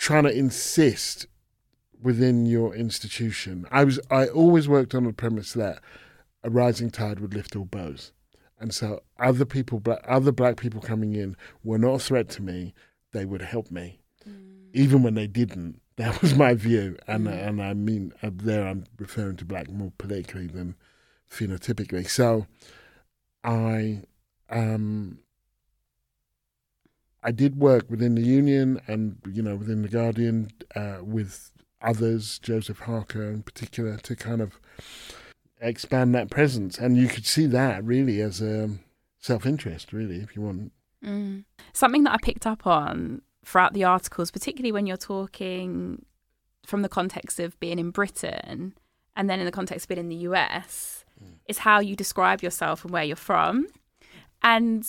trying 0.00 0.24
to 0.24 0.32
insist 0.32 1.26
within 2.02 2.46
your 2.46 2.74
institution. 2.74 3.66
I 3.70 3.84
was 3.84 4.00
I 4.10 4.26
always 4.28 4.66
worked 4.66 4.94
on 4.94 5.04
the 5.04 5.12
premise 5.12 5.52
that 5.52 5.80
a 6.42 6.48
rising 6.48 6.90
tide 6.90 7.20
would 7.20 7.34
lift 7.34 7.54
all 7.54 7.66
boats. 7.66 8.12
And 8.58 8.74
so 8.74 9.02
other 9.18 9.44
people, 9.44 9.78
black, 9.78 10.02
other 10.08 10.32
black 10.32 10.56
people 10.56 10.80
coming 10.80 11.14
in 11.14 11.36
were 11.62 11.78
not 11.78 11.94
a 11.94 11.98
threat 11.98 12.30
to 12.30 12.42
me. 12.42 12.72
They 13.12 13.26
would 13.26 13.42
help 13.42 13.70
me, 13.70 14.00
even 14.72 15.02
when 15.02 15.14
they 15.14 15.26
didn't. 15.26 15.80
That 16.00 16.22
was 16.22 16.34
my 16.34 16.54
view, 16.54 16.96
and 17.06 17.26
Mm. 17.26 17.46
and 17.48 17.62
I 17.62 17.74
mean 17.74 18.14
uh, 18.22 18.30
there 18.32 18.66
I'm 18.66 18.84
referring 18.98 19.36
to 19.36 19.44
black 19.44 19.68
more 19.70 19.92
politically 19.98 20.46
than 20.46 20.76
phenotypically. 21.30 22.08
So, 22.08 22.46
I 23.44 24.04
um 24.48 25.18
I 27.22 27.32
did 27.32 27.58
work 27.58 27.90
within 27.90 28.14
the 28.14 28.22
union 28.22 28.80
and 28.86 29.18
you 29.30 29.42
know 29.42 29.56
within 29.56 29.82
the 29.82 29.88
Guardian 29.88 30.50
uh, 30.74 30.98
with 31.02 31.52
others, 31.82 32.38
Joseph 32.38 32.80
Harker 32.80 33.24
in 33.24 33.42
particular, 33.42 33.96
to 33.98 34.16
kind 34.16 34.40
of 34.40 34.60
expand 35.60 36.14
that 36.14 36.30
presence. 36.30 36.78
And 36.78 36.96
you 36.96 37.08
could 37.08 37.26
see 37.26 37.46
that 37.46 37.84
really 37.84 38.20
as 38.20 38.40
a 38.40 38.70
self 39.18 39.46
interest, 39.46 39.92
really, 39.92 40.16
if 40.16 40.34
you 40.34 40.42
want. 40.42 40.72
Mm. 41.04 41.44
Something 41.72 42.04
that 42.04 42.14
I 42.14 42.18
picked 42.22 42.46
up 42.46 42.66
on 42.66 43.22
throughout 43.44 43.72
the 43.72 43.84
articles, 43.84 44.30
particularly 44.30 44.72
when 44.72 44.86
you're 44.86 44.96
talking 44.96 46.04
from 46.66 46.82
the 46.82 46.88
context 46.88 47.40
of 47.40 47.58
being 47.58 47.78
in 47.78 47.90
Britain 47.90 48.74
and 49.16 49.28
then 49.28 49.40
in 49.40 49.46
the 49.46 49.52
context 49.52 49.84
of 49.84 49.88
being 49.88 49.98
in 49.98 50.08
the 50.08 50.16
US, 50.16 51.04
is 51.46 51.58
how 51.58 51.80
you 51.80 51.96
describe 51.96 52.42
yourself 52.42 52.84
and 52.84 52.92
where 52.92 53.04
you're 53.04 53.16
from. 53.16 53.66
And 54.42 54.86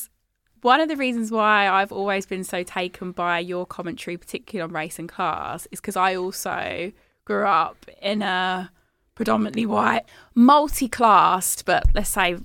one 0.61 0.79
of 0.79 0.89
the 0.89 0.95
reasons 0.95 1.31
why 1.31 1.67
I've 1.67 1.91
always 1.91 2.25
been 2.25 2.43
so 2.43 2.63
taken 2.63 3.11
by 3.11 3.39
your 3.39 3.65
commentary, 3.65 4.17
particularly 4.17 4.67
on 4.67 4.73
race 4.73 4.99
and 4.99 5.09
class, 5.09 5.67
is 5.71 5.79
because 5.79 5.95
I 5.95 6.15
also 6.15 6.91
grew 7.25 7.45
up 7.45 7.85
in 8.01 8.21
a 8.21 8.71
predominantly 9.15 9.65
white, 9.65 10.03
multi-classed, 10.35 11.65
but 11.65 11.83
let's 11.93 12.09
say 12.09 12.37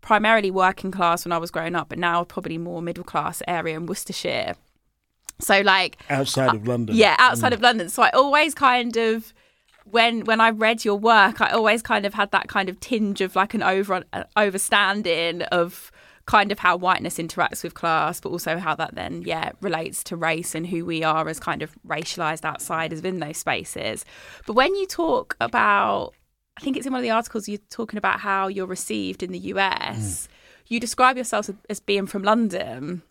primarily 0.00 0.50
working 0.50 0.90
class 0.90 1.24
when 1.24 1.32
I 1.32 1.38
was 1.38 1.50
growing 1.50 1.74
up, 1.74 1.88
but 1.88 1.98
now 1.98 2.24
probably 2.24 2.58
more 2.58 2.80
middle 2.80 3.04
class 3.04 3.42
area 3.48 3.76
in 3.76 3.86
Worcestershire. 3.86 4.54
So 5.40 5.60
like 5.60 5.98
outside 6.08 6.54
of 6.54 6.66
London. 6.66 6.96
Yeah, 6.96 7.16
outside 7.18 7.52
of 7.52 7.60
London. 7.60 7.88
So 7.88 8.02
I 8.02 8.10
always 8.10 8.54
kind 8.54 8.96
of 8.96 9.34
when 9.84 10.24
when 10.24 10.40
I 10.40 10.50
read 10.50 10.84
your 10.84 10.98
work, 10.98 11.40
I 11.40 11.50
always 11.50 11.82
kind 11.82 12.06
of 12.06 12.14
had 12.14 12.30
that 12.30 12.48
kind 12.48 12.68
of 12.68 12.80
tinge 12.80 13.20
of 13.20 13.36
like 13.36 13.52
an 13.54 13.62
over 13.62 14.04
uh, 14.12 14.24
overstanding 14.36 15.42
of 15.48 15.90
kind 16.26 16.50
of 16.50 16.58
how 16.58 16.76
whiteness 16.76 17.18
interacts 17.18 17.62
with 17.62 17.74
class, 17.74 18.20
but 18.20 18.30
also 18.30 18.58
how 18.58 18.74
that 18.74 18.94
then 18.94 19.22
yeah 19.22 19.52
relates 19.60 20.02
to 20.04 20.16
race 20.16 20.54
and 20.54 20.66
who 20.66 20.84
we 20.84 21.02
are 21.02 21.28
as 21.28 21.40
kind 21.40 21.62
of 21.62 21.74
racialized 21.86 22.44
outsiders 22.44 22.98
within 22.98 23.20
those 23.20 23.36
spaces. 23.38 24.04
But 24.46 24.54
when 24.54 24.74
you 24.74 24.86
talk 24.86 25.36
about, 25.40 26.12
I 26.58 26.60
think 26.60 26.76
it's 26.76 26.86
in 26.86 26.92
one 26.92 27.00
of 27.00 27.04
the 27.04 27.10
articles 27.10 27.48
you're 27.48 27.58
talking 27.70 27.96
about 27.96 28.20
how 28.20 28.48
you're 28.48 28.66
received 28.66 29.22
in 29.22 29.32
the 29.32 29.38
US. 29.38 30.26
Mm. 30.26 30.28
You 30.68 30.80
describe 30.80 31.16
yourself 31.16 31.48
as 31.70 31.78
being 31.78 32.06
from 32.06 32.24
London. 32.24 33.02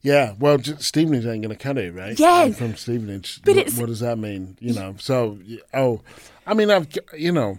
Yeah, 0.00 0.34
well, 0.38 0.58
Stevenage 0.62 1.26
ain't 1.26 1.42
going 1.42 1.56
to 1.56 1.56
cut 1.56 1.76
it, 1.76 1.92
right? 1.94 2.18
Yeah, 2.18 2.42
I'm 2.42 2.52
from 2.54 2.76
Stevenage. 2.76 3.42
But 3.44 3.56
what, 3.56 3.72
what 3.74 3.86
does 3.86 4.00
that 4.00 4.18
mean? 4.18 4.56
You 4.60 4.74
know, 4.74 4.94
so 4.98 5.38
oh, 5.74 6.00
I 6.46 6.54
mean, 6.54 6.70
I've 6.70 6.88
you 7.16 7.32
know, 7.32 7.58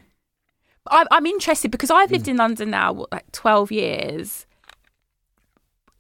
I'm, 0.88 1.08
I'm 1.12 1.26
interested 1.26 1.70
because 1.70 1.92
I've 1.92 2.12
lived 2.12 2.26
mm. 2.26 2.30
in 2.30 2.38
London 2.38 2.72
now 2.72 2.94
what, 2.94 3.12
like 3.12 3.32
twelve 3.32 3.72
years. 3.72 4.46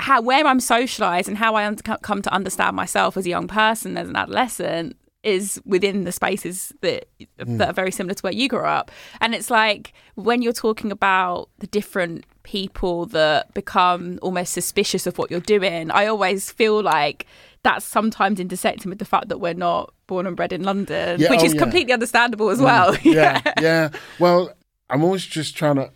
How 0.03 0.21
where 0.21 0.45
I'm 0.45 0.59
socialised 0.59 1.27
and 1.27 1.37
how 1.37 1.55
I 1.55 1.65
un- 1.65 1.77
come 1.77 2.21
to 2.21 2.33
understand 2.33 2.75
myself 2.75 3.15
as 3.17 3.25
a 3.25 3.29
young 3.29 3.47
person, 3.47 3.97
as 3.97 4.09
an 4.09 4.15
adolescent, 4.15 4.97
is 5.23 5.61
within 5.65 6.03
the 6.03 6.11
spaces 6.11 6.73
that 6.81 7.07
mm. 7.39 7.57
that 7.57 7.69
are 7.69 7.73
very 7.73 7.91
similar 7.91 8.13
to 8.13 8.21
where 8.21 8.33
you 8.33 8.49
grew 8.49 8.65
up. 8.65 8.91
And 9.21 9.33
it's 9.33 9.49
like 9.49 9.93
when 10.15 10.41
you're 10.41 10.53
talking 10.53 10.91
about 10.91 11.49
the 11.59 11.67
different 11.67 12.25
people 12.43 13.05
that 13.07 13.53
become 13.53 14.19
almost 14.21 14.53
suspicious 14.53 15.07
of 15.07 15.17
what 15.17 15.31
you're 15.31 15.39
doing, 15.39 15.89
I 15.91 16.07
always 16.07 16.51
feel 16.51 16.83
like 16.83 17.25
that's 17.63 17.85
sometimes 17.85 18.41
intersecting 18.41 18.89
with 18.89 18.99
the 18.99 19.05
fact 19.05 19.29
that 19.29 19.39
we're 19.39 19.53
not 19.53 19.93
born 20.07 20.27
and 20.27 20.35
bred 20.35 20.51
in 20.51 20.63
London, 20.63 21.21
yeah, 21.21 21.29
which 21.29 21.39
oh, 21.39 21.45
is 21.45 21.53
yeah. 21.53 21.61
completely 21.61 21.93
understandable 21.93 22.49
as 22.49 22.59
mm. 22.59 22.65
well. 22.65 22.97
yeah, 23.03 23.41
yeah. 23.61 23.89
Well, 24.19 24.53
I'm 24.89 25.03
always 25.03 25.25
just 25.25 25.55
trying 25.55 25.77
to 25.77 25.89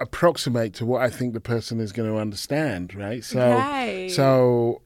approximate 0.00 0.74
to 0.74 0.86
what 0.86 1.02
I 1.02 1.10
think 1.10 1.34
the 1.34 1.40
person 1.40 1.80
is 1.80 1.92
going 1.92 2.08
to 2.08 2.18
understand, 2.18 2.94
right? 2.94 3.24
So, 3.24 3.40
okay. 3.40 4.08
so 4.08 4.82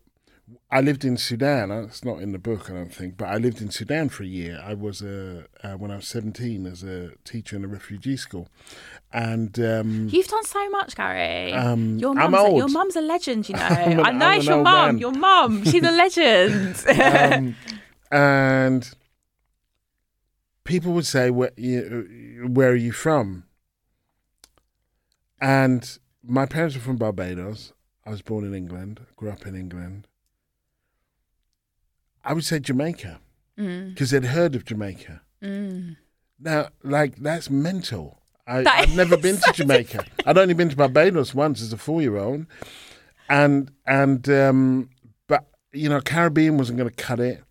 I 0.70 0.80
lived 0.80 1.04
in 1.04 1.16
Sudan. 1.16 1.70
Uh, 1.70 1.82
it's 1.82 2.04
not 2.04 2.20
in 2.20 2.32
the 2.32 2.38
book, 2.38 2.70
I 2.70 2.74
don't 2.74 2.92
think, 2.92 3.16
but 3.16 3.26
I 3.26 3.36
lived 3.36 3.60
in 3.60 3.70
Sudan 3.70 4.08
for 4.08 4.22
a 4.22 4.26
year. 4.26 4.58
I 4.64 4.74
was 4.74 5.02
a 5.02 5.46
uh, 5.62 5.72
when 5.72 5.90
I 5.90 5.96
was 5.96 6.08
seventeen 6.08 6.66
as 6.66 6.82
a 6.82 7.10
teacher 7.24 7.56
in 7.56 7.64
a 7.64 7.68
refugee 7.68 8.16
school, 8.16 8.48
and 9.12 9.58
um, 9.60 10.08
you've 10.10 10.28
done 10.28 10.44
so 10.44 10.68
much, 10.70 10.96
Gary. 10.96 11.52
Um, 11.52 11.98
your 11.98 12.14
mum's 12.14 12.34
a, 12.34 12.56
your 12.56 12.68
mum's 12.68 12.96
a 12.96 13.02
legend, 13.02 13.48
you 13.48 13.54
know. 13.56 13.60
I 13.60 14.12
know 14.12 14.30
it's 14.30 14.46
your 14.46 14.62
mum. 14.62 14.96
Your 14.98 15.12
mum, 15.12 15.64
she's 15.64 15.82
a 15.82 15.90
legend. 15.90 16.82
um, 17.00 17.56
and 18.10 18.90
people 20.64 20.92
would 20.92 21.06
say, 21.06 21.30
"Where, 21.30 21.52
you, 21.56 22.48
where 22.50 22.70
are 22.70 22.76
you 22.76 22.92
from?" 22.92 23.44
And 25.42 25.98
my 26.24 26.46
parents 26.46 26.76
were 26.76 26.80
from 26.80 26.96
Barbados. 26.96 27.74
I 28.06 28.10
was 28.10 28.22
born 28.22 28.44
in 28.44 28.54
England. 28.54 29.00
Grew 29.16 29.30
up 29.30 29.46
in 29.46 29.54
England 29.54 30.06
I 32.24 32.32
would 32.32 32.44
say 32.44 32.58
Jamaica 32.58 33.20
because 33.56 34.08
mm. 34.08 34.10
they'd 34.10 34.24
heard 34.24 34.54
of 34.54 34.64
Jamaica. 34.64 35.22
Mm. 35.42 35.96
Now, 36.38 36.68
like 36.82 37.16
that's 37.16 37.50
mental. 37.50 38.20
I, 38.46 38.62
have 38.68 38.96
never 38.96 39.16
been 39.16 39.36
to 39.36 39.52
Jamaica. 39.54 40.04
I'd 40.26 40.38
only 40.38 40.54
been 40.54 40.68
to 40.68 40.76
Barbados 40.76 41.34
once 41.34 41.62
as 41.62 41.72
a 41.72 41.76
four-year-old, 41.76 42.46
and 43.28 43.70
and 43.86 44.28
um, 44.28 44.90
but 45.28 45.46
you 45.72 45.88
know, 45.88 46.00
Caribbean 46.00 46.58
wasn't 46.58 46.78
going 46.78 46.90
to 46.90 46.96
cut 46.96 47.20
it. 47.20 47.42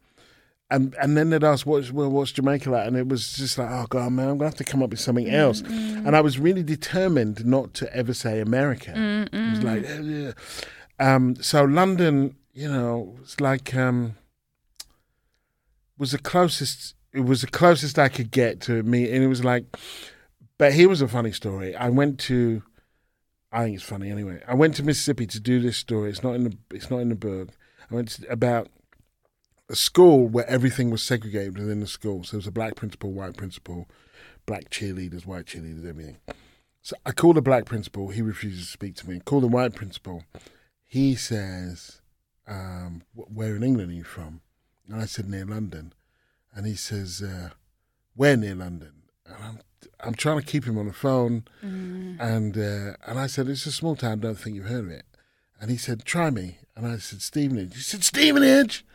And 0.71 0.95
and 1.01 1.15
then 1.15 1.29
they'd 1.29 1.43
ask 1.43 1.65
what's 1.65 1.91
well, 1.91 2.10
what's 2.10 2.31
Jamaica 2.31 2.71
like, 2.71 2.88
and 2.88 2.97
it 2.97 3.07
was 3.07 3.34
just 3.34 3.57
like, 3.57 3.69
oh 3.69 3.86
god, 3.89 4.12
man, 4.13 4.29
I'm 4.29 4.38
gonna 4.38 4.49
have 4.49 4.55
to 4.55 4.63
come 4.63 4.81
up 4.81 4.89
with 4.89 4.99
something 4.99 5.29
else. 5.29 5.62
Mm-hmm. 5.62 6.07
And 6.07 6.15
I 6.15 6.21
was 6.21 6.39
really 6.39 6.63
determined 6.63 7.45
not 7.45 7.73
to 7.75 7.95
ever 7.95 8.13
say 8.13 8.39
America. 8.39 8.91
Mm-hmm. 8.91 9.36
It 9.36 9.49
was 9.51 9.63
like, 9.63 9.86
eh, 9.86 10.31
um, 11.05 11.36
so 11.36 11.63
London, 11.65 12.36
you 12.53 12.71
know, 12.71 13.17
it's 13.21 13.39
like. 13.39 13.75
Um, 13.75 14.15
was 16.01 16.12
the 16.12 16.17
closest. 16.17 16.95
It 17.13 17.21
was 17.21 17.41
the 17.41 17.47
closest 17.47 17.99
I 17.99 18.10
could 18.10 18.31
get 18.31 18.60
to 18.62 18.84
me, 18.84 19.10
and 19.10 19.23
it 19.23 19.27
was 19.27 19.45
like. 19.45 19.65
But 20.57 20.73
here 20.73 20.89
was 20.89 21.01
a 21.01 21.07
funny 21.07 21.31
story. 21.31 21.75
I 21.75 21.89
went 21.89 22.19
to. 22.21 22.63
I 23.51 23.63
think 23.63 23.75
it's 23.75 23.86
funny 23.86 24.10
anyway. 24.10 24.41
I 24.47 24.55
went 24.55 24.75
to 24.75 24.84
Mississippi 24.84 25.27
to 25.27 25.39
do 25.39 25.60
this 25.60 25.77
story. 25.77 26.10
It's 26.10 26.23
not 26.23 26.34
in 26.34 26.43
the. 26.43 26.57
It's 26.71 26.89
not 26.89 26.97
in 26.97 27.10
the 27.10 27.15
book. 27.15 27.49
I 27.89 27.95
went 27.95 28.10
to, 28.10 28.27
about 28.31 28.67
a 29.71 29.75
school 29.75 30.27
where 30.27 30.47
everything 30.47 30.89
was 30.91 31.01
segregated 31.01 31.57
within 31.57 31.79
the 31.79 31.88
school. 31.88 32.23
So 32.23 32.31
there 32.31 32.39
was 32.39 32.47
a 32.47 32.51
black 32.51 32.75
principal, 32.75 33.12
white 33.12 33.38
principal, 33.38 33.88
black 34.45 34.69
cheerleaders, 34.69 35.25
white 35.25 35.45
cheerleaders, 35.45 35.88
everything. 35.88 36.17
So 36.81 36.95
I 37.05 37.12
called 37.12 37.38
the 37.38 37.41
black 37.41 37.65
principal. 37.65 38.10
He 38.10 38.21
refuses 38.21 38.65
to 38.65 38.71
speak 38.71 38.95
to 38.97 39.10
me. 39.10 39.19
Call 39.19 39.41
the 39.41 39.47
white 39.47 39.73
principal. 39.73 40.23
He 40.84 41.15
says, 41.15 42.01
um, 42.47 43.03
"Where 43.13 43.55
in 43.55 43.63
England 43.63 43.91
are 43.91 43.95
you 43.95 44.03
from?" 44.03 44.41
And 44.91 45.01
I 45.01 45.05
said, 45.05 45.29
near 45.29 45.45
London. 45.45 45.93
And 46.53 46.65
he 46.65 46.75
says, 46.75 47.21
uh, 47.21 47.51
where 48.15 48.36
near 48.36 48.55
London? 48.55 48.91
And 49.25 49.36
I'm, 49.41 49.60
I'm 50.01 50.15
trying 50.15 50.39
to 50.39 50.45
keep 50.45 50.65
him 50.65 50.77
on 50.77 50.88
the 50.88 50.93
phone. 50.93 51.45
Mm. 51.63 52.19
And, 52.19 52.57
uh, 52.57 52.97
and 53.07 53.17
I 53.17 53.27
said, 53.27 53.47
it's 53.47 53.65
a 53.65 53.71
small 53.71 53.95
town, 53.95 54.19
don't 54.19 54.36
think 54.36 54.55
you've 54.55 54.65
heard 54.65 54.86
of 54.86 54.91
it. 54.91 55.05
And 55.60 55.71
he 55.71 55.77
said, 55.77 56.03
try 56.03 56.29
me. 56.29 56.57
And 56.75 56.86
I 56.86 56.97
said, 56.97 57.21
Stevenage. 57.21 57.75
He 57.75 57.81
said, 57.81 58.03
Stevenage? 58.03 58.86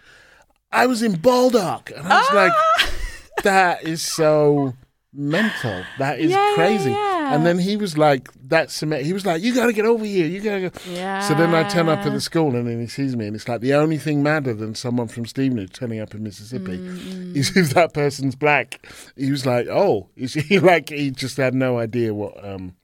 I 0.76 0.86
was 0.86 1.02
in 1.02 1.16
Baldock. 1.16 1.90
And 1.96 2.06
I 2.06 2.18
was 2.18 2.28
ah! 2.30 2.34
like, 2.34 2.90
that 3.42 3.84
is 3.84 4.02
so 4.02 4.74
mental. 5.12 5.82
That 5.98 6.20
is 6.20 6.30
yeah, 6.30 6.52
crazy. 6.54 6.90
Yeah, 6.90 6.96
yeah. 6.96 7.34
And 7.34 7.46
then 7.46 7.58
he 7.58 7.76
was 7.76 7.96
like, 7.96 8.28
that's 8.34 8.78
he 8.80 9.12
was 9.12 9.26
like, 9.26 9.42
you 9.42 9.54
got 9.54 9.66
to 9.66 9.72
get 9.72 9.86
over 9.86 10.04
here. 10.04 10.26
You 10.26 10.40
got 10.40 10.54
to 10.54 10.70
go. 10.70 10.92
Yeah. 10.92 11.20
So 11.20 11.34
then 11.34 11.54
I 11.54 11.68
turn 11.68 11.88
up 11.88 12.00
at 12.00 12.12
the 12.12 12.20
school 12.20 12.54
and 12.54 12.68
then 12.68 12.80
he 12.80 12.86
sees 12.86 13.16
me 13.16 13.26
and 13.26 13.34
it's 13.34 13.48
like 13.48 13.62
the 13.62 13.74
only 13.74 13.98
thing 13.98 14.22
madder 14.22 14.54
than 14.54 14.74
someone 14.74 15.08
from 15.08 15.26
Stevenage 15.26 15.72
turning 15.72 16.00
up 16.00 16.14
in 16.14 16.22
Mississippi 16.22 16.78
mm-hmm. 16.78 17.36
is 17.36 17.56
if 17.56 17.70
that 17.70 17.94
person's 17.94 18.36
black. 18.36 18.86
He 19.16 19.30
was 19.30 19.46
like, 19.46 19.66
oh, 19.68 20.08
he 20.16 20.58
like 20.58 20.90
he 20.90 21.10
just 21.10 21.36
had 21.36 21.54
no 21.54 21.78
idea 21.78 22.14
what 22.14 22.44
um 22.44 22.76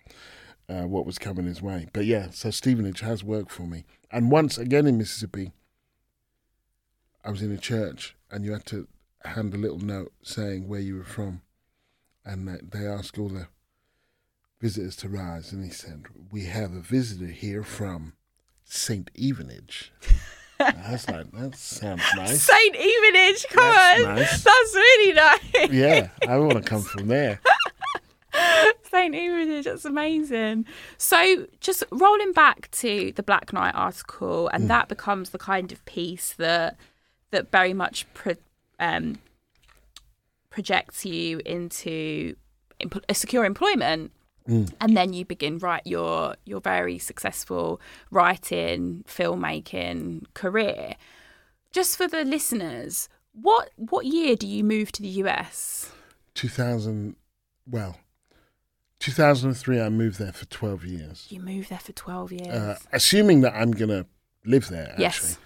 uh, 0.68 0.86
what 0.86 1.04
was 1.04 1.18
coming 1.18 1.46
his 1.46 1.60
way. 1.60 1.88
But 1.92 2.06
yeah, 2.06 2.30
so 2.30 2.50
Stevenage 2.50 3.00
has 3.00 3.22
worked 3.22 3.50
for 3.50 3.62
me. 3.62 3.84
And 4.10 4.30
once 4.30 4.58
again 4.58 4.86
in 4.86 4.98
Mississippi, 4.98 5.52
I 7.24 7.30
was 7.30 7.42
in 7.42 7.52
a 7.52 7.58
church 7.58 8.16
and 8.30 8.44
you 8.44 8.52
had 8.52 8.66
to 8.66 8.88
hand 9.24 9.54
a 9.54 9.58
little 9.58 9.78
note 9.78 10.12
saying 10.22 10.68
where 10.68 10.80
you 10.80 10.96
were 10.96 11.04
from 11.04 11.42
and 12.24 12.48
they 12.48 12.86
asked 12.86 13.18
all 13.18 13.28
the 13.28 13.48
visitors 14.60 14.94
to 14.96 15.08
rise, 15.08 15.52
and 15.52 15.64
he 15.64 15.70
said, 15.70 16.04
"We 16.30 16.44
have 16.44 16.72
a 16.72 16.80
visitor 16.80 17.26
here 17.26 17.64
from 17.64 18.14
Saint 18.64 19.10
Evenage." 19.14 19.92
Was 20.60 21.08
like, 21.08 21.32
that 21.32 21.56
sounds 21.56 22.02
nice. 22.14 22.40
Saint 22.40 22.76
Evenage, 22.76 23.46
come 23.50 23.64
That's 23.64 24.04
on. 24.04 24.14
Nice. 24.14 24.44
That's 24.44 24.74
really 24.74 25.12
nice. 25.12 25.70
Yeah, 25.72 26.08
I 26.28 26.38
want 26.38 26.52
to 26.52 26.60
come 26.60 26.82
from 26.82 27.08
there. 27.08 27.40
Saint 28.84 29.14
Evenage, 29.16 29.64
that's 29.64 29.84
amazing. 29.84 30.66
So, 30.98 31.48
just 31.58 31.82
rolling 31.90 32.32
back 32.32 32.70
to 32.72 33.12
the 33.16 33.24
Black 33.24 33.52
Knight 33.52 33.74
article, 33.74 34.48
and 34.48 34.64
mm. 34.64 34.68
that 34.68 34.88
becomes 34.88 35.30
the 35.30 35.38
kind 35.38 35.72
of 35.72 35.84
piece 35.84 36.32
that 36.34 36.78
that 37.32 37.50
very 37.50 37.74
much 37.74 38.06
pro, 38.14 38.34
um, 38.78 39.18
projects 40.50 41.04
you 41.04 41.40
into 41.44 42.36
a 43.08 43.14
secure 43.14 43.44
employment. 43.44 44.12
Mm. 44.48 44.72
And 44.80 44.96
then 44.96 45.12
you 45.12 45.24
begin 45.24 45.58
write 45.58 45.86
your 45.86 46.36
your 46.44 46.60
very 46.60 46.98
successful 46.98 47.80
writing, 48.10 49.04
filmmaking 49.06 50.24
career. 50.34 50.96
Just 51.70 51.96
for 51.96 52.08
the 52.08 52.24
listeners, 52.24 53.08
what 53.32 53.70
what 53.76 54.04
year 54.04 54.34
do 54.34 54.46
you 54.46 54.64
move 54.64 54.90
to 54.92 55.02
the 55.02 55.08
US? 55.08 55.92
Two 56.34 56.48
thousand. 56.48 57.16
Well, 57.70 57.96
2003, 58.98 59.80
I 59.80 59.88
moved 59.88 60.18
there 60.18 60.32
for 60.32 60.44
12 60.46 60.84
years. 60.84 61.26
You 61.28 61.40
moved 61.40 61.70
there 61.70 61.78
for 61.78 61.92
12 61.92 62.32
years. 62.32 62.48
Uh, 62.48 62.78
assuming 62.92 63.40
that 63.40 63.52
I'm 63.54 63.70
going 63.70 63.88
to 63.88 64.06
live 64.44 64.68
there, 64.68 64.90
actually. 64.90 65.02
Yes. 65.02 65.38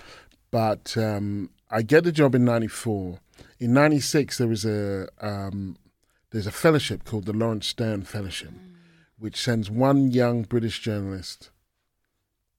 But 0.51 0.97
um, 0.97 1.51
I 1.71 1.83
get 1.83 2.05
the 2.05 2.13
job 2.13 2.35
in 2.35 2.45
94 2.45 3.21
in 3.59 3.73
'96 3.73 4.39
there 4.39 4.49
was 4.49 4.65
a 4.65 5.09
um, 5.21 5.77
there's 6.31 6.47
a 6.47 6.53
fellowship 6.53 7.05
called 7.05 7.25
the 7.27 7.33
Laurence 7.33 7.67
Stern 7.67 8.03
Fellowship, 8.03 8.51
mm. 8.51 8.75
which 9.19 9.41
sends 9.41 9.71
one 9.71 10.11
young 10.11 10.43
British 10.43 10.81
journalist 10.81 11.51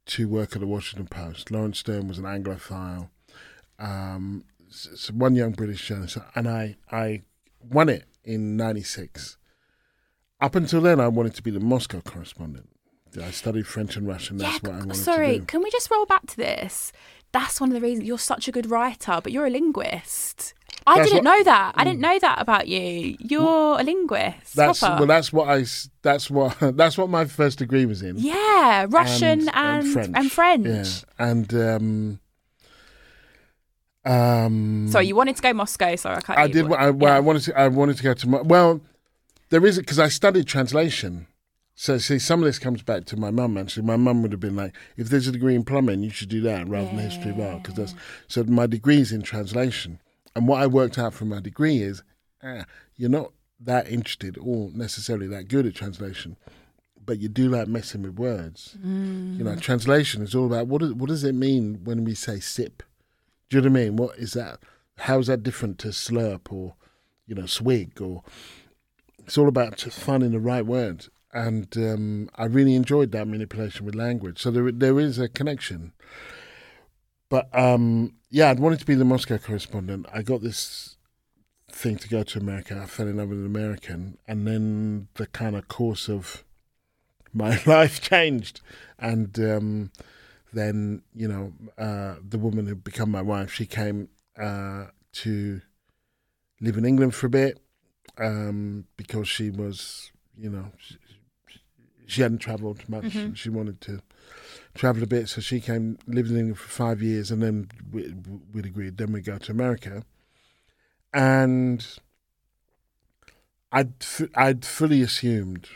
to 0.08 0.28
work 0.28 0.54
at 0.56 0.62
the 0.62 0.68
Washington 0.68 1.08
Post. 1.08 1.52
Laurence 1.52 1.80
Stern 1.80 2.08
was 2.08 2.18
an 2.18 2.24
Anglophile. 2.24 3.10
Um, 3.78 4.46
s- 4.70 4.88
s- 4.94 5.12
one 5.12 5.36
young 5.36 5.52
British 5.52 5.86
journalist, 5.88 6.18
and 6.36 6.48
I 6.48 6.78
I 6.92 7.24
won 7.62 7.90
it 7.90 8.06
in 8.24 8.58
'96. 8.58 9.38
Up 10.40 10.56
until 10.56 10.82
then, 10.82 11.00
I 11.00 11.08
wanted 11.08 11.34
to 11.36 11.44
be 11.44 11.52
the 11.52 11.60
Moscow 11.60 12.02
correspondent. 12.02 12.70
I 13.22 13.32
studied 13.32 13.66
French 13.66 13.96
and 13.96 14.08
Russian. 14.08 14.38
That's 14.38 14.62
what 14.62 14.74
I 14.74 14.78
wanted 14.80 14.96
sorry, 14.96 15.34
to 15.34 15.40
do. 15.40 15.46
can 15.46 15.64
we 15.64 15.72
just 15.72 15.90
roll 15.90 16.06
back 16.06 16.28
to 16.28 16.38
this? 16.38 16.92
That's 17.38 17.62
one 17.62 17.70
of 17.70 17.76
the 17.76 17.82
reasons 17.82 18.08
you're 18.08 18.18
such 18.18 18.48
a 18.48 18.52
good 18.52 18.68
writer, 18.70 19.20
but 19.22 19.32
you're 19.32 19.46
a 19.46 19.50
linguist. 19.52 20.56
I 20.88 20.96
That's 20.98 21.12
didn't 21.12 21.26
what- 21.26 21.38
know 21.38 21.44
that. 21.44 21.74
I 21.76 21.84
didn't 21.84 22.00
know 22.00 22.18
that 22.20 22.42
about 22.42 22.68
you. 22.68 23.16
You're 23.20 23.80
a 23.80 23.84
linguist. 23.84 24.56
That's 24.56 24.80
proper. 24.80 24.96
well. 25.02 25.08
That's 25.08 25.32
what 25.32 25.48
I. 25.50 25.66
That's 26.02 26.30
what. 26.32 26.58
That's 26.82 26.98
what 26.98 27.10
my 27.10 27.26
first 27.26 27.60
degree 27.60 27.86
was 27.86 28.02
in. 28.02 28.18
yeah, 28.18 28.88
Russian 28.90 29.50
and 29.50 29.86
and 30.16 30.32
French. 30.32 30.66
Yeah, 30.66 30.86
and 31.20 31.54
um, 31.54 32.20
um. 34.06 34.88
So 34.90 35.00
you 35.00 35.16
wanted 35.16 35.36
to 35.36 35.42
go 35.42 35.54
Moscow, 35.54 35.96
Sorry, 35.96 36.18
I 36.18 36.22
can't. 36.22 36.40
I 36.40 36.48
did. 36.48 36.72
I, 36.72 36.90
well, 36.92 37.12
Yeah. 37.12 37.18
I 37.18 37.20
wanted 37.20 37.42
to. 37.44 37.60
I 37.60 37.68
wanted 37.68 37.98
to 37.98 38.04
go 38.04 38.14
to. 38.14 38.28
Well, 38.44 38.82
there 39.50 39.66
is 39.66 39.78
because 39.78 40.00
I 40.00 40.08
studied 40.08 40.48
translation. 40.48 41.28
So 41.80 42.00
see, 42.00 42.18
some 42.18 42.40
of 42.40 42.48
this 42.48 42.58
comes 42.58 42.82
back 42.82 43.06
to 43.06 43.18
my 43.18 43.30
mum. 43.30 43.56
Actually, 43.56 43.86
my 43.86 43.98
mum 43.98 44.24
would 44.24 44.32
have 44.32 44.42
been 44.42 44.56
like, 44.56 44.76
"If 44.98 45.10
there's 45.10 45.28
a 45.28 45.32
degree 45.32 45.54
in 45.54 45.64
plumbing, 45.64 46.02
you 46.02 46.10
should 46.10 46.28
do 46.28 46.42
that 46.42 46.68
rather 46.68 46.88
than 46.88 46.98
history 46.98 47.30
of 47.30 47.40
art." 47.40 47.62
Because 47.62 47.76
that's 47.76 47.96
so. 48.28 48.44
My 48.46 48.66
degree 48.66 49.00
is 49.00 49.12
in 49.12 49.22
translation, 49.22 50.00
and 50.36 50.48
what 50.48 50.60
I 50.60 50.66
worked 50.66 50.98
out 50.98 51.14
from 51.14 51.30
my 51.30 51.40
degree 51.40 51.84
is, 51.84 52.02
ah, 52.42 52.66
you're 52.96 53.12
not 53.12 53.32
that 53.60 53.88
interested 53.88 54.40
or 54.42 54.72
necessarily 54.74 55.28
that 55.28 55.50
good 55.50 55.68
at 55.68 55.76
translation, 55.76 56.36
but 57.06 57.20
you 57.20 57.30
do 57.30 57.48
like 57.48 57.68
messing 57.68 58.02
with 58.02 58.18
words. 58.18 58.76
You 58.84 59.44
know, 59.44 59.56
translation 59.56 60.24
is 60.24 60.34
all 60.34 60.48
about 60.48 60.66
what. 60.66 60.82
Is, 60.82 60.94
what 60.94 61.10
does 61.10 61.24
it 61.24 61.36
mean 61.36 61.84
when 61.84 62.04
we 62.04 62.16
say 62.16 62.40
sip? 62.40 62.82
Do 63.50 63.58
you 63.58 63.62
know 63.62 63.70
what 63.70 63.80
I 63.80 63.84
mean? 63.84 63.96
What 63.98 64.18
is 64.18 64.34
that? 64.34 64.58
How 64.98 65.20
is 65.20 65.28
that 65.28 65.44
different 65.44 65.78
to 65.80 65.90
slurp 65.90 66.52
or, 66.52 66.74
you 67.28 67.36
know, 67.36 67.46
swig 67.46 68.02
or? 68.02 68.24
It's 69.20 69.38
all 69.38 69.48
about 69.48 69.78
just 69.78 70.00
finding 70.00 70.32
the 70.32 70.40
right 70.40 70.66
words, 70.66 71.10
and 71.34 71.76
um, 71.78 72.30
I 72.36 72.46
really 72.46 72.76
enjoyed 72.76 73.12
that 73.12 73.28
manipulation 73.28 73.86
with 73.86 73.96
language. 73.96 74.40
So 74.40 74.52
there, 74.52 74.72
there 74.72 75.00
is 75.00 75.20
a 75.20 75.28
connection. 75.28 75.94
But 77.30 77.50
um, 77.58 78.14
yeah, 78.30 78.50
I'd 78.50 78.60
wanted 78.60 78.80
to 78.80 78.86
be 78.86 78.96
the 78.96 79.06
Moscow 79.06 79.38
correspondent. 79.38 80.06
I 80.14 80.22
got 80.22 80.42
this 80.42 80.96
thing 81.70 81.98
to 81.98 82.08
go 82.08 82.24
to 82.24 82.40
America. 82.40 82.80
I 82.82 82.86
fell 82.86 83.08
in 83.08 83.18
love 83.18 83.30
with 83.30 83.40
an 83.40 83.46
American, 83.46 84.18
and 84.28 84.48
then 84.48 85.08
the 85.16 85.28
kind 85.28 85.56
of 85.56 85.68
course 85.68 86.10
of 86.10 86.44
my 87.34 87.62
life 87.66 88.02
changed, 88.02 88.62
and 88.98 89.38
um, 89.40 89.92
then 90.54 91.02
you 91.14 91.28
know 91.28 91.54
uh, 91.78 92.16
the 92.28 92.40
woman 92.40 92.68
who 92.68 92.76
became 92.76 93.12
my 93.12 93.22
wife, 93.22 93.52
she 93.52 93.66
came 93.66 94.08
uh, 94.40 94.86
to 95.12 95.62
live 96.62 96.78
in 96.78 96.86
England 96.86 97.14
for 97.14 97.28
a 97.28 97.30
bit 97.30 97.60
um, 98.18 98.86
because 98.96 99.28
she 99.28 99.50
was, 99.50 100.12
you 100.38 100.50
know, 100.50 100.72
she 102.08 102.22
hadn't 102.22 102.40
travelled 102.40 102.88
much. 102.90 103.04
Mhm. 103.14 103.36
She 103.36 103.50
wanted 103.50 103.82
to 103.82 104.02
travel 104.74 105.04
a 105.04 105.08
bit, 105.08 105.28
so 105.30 105.42
she 105.42 105.60
came, 105.60 105.98
lived 106.08 106.32
in 106.32 106.38
England 106.38 106.58
for 106.60 106.70
five 106.70 107.02
years, 107.02 107.32
and 107.32 107.42
then 107.42 107.70
we, 107.92 108.14
we'd 108.54 108.66
agreed. 108.66 108.98
Then 108.98 109.12
we 109.12 109.22
go 109.22 109.38
to 109.38 109.52
America, 109.52 110.04
and 111.14 111.86
I'd 113.72 113.94
f- 114.02 114.30
I'd 114.36 114.66
fully 114.66 115.02
assumed 115.02 115.68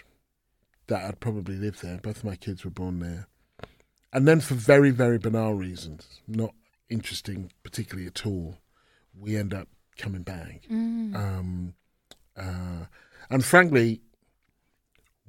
that 0.88 1.04
I'd 1.04 1.20
probably 1.20 1.56
live 1.56 1.82
there. 1.82 1.98
Both 1.98 2.18
of 2.18 2.24
my 2.24 2.36
kids 2.36 2.64
were 2.64 2.72
born 2.72 3.00
there, 3.00 3.28
and 4.14 4.28
then 4.28 4.40
for 4.40 4.56
very 4.56 4.92
very 4.92 5.18
banal 5.18 5.54
reasons, 5.54 6.22
not 6.28 6.54
interesting 6.90 7.52
particularly 7.64 8.08
at 8.08 8.26
all, 8.26 8.58
we 9.18 9.36
end 9.38 9.54
up 9.54 9.68
coming 9.98 10.24
back. 10.24 10.64
Mm. 10.70 11.16
Um, 11.16 11.74
uh, 12.38 12.86
and 13.30 13.44
frankly, 13.46 14.02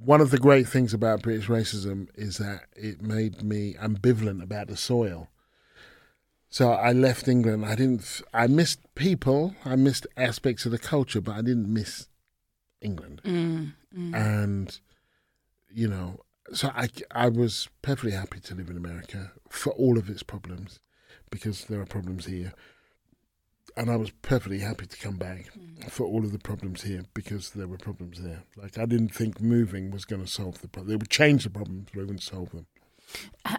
one 0.05 0.21
of 0.21 0.31
the 0.31 0.39
great 0.39 0.69
things 0.69 0.93
about 0.93 1.23
British 1.23 1.49
racism 1.49 2.09
is 2.15 2.39
that 2.39 2.65
it 2.75 3.03
made 3.03 3.43
me 3.43 3.75
ambivalent 3.75 4.43
about 4.43 4.69
the 4.69 4.77
soil. 4.77 5.29
So 6.49 6.71
I 6.73 6.93
left 6.93 7.29
England. 7.29 7.65
I 7.65 7.75
didn't. 7.75 8.21
I 8.35 8.47
missed 8.47 8.81
people. 8.95 9.55
I 9.65 9.77
missed 9.77 10.07
aspects 10.17 10.67
of 10.67 10.73
the 10.73 10.79
culture, 10.79 11.21
but 11.21 11.33
I 11.33 11.43
didn't 11.43 11.73
miss 11.73 12.09
England. 12.81 13.23
Mm. 13.25 13.73
Mm. 13.97 14.15
And 14.15 14.81
you 15.71 15.89
know, 15.89 16.21
so 16.53 16.71
I 16.75 16.89
I 17.11 17.29
was 17.29 17.69
perfectly 17.81 18.13
happy 18.13 18.41
to 18.41 18.55
live 18.55 18.69
in 18.69 18.77
America 18.77 19.33
for 19.49 19.73
all 19.73 19.97
of 19.97 20.11
its 20.11 20.23
problems, 20.23 20.81
because 21.31 21.65
there 21.65 21.81
are 21.81 21.87
problems 21.87 22.27
here. 22.27 22.53
And 23.77 23.91
I 23.91 23.97
was 23.97 24.11
perfectly 24.23 24.59
happy 24.59 24.87
to 24.87 24.97
come 24.99 25.17
back 25.17 25.51
mm. 25.59 25.91
for 25.91 26.05
all 26.05 26.25
of 26.25 26.33
the 26.33 26.39
problems 26.39 26.83
here 26.83 27.05
because 27.15 27.51
there 27.51 27.67
were 27.67 27.79
problems 27.79 28.21
there. 28.21 28.43
Like 28.57 28.79
I 28.79 28.85
didn't 28.85 29.15
think 29.15 29.41
moving 29.41 29.91
was 29.91 30.05
going 30.05 30.23
to 30.23 30.31
solve 30.31 30.61
the 30.61 30.69
problem. 30.69 30.95
It 30.95 30.99
would 30.99 31.11
change 31.11 31.45
the 31.45 31.51
problems, 31.51 31.89
but 31.93 32.01
it 32.01 32.03
wouldn't 32.03 32.23
solve 32.23 32.51
them. 32.51 32.67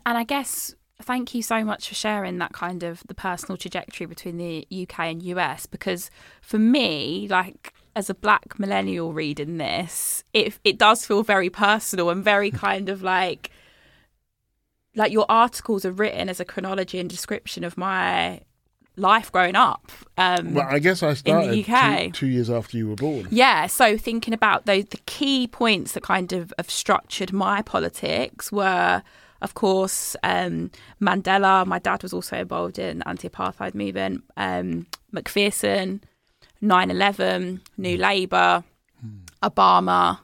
And 0.06 0.18
I 0.18 0.24
guess 0.24 0.76
thank 1.02 1.34
you 1.36 1.42
so 1.42 1.64
much 1.64 1.90
for 1.90 1.96
sharing 1.96 2.38
that 2.38 2.54
kind 2.54 2.84
of 2.84 3.04
the 3.08 3.14
personal 3.14 3.58
trajectory 3.58 4.06
between 4.06 4.38
the 4.38 4.68
UK 4.72 5.00
and 5.00 5.24
US 5.24 5.66
because 5.66 6.10
for 6.42 6.60
me, 6.60 7.28
like 7.30 7.74
as 7.96 8.10
a 8.10 8.16
black 8.16 8.58
millennial 8.60 9.14
reading 9.14 9.58
this, 9.58 10.24
it 10.34 10.58
it 10.64 10.78
does 10.78 11.06
feel 11.06 11.24
very 11.24 11.50
personal 11.50 12.10
and 12.10 12.24
very 12.24 12.52
kind 12.66 12.90
of 12.90 13.02
like 13.02 13.52
like 14.96 15.12
your 15.12 15.26
articles 15.30 15.86
are 15.86 15.92
written 15.92 16.30
as 16.30 16.40
a 16.40 16.46
chronology 16.46 17.00
and 17.00 17.10
description 17.10 17.64
of 17.64 17.78
my 17.78 18.42
life 18.96 19.32
growing 19.32 19.56
up. 19.56 19.92
Um, 20.18 20.54
Well, 20.54 20.68
I 20.70 20.80
guess 20.80 21.02
I 21.04 21.14
started 21.16 21.46
in 21.46 21.52
the 21.52 21.74
UK. 21.74 22.06
Two, 22.06 22.12
two 22.12 22.28
years 22.28 22.50
after 22.50 22.78
you 22.78 22.88
were 22.90 22.96
born. 22.96 23.28
yeah, 23.32 23.68
so 23.68 23.98
thinking 23.98 24.34
about 24.34 24.66
those 24.66 24.86
the 24.86 25.00
key 25.06 25.48
points 25.48 25.94
that 25.94 26.04
kind 26.04 26.32
of 26.34 26.54
have 26.58 26.70
structured 26.70 27.34
my 27.34 27.62
politics 27.64 28.52
were, 28.52 29.02
of 29.42 29.54
course, 29.56 30.16
um, 30.24 30.70
Mandela. 31.02 31.66
My 31.66 31.80
dad 31.80 32.04
was 32.04 32.14
also 32.14 32.38
involved 32.38 32.78
in 32.78 33.02
anti-apartheid 33.04 33.74
movement. 33.74 34.24
Um, 34.38 34.86
Macpherson, 35.12 36.02
9/11, 36.62 37.62
New 37.78 37.98
Labour, 37.98 38.64
Obama, 39.42 40.20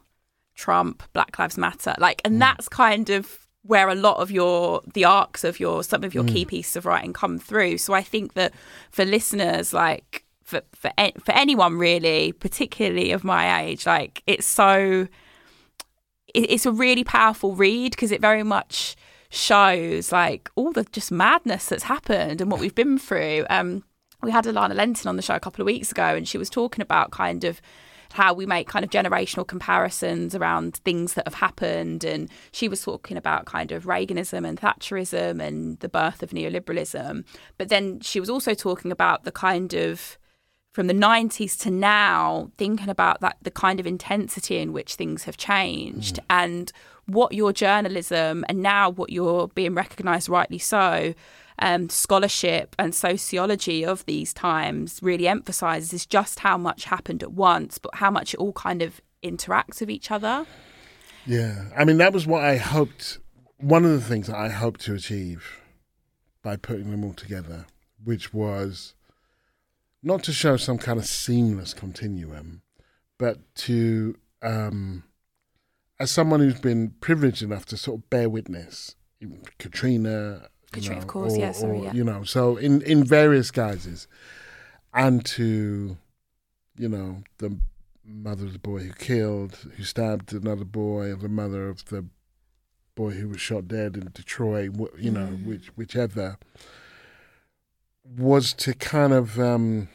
Trump, 0.56 1.04
Black 1.14 1.38
Lives 1.40 1.58
Matter. 1.58 1.96
Like, 1.98 2.22
and 2.26 2.42
that's 2.42 2.70
kind 2.70 3.10
of 3.10 3.46
where 3.70 3.88
a 3.88 3.94
lot 3.94 4.18
of 4.18 4.32
your 4.32 4.82
the 4.96 5.06
arcs 5.06 5.44
of 5.44 5.60
your 5.60 5.84
some 5.84 6.04
of 6.04 6.16
your 6.16 6.24
key 6.24 6.44
pieces 6.44 6.76
of 6.76 6.88
writing 6.88 7.14
come 7.14 7.38
through. 7.38 7.78
So 7.78 7.94
I 7.94 8.02
think 8.02 8.34
that 8.34 8.52
for 8.90 9.06
listeners, 9.06 9.74
like 9.74 10.26
for 10.44 10.62
for 10.74 10.92
for 11.24 11.32
anyone 11.34 11.78
really, 11.78 12.32
particularly 12.32 13.12
of 13.12 13.24
my 13.24 13.62
age, 13.62 13.86
like 13.86 14.24
it's 14.26 14.48
so 14.48 15.08
it, 16.34 16.50
it's 16.50 16.66
a 16.66 16.72
really 16.72 17.04
powerful 17.04 17.56
read 17.56 17.92
because 17.92 18.12
it 18.12 18.22
very 18.22 18.42
much 18.42 18.96
shows 19.30 20.12
like 20.12 20.50
all 20.56 20.72
the 20.72 20.86
just 20.86 21.12
madness 21.12 21.68
that's 21.68 21.84
happened 21.84 22.42
and 22.42 22.50
what 22.50 22.60
we've 22.60 22.74
been 22.74 22.98
through. 22.98 23.46
Um, 23.52 23.84
we 24.24 24.32
had 24.32 24.46
Alana 24.46 24.74
Lentin 24.74 25.06
on 25.06 25.16
the 25.16 25.22
show 25.22 25.36
a 25.36 25.40
couple 25.40 25.62
of 25.62 25.68
weeks 25.68 25.92
ago, 25.92 26.16
and 26.16 26.28
she 26.28 26.40
was 26.40 26.50
talking 26.50 26.82
about 26.82 27.12
kind 27.12 27.44
of 27.44 27.62
how 28.14 28.34
we 28.34 28.46
make 28.46 28.68
kind 28.68 28.84
of 28.84 28.92
generational 28.92 29.48
comparisons 29.48 30.36
around 30.36 30.78
things 30.78 31.14
that 31.14 31.28
have 31.28 31.36
happened. 31.36 32.04
And 32.04 32.30
she 32.52 32.68
was 32.68 32.82
talking 32.82 33.18
about 33.18 33.46
kind 33.46 33.72
of 33.72 33.86
Reaganism 33.86 34.48
and 34.48 34.60
Thatcherism 34.60 35.42
and 35.42 35.80
the 35.80 35.90
birth 35.90 36.24
of 36.24 36.32
neoliberalism. 36.32 37.24
But 37.58 37.70
then 37.70 38.00
she 38.02 38.20
was 38.20 38.30
also 38.30 38.54
talking 38.54 38.92
about 38.92 39.24
the 39.24 39.32
kind 39.32 39.74
of 39.74 40.18
from 40.72 40.88
the 40.88 40.94
90s 40.94 41.58
to 41.60 41.72
now 41.72 42.52
thinking 42.58 42.90
about 42.90 43.22
that 43.22 43.38
the 43.42 43.52
kind 43.52 43.80
of 43.80 43.88
intensity 43.88 44.58
in 44.58 44.72
which 44.72 44.96
things 44.96 45.24
have 45.24 45.36
changed 45.36 46.18
mm. 46.18 46.26
and 46.30 46.72
what 47.06 47.34
your 47.34 47.52
journalism 47.52 48.46
and 48.48 48.62
now 48.62 48.90
what 48.90 49.10
you're 49.10 49.48
being 49.50 49.74
recognized 49.74 50.30
rightly 50.30 50.60
so 50.60 51.14
um, 51.62 51.90
scholarship 51.90 52.76
and 52.80 52.96
sociology 52.96 53.86
of 53.86 54.06
these 54.06 54.34
times 54.34 55.00
really 55.02 55.28
emphasizes 55.28 55.94
is 55.94 56.06
just 56.06 56.40
how 56.40 56.58
much 56.58 56.86
happened 56.86 57.22
at 57.24 57.32
once 57.32 57.78
but 57.78 57.96
how 57.96 58.10
much 58.10 58.34
it 58.34 58.40
all 58.40 58.54
kind 58.54 58.82
of 58.82 59.02
interacts 59.24 59.82
with 59.82 59.90
each 59.90 60.12
other 60.12 60.46
Yeah, 61.26 61.66
I 61.78 61.86
mean 61.86 61.98
that 61.98 62.14
was 62.14 62.26
what 62.26 62.44
I 62.44 62.58
hoped. 62.58 63.20
One 63.58 63.86
of 63.86 63.92
the 63.92 64.02
things 64.02 64.28
that 64.28 64.38
I 64.38 64.50
hoped 64.50 64.82
to 64.82 64.96
achieve 64.96 65.60
by 66.42 66.56
putting 66.56 66.92
them 66.92 67.04
all 67.04 67.14
together, 67.14 67.66
which 68.04 68.34
was 68.34 68.96
not 70.02 70.24
to 70.24 70.34
show 70.34 70.58
some 70.58 70.78
kind 70.78 70.98
of 70.98 71.06
seamless 71.06 71.74
continuum, 71.74 72.62
but 73.18 73.38
to, 73.56 74.16
um, 74.42 75.04
as 76.00 76.10
someone 76.10 76.40
who's 76.40 76.60
been 76.60 76.96
privileged 77.02 77.44
enough 77.44 77.66
to 77.68 77.78
sort 77.78 78.00
of 78.00 78.10
bear 78.10 78.30
witness, 78.30 78.96
Katrina, 79.58 80.48
Katrina, 80.72 80.96
know, 80.96 81.02
of 81.02 81.08
course, 81.08 81.34
or, 81.34 81.40
yeah, 81.40 81.52
sorry, 81.52 81.80
or, 81.80 81.84
yeah. 81.86 81.94
you 81.94 82.04
know, 82.04 82.24
so 82.24 82.58
in 82.58 82.82
in 82.84 83.04
various 83.04 83.52
guises, 83.52 84.08
and 84.94 85.26
to, 85.26 85.98
you 86.78 86.90
know, 86.90 87.24
the 87.38 87.58
mother 88.06 88.46
of 88.46 88.54
the 88.54 88.60
boy 88.60 88.80
who 88.80 88.94
killed, 88.94 89.56
who 89.78 89.84
stabbed 89.84 90.34
another 90.34 90.66
boy, 90.66 91.14
the 91.16 91.30
mother 91.30 91.68
of 91.68 91.86
the 91.86 92.06
boy 92.96 93.12
who 93.12 93.30
was 93.30 93.40
shot 93.40 93.68
dead 93.68 93.96
in 93.96 94.10
Detroit, 94.14 94.72
you 94.98 95.12
know, 95.12 95.28
Mm. 95.28 95.46
which 95.46 95.68
whichever, 95.78 96.38
was 98.04 98.54
to 98.54 98.74
kind 98.74 99.14
of 99.14 99.40
um, 99.40 99.90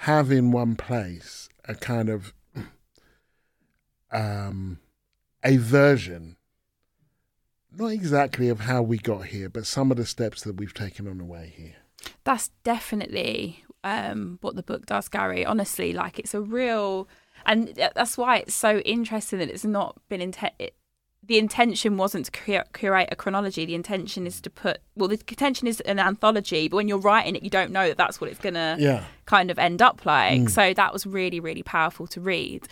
have 0.00 0.30
in 0.30 0.50
one 0.50 0.76
place 0.76 1.48
a 1.64 1.74
kind 1.74 2.08
of 2.08 2.32
um, 4.10 4.80
a 5.44 5.56
version, 5.56 6.36
not 7.78 7.88
exactly 7.88 8.48
of 8.48 8.60
how 8.60 8.82
we 8.82 8.98
got 8.98 9.26
here, 9.26 9.48
but 9.48 9.66
some 9.66 9.90
of 9.90 9.96
the 9.96 10.06
steps 10.06 10.42
that 10.42 10.56
we've 10.56 10.74
taken 10.74 11.06
on 11.06 11.18
the 11.18 11.24
way 11.24 11.52
here. 11.56 11.76
That's 12.24 12.50
definitely 12.64 13.64
um, 13.84 14.38
what 14.40 14.56
the 14.56 14.62
book 14.62 14.86
does, 14.86 15.08
Gary. 15.08 15.44
Honestly, 15.44 15.92
like 15.92 16.18
it's 16.18 16.34
a 16.34 16.40
real, 16.40 17.08
and 17.44 17.68
that's 17.94 18.16
why 18.16 18.38
it's 18.38 18.54
so 18.54 18.78
interesting 18.78 19.38
that 19.38 19.50
it's 19.50 19.64
not 19.64 20.00
been 20.08 20.20
intent. 20.20 20.54
The 21.24 21.38
intention 21.38 21.96
wasn't 21.96 22.26
to 22.26 22.64
curate 22.72 23.08
a 23.10 23.16
chronology. 23.16 23.64
The 23.66 23.74
intention 23.74 24.28
is 24.28 24.40
to 24.42 24.50
put 24.50 24.78
well, 24.94 25.08
the 25.08 25.18
intention 25.28 25.66
is 25.66 25.80
an 25.80 25.98
anthology, 25.98 26.68
but 26.68 26.76
when 26.76 26.86
you're 26.86 26.98
writing 27.00 27.34
it, 27.34 27.42
you 27.42 27.50
don't 27.50 27.72
know 27.72 27.88
that 27.88 27.96
that's 27.96 28.20
what 28.20 28.30
it's 28.30 28.38
gonna 28.38 28.76
Yeah. 28.78 29.02
kind 29.24 29.50
of 29.50 29.58
end 29.58 29.82
up 29.82 30.06
like. 30.06 30.42
Mm. 30.42 30.50
So 30.50 30.72
that 30.74 30.92
was 30.92 31.04
really, 31.04 31.40
really 31.40 31.64
powerful 31.64 32.06
to 32.08 32.20
read. 32.20 32.68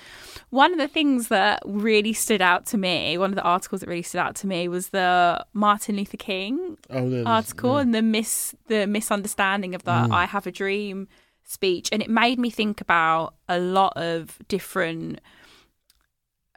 One 0.51 0.71
of 0.73 0.79
the 0.79 0.87
things 0.87 1.27
that 1.29 1.63
really 1.65 2.13
stood 2.13 2.41
out 2.41 2.65
to 2.67 2.79
me, 2.79 3.19
one 3.19 3.31
of 3.31 3.35
the 3.37 3.43
articles 3.43 3.81
that 3.81 3.89
really 3.89 4.03
stood 4.03 4.21
out 4.21 4.37
to 4.37 4.47
me 4.47 4.69
was 4.69 4.91
the 4.91 5.45
Martin 5.53 5.97
Luther 5.97 6.17
King 6.17 6.79
Oh, 6.91 7.25
article 7.25 7.75
yeah. 7.75 7.81
and 7.81 7.93
the 7.95 8.03
mis 8.03 8.55
the 8.69 8.87
misunderstanding 8.87 9.75
of 9.75 9.83
the 9.83 9.91
mm. 9.91 10.13
I 10.13 10.27
have 10.27 10.47
a 10.47 10.53
dream 10.53 11.09
speech 11.43 11.89
and 11.91 12.01
it 12.01 12.09
made 12.09 12.39
me 12.39 12.51
think 12.51 12.81
about 12.81 13.35
a 13.49 13.59
lot 13.59 13.95
of 13.97 14.39
different 14.47 15.19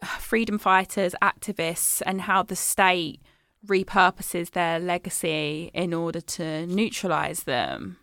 freedom 0.05 0.57
fighters 0.57 1.15
activists 1.21 2.01
and 2.05 2.21
how 2.21 2.43
the 2.43 2.55
state 2.55 3.21
repurposes 3.65 4.51
their 4.51 4.79
legacy 4.79 5.71
in 5.73 5.93
order 5.93 6.21
to 6.21 6.65
neutralize 6.67 7.43
them 7.43 7.97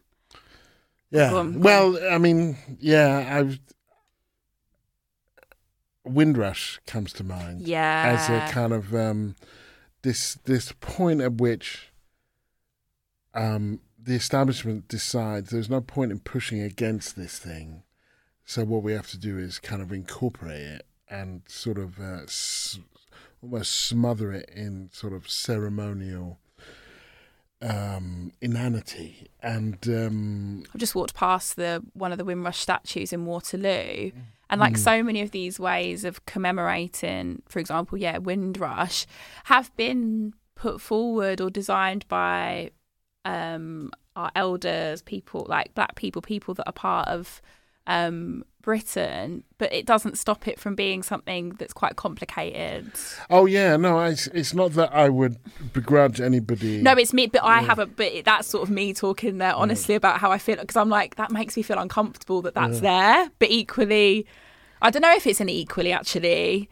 Yeah. 1.10 1.30
Go 1.30 1.52
well, 1.56 1.98
I 2.10 2.18
mean, 2.18 2.56
yeah, 2.80 3.38
I've 3.38 3.60
Windrush 6.04 6.80
comes 6.86 7.12
to 7.14 7.24
mind 7.24 7.62
yeah 7.62 8.18
as 8.18 8.28
a 8.28 8.52
kind 8.52 8.72
of 8.72 8.94
um, 8.94 9.36
this 10.02 10.34
this 10.44 10.72
point 10.80 11.20
at 11.20 11.34
which 11.34 11.92
um, 13.32 13.80
the 13.98 14.14
establishment 14.14 14.88
decides 14.88 15.50
there's 15.50 15.70
no 15.70 15.80
point 15.80 16.12
in 16.12 16.18
pushing 16.18 16.60
against 16.60 17.16
this 17.16 17.38
thing. 17.38 17.84
So 18.44 18.64
what 18.64 18.82
we 18.82 18.92
have 18.92 19.08
to 19.08 19.18
do 19.18 19.38
is 19.38 19.58
kind 19.58 19.80
of 19.80 19.92
incorporate 19.92 20.60
it 20.60 20.86
and 21.08 21.42
sort 21.46 21.78
of 21.78 21.98
uh, 22.00 22.22
s- 22.24 22.78
almost 23.42 23.72
smother 23.74 24.32
it 24.32 24.50
in 24.54 24.90
sort 24.92 25.12
of 25.12 25.28
ceremonial 25.28 26.38
um, 27.62 28.32
inanity. 28.40 29.28
And. 29.40 29.78
Um, 29.88 30.64
I've 30.74 30.80
just 30.80 30.94
walked 30.94 31.14
past 31.14 31.56
the 31.56 31.82
one 31.92 32.12
of 32.12 32.18
the 32.18 32.24
Windrush 32.24 32.58
statues 32.58 33.12
in 33.12 33.26
Waterloo, 33.26 34.12
and 34.50 34.60
like 34.60 34.76
so 34.76 35.02
many 35.02 35.20
of 35.22 35.30
these 35.30 35.58
ways 35.58 36.04
of 36.04 36.26
commemorating, 36.26 37.42
for 37.48 37.58
example, 37.58 37.98
yeah, 37.98 38.18
Windrush, 38.18 39.06
have 39.44 39.74
been 39.76 40.34
put 40.54 40.80
forward 40.80 41.40
or 41.40 41.50
designed 41.50 42.06
by 42.08 42.70
um, 43.24 43.90
our 44.14 44.30
elders, 44.36 45.02
people 45.02 45.46
like 45.48 45.74
Black 45.74 45.96
people, 45.96 46.22
people 46.22 46.54
that 46.54 46.68
are 46.68 46.72
part 46.72 47.08
of 47.08 47.42
um, 47.86 48.44
Britain, 48.62 49.44
but 49.58 49.72
it 49.72 49.84
doesn't 49.84 50.16
stop 50.16 50.48
it 50.48 50.58
from 50.58 50.74
being 50.74 51.02
something 51.02 51.50
that's 51.50 51.72
quite 51.74 51.96
complicated. 51.96 52.90
Oh 53.28 53.44
yeah, 53.46 53.76
no, 53.76 54.00
it's, 54.00 54.26
it's 54.28 54.54
not 54.54 54.72
that 54.72 54.94
I 54.94 55.08
would 55.10 55.36
begrudge 55.72 56.20
anybody. 56.20 56.80
No, 56.80 56.92
it's 56.92 57.12
me, 57.12 57.26
but 57.26 57.42
I 57.44 57.60
haven't. 57.60 57.96
But 57.96 58.06
it, 58.06 58.24
that's 58.24 58.48
sort 58.48 58.62
of 58.62 58.70
me 58.70 58.94
talking 58.94 59.38
there 59.38 59.54
honestly 59.54 59.94
about 59.94 60.18
how 60.20 60.32
I 60.32 60.38
feel 60.38 60.56
because 60.56 60.76
I'm 60.76 60.88
like 60.88 61.16
that 61.16 61.30
makes 61.30 61.56
me 61.56 61.62
feel 61.62 61.78
uncomfortable 61.78 62.40
that 62.42 62.54
that's 62.54 62.80
there. 62.80 63.30
But 63.38 63.50
equally, 63.50 64.26
I 64.80 64.90
don't 64.90 65.02
know 65.02 65.14
if 65.14 65.26
it's 65.26 65.40
an 65.40 65.48
equally 65.50 65.92
actually. 65.92 66.70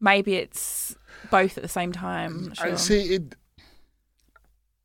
Maybe 0.00 0.34
it's 0.34 0.96
both 1.30 1.56
at 1.56 1.62
the 1.62 1.68
same 1.68 1.92
time. 1.92 2.52
I'm 2.60 2.72
I 2.72 2.76
see 2.76 3.14
it. 3.14 3.36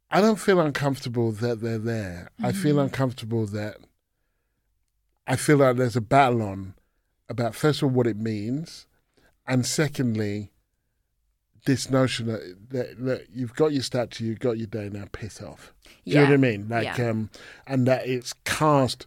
I 0.09 0.21
don't 0.21 0.39
feel 0.39 0.59
uncomfortable 0.61 1.31
that 1.33 1.59
they're 1.59 1.77
there. 1.77 2.29
I 2.39 2.51
Mm-hmm. 2.51 2.61
feel 2.61 2.79
uncomfortable 2.79 3.45
that 3.47 3.77
I 5.27 5.35
feel 5.35 5.57
like 5.57 5.75
there's 5.75 5.95
a 5.95 6.01
battle 6.01 6.41
on 6.41 6.73
about 7.29 7.53
first 7.55 7.81
of 7.81 7.89
all 7.89 7.89
what 7.95 8.07
it 8.07 8.17
means, 8.17 8.87
and 9.45 9.65
secondly, 9.65 10.51
this 11.65 11.89
notion 11.89 12.27
that, 12.27 12.55
that, 12.69 13.03
that 13.05 13.27
you've 13.33 13.53
got 13.55 13.73
your 13.73 13.83
statue, 13.83 14.25
you've 14.25 14.39
got 14.39 14.57
your 14.57 14.67
day 14.67 14.89
now, 14.89 15.03
piss 15.11 15.41
off. 15.41 15.73
Do 15.83 16.11
you 16.11 16.15
know 16.15 16.23
what 16.23 16.33
I 16.33 16.37
mean? 16.37 16.67
Like, 16.69 16.97
Yeah. 16.97 17.09
um, 17.09 17.29
and 17.65 17.85
that 17.87 18.07
it's 18.07 18.33
cast, 18.45 19.05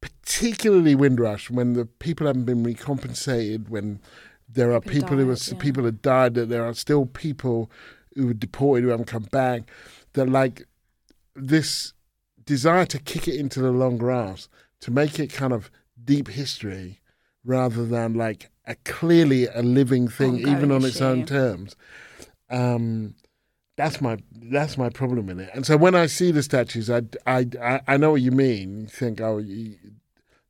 particularly 0.00 0.94
Windrush, 0.94 1.50
when 1.50 1.72
the 1.72 1.84
people 1.84 2.28
haven't 2.28 2.44
been 2.44 2.62
recompensated, 2.62 3.68
when 3.68 4.00
there 4.48 4.72
are 4.72 4.80
People 4.80 5.00
people 5.08 5.16
who 5.16 5.30
are 5.30 5.36
yeah. 5.36 5.58
people 5.58 5.84
have 5.84 6.00
died, 6.02 6.34
that 6.34 6.48
there 6.48 6.64
are 6.64 6.74
still 6.74 7.06
people 7.06 7.68
who 8.14 8.28
were 8.28 8.34
deported 8.34 8.84
who 8.84 8.90
haven't 8.90 9.06
come 9.06 9.24
back. 9.24 9.68
That 10.12 10.28
like 10.28 10.66
this 11.34 11.92
desire 12.44 12.86
to 12.86 12.98
kick 13.00 13.26
it 13.26 13.34
into 13.34 13.60
the 13.60 13.72
long 13.72 13.98
grass, 13.98 14.48
to 14.80 14.90
make 14.90 15.18
it 15.18 15.32
kind 15.32 15.52
of 15.52 15.70
deep 16.02 16.28
history, 16.28 17.00
rather 17.44 17.84
than 17.86 18.14
like 18.14 18.50
a 18.66 18.74
clearly 18.84 19.46
a 19.46 19.62
living 19.62 20.08
thing, 20.08 20.36
Ongoing 20.36 20.56
even 20.56 20.72
on 20.72 20.84
its 20.84 21.00
own 21.00 21.24
terms. 21.26 21.76
Um, 22.50 23.14
that's 23.76 24.00
my 24.00 24.16
that's 24.32 24.78
my 24.78 24.88
problem 24.88 25.28
in 25.28 25.40
it. 25.40 25.50
And 25.54 25.66
so 25.66 25.76
when 25.76 25.94
I 25.94 26.06
see 26.06 26.30
the 26.32 26.42
statues, 26.42 26.88
I, 26.90 27.02
I, 27.26 27.46
I, 27.60 27.80
I 27.86 27.96
know 27.96 28.12
what 28.12 28.22
you 28.22 28.30
mean. 28.32 28.80
You 28.82 28.86
think, 28.86 29.20
oh, 29.20 29.38
you, 29.38 29.76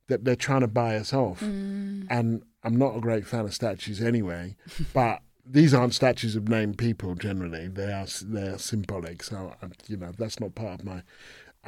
that 0.07 0.23
they're 0.23 0.35
trying 0.35 0.61
to 0.61 0.67
buy 0.67 0.95
us 0.95 1.13
off, 1.13 1.41
Mm. 1.41 2.07
and 2.09 2.43
I'm 2.63 2.77
not 2.77 2.95
a 2.95 3.01
great 3.01 3.25
fan 3.27 3.45
of 3.45 3.53
statues 3.53 4.01
anyway. 4.01 4.55
but 4.93 5.21
these 5.45 5.73
aren't 5.73 5.93
statues 5.93 6.35
of 6.35 6.47
named 6.47 6.77
people 6.77 7.15
generally. 7.15 7.67
They 7.67 7.91
are 7.91 8.07
they 8.23 8.47
are 8.47 8.57
symbolic. 8.57 9.23
So 9.23 9.53
um, 9.61 9.73
you 9.87 9.97
know 9.97 10.11
that's 10.17 10.39
not 10.39 10.55
part 10.55 10.79
of 10.79 10.85
my 10.85 11.03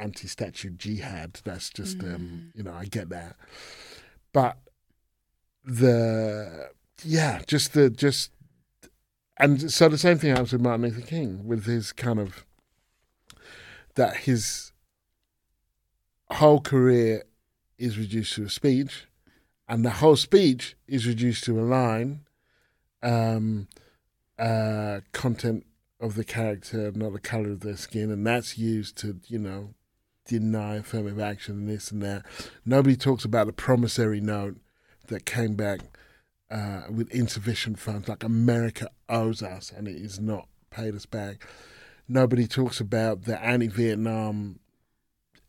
anti-statue 0.00 0.70
jihad. 0.70 1.40
That's 1.44 1.70
just 1.70 2.02
um, 2.02 2.52
you 2.54 2.62
know 2.62 2.72
I 2.72 2.86
get 2.86 3.08
that, 3.10 3.36
but 4.32 4.58
the 5.64 6.70
yeah, 7.04 7.42
just 7.46 7.74
the 7.74 7.90
just 7.90 8.30
and 9.36 9.70
so 9.72 9.88
the 9.88 9.98
same 9.98 10.18
thing 10.18 10.30
happens 10.30 10.52
with 10.52 10.62
Martin 10.62 10.82
Luther 10.82 11.00
King 11.00 11.46
with 11.46 11.66
his 11.66 11.92
kind 11.92 12.18
of 12.18 12.44
that 13.94 14.18
his 14.18 14.72
whole 16.30 16.60
career 16.60 17.24
is 17.78 17.98
reduced 17.98 18.34
to 18.34 18.44
a 18.44 18.50
speech, 18.50 19.06
and 19.68 19.84
the 19.84 19.90
whole 19.90 20.16
speech 20.16 20.76
is 20.86 21.06
reduced 21.06 21.44
to 21.44 21.58
a 21.58 21.62
line. 21.62 22.20
Um, 23.02 23.68
uh, 24.38 25.00
content 25.12 25.64
of 26.00 26.14
the 26.14 26.24
character, 26.24 26.92
not 26.94 27.12
the 27.12 27.20
color 27.20 27.50
of 27.50 27.60
their 27.60 27.76
skin, 27.76 28.10
and 28.10 28.26
that's 28.26 28.58
used 28.58 28.96
to 28.98 29.20
you 29.26 29.38
know 29.38 29.74
deny 30.30 30.76
affirmative 30.76 31.18
action 31.18 31.56
and 31.56 31.68
this 31.68 31.90
and 31.90 32.00
that. 32.02 32.24
Nobody 32.64 32.96
talks 32.96 33.24
about 33.24 33.48
the 33.48 33.52
promissory 33.52 34.20
note 34.20 34.56
that 35.08 35.26
came 35.26 35.56
back 35.56 35.80
uh, 36.50 36.82
with 36.88 37.10
insufficient 37.10 37.80
funds, 37.80 38.08
like 38.08 38.22
America 38.22 38.88
owes 39.08 39.42
us 39.42 39.72
and 39.76 39.88
it 39.88 39.96
is 39.96 40.20
not 40.20 40.46
paid 40.70 40.94
us 40.94 41.04
back. 41.04 41.44
Nobody 42.08 42.46
talks 42.46 42.80
about 42.80 43.24
the 43.24 43.42
anti-Vietnam 43.42 44.60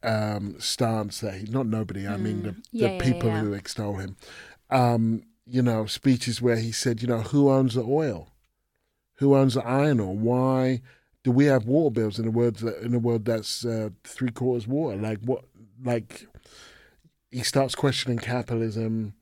um, 0.04 0.60
stance 0.60 1.20
that 1.20 1.36
he, 1.36 1.44
not 1.46 1.68
nobody, 1.68 2.08
I 2.08 2.18
mean 2.18 2.44
the, 2.44 2.50
Mm. 2.50 2.64
Yeah, 2.72 2.88
the 2.88 2.94
yeah, 2.94 3.02
people 3.04 3.30
yeah. 3.30 3.40
who 3.42 3.54
extol 3.54 3.98
him. 3.98 4.18
Um, 4.72 5.24
you 5.46 5.62
know, 5.62 5.86
speeches 5.86 6.42
where 6.42 6.58
he 6.58 6.72
said, 6.72 7.02
you 7.04 7.08
know, 7.08 7.22
who 7.22 7.52
owns 7.52 7.76
the 7.76 7.84
oil? 7.84 8.30
Who 9.18 9.36
owns 9.36 9.54
the 9.54 9.64
iron 9.64 10.00
ore? 10.00 10.16
Why 10.16 10.82
do 11.24 11.32
we 11.32 11.46
have 11.46 11.66
water 11.66 11.94
bills 11.94 12.20
in 12.20 12.28
a 12.28 12.32
world 12.32 12.56
that, 12.58 12.78
in 12.80 12.96
a 12.96 13.00
world 13.00 13.26
that's 13.26 13.66
uh, 13.66 13.90
three 14.04 14.32
quarters 14.32 14.68
water? 14.68 14.98
Like 14.98 15.20
what? 15.20 15.46
Like 15.84 16.28
he 17.30 17.44
starts 17.44 17.76
questioning 17.76 18.20
capitalism. 18.20 19.14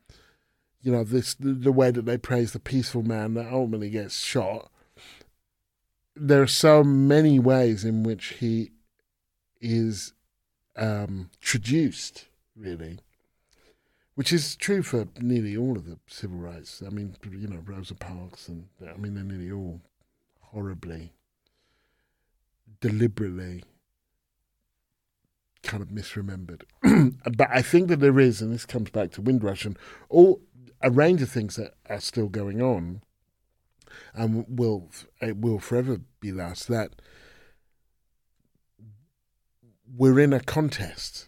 You 0.82 0.92
know, 0.94 1.04
this 1.04 1.34
the, 1.36 1.54
the 1.54 1.72
way 1.72 1.92
that 1.92 2.06
they 2.06 2.18
praise 2.18 2.54
the 2.54 2.60
peaceful 2.60 3.04
man 3.04 3.34
that 3.34 3.52
ultimately 3.52 3.90
gets 3.90 4.18
shot. 4.20 4.72
There 6.16 6.42
are 6.42 6.48
so 6.48 6.84
many 6.84 7.40
ways 7.40 7.86
in 7.86 8.04
which 8.04 8.36
he 8.40 8.72
is 9.62 10.14
um, 10.76 11.30
traduced, 11.42 12.28
really, 12.56 13.00
which 14.16 14.34
is 14.34 14.56
true 14.56 14.84
for 14.84 15.08
nearly 15.20 15.56
all 15.56 15.78
of 15.78 15.86
the 15.86 15.98
civil 16.08 16.38
rights. 16.38 16.82
I 16.86 16.90
mean, 16.90 17.16
you 17.30 17.48
know, 17.48 17.62
Rosa 17.66 17.96
Parks, 17.96 18.48
and 18.48 18.68
I 18.82 18.98
mean, 18.98 19.16
they're 19.16 19.24
nearly 19.24 19.52
all 19.52 19.82
horribly, 20.40 21.14
deliberately 22.82 23.64
kind 25.64 25.84
of 25.84 25.90
misremembered. 25.90 26.64
but 27.38 27.48
I 27.52 27.62
think 27.62 27.90
that 27.90 28.00
there 28.00 28.20
is, 28.20 28.42
and 28.42 28.54
this 28.54 28.66
comes 28.66 28.90
back 28.90 29.12
to 29.12 29.22
Windrush 29.22 29.66
and 29.66 29.78
all 30.10 30.42
a 30.82 30.90
range 30.90 31.22
of 31.22 31.30
things 31.30 31.56
that 31.58 31.74
are 31.90 32.00
still 32.00 32.30
going 32.30 32.62
on. 32.62 33.02
and 34.14 34.46
will 34.48 34.90
it 35.22 35.38
will 35.38 35.60
forever 35.60 36.00
be 36.20 36.32
lost 36.32 36.68
that 36.68 37.02
we're 39.96 40.20
in 40.20 40.34
a 40.34 40.40
contest. 40.40 41.28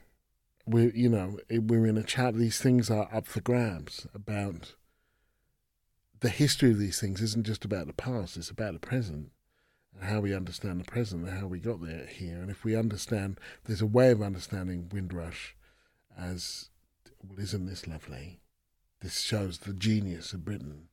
We're 0.65 0.91
you 0.93 1.09
know 1.09 1.39
we're 1.49 1.85
in 1.87 1.97
a 1.97 2.03
chat. 2.03 2.35
These 2.35 2.59
things 2.59 2.89
are 2.89 3.09
up 3.13 3.25
for 3.25 3.41
grabs 3.41 4.07
about 4.13 4.75
the 6.19 6.29
history 6.29 6.71
of 6.71 6.79
these 6.79 6.99
things. 6.99 7.21
Isn't 7.21 7.45
just 7.45 7.65
about 7.65 7.87
the 7.87 7.93
past. 7.93 8.37
It's 8.37 8.49
about 8.49 8.73
the 8.73 8.79
present 8.79 9.31
how 9.99 10.19
we 10.19 10.33
understand 10.33 10.79
the 10.79 10.85
present 10.85 11.27
and 11.27 11.39
how 11.39 11.47
we 11.47 11.59
got 11.59 11.81
there 11.81 12.05
here. 12.05 12.41
And 12.41 12.49
if 12.49 12.63
we 12.63 12.75
understand, 12.75 13.39
there's 13.65 13.81
a 13.81 13.85
way 13.85 14.11
of 14.11 14.21
understanding 14.21 14.89
Windrush 14.91 15.55
as 16.17 16.69
well. 17.27 17.39
Isn't 17.39 17.65
this 17.67 17.87
lovely? 17.87 18.39
This 19.01 19.19
shows 19.19 19.59
the 19.59 19.73
genius 19.73 20.33
of 20.33 20.45
Britain, 20.45 20.87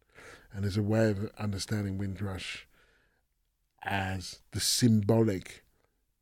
and 0.53 0.64
there's 0.64 0.76
a 0.76 0.82
way 0.82 1.11
of 1.11 1.30
understanding 1.38 1.99
Windrush 1.99 2.66
as 3.82 4.40
the 4.53 4.61
symbolic 4.61 5.64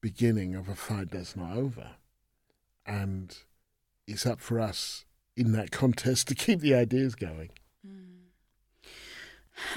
beginning 0.01 0.55
of 0.55 0.69
a 0.69 0.75
fight 0.75 1.11
that's 1.11 1.37
not 1.37 1.57
over. 1.57 1.91
And 2.85 3.37
it's 4.07 4.27
up 4.27 4.41
for 4.41 4.61
us 4.61 5.05
in 5.37 5.53
that 5.53 5.71
contest 5.71 6.29
to 6.29 6.35
keep 6.35 6.61
the 6.61 6.75
ideas 6.75 7.15
going. 7.15 7.51
Mm. 7.87 8.16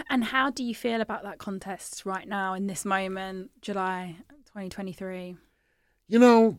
And 0.10 0.26
how 0.26 0.50
do 0.50 0.64
you 0.64 0.76
feel 0.76 1.02
about 1.02 1.24
that 1.24 1.38
contest 1.38 2.06
right 2.06 2.28
now 2.28 2.54
in 2.54 2.68
this 2.68 2.86
moment, 2.86 3.52
July 3.62 4.18
2023? 4.46 5.38
You 6.08 6.20
know, 6.20 6.58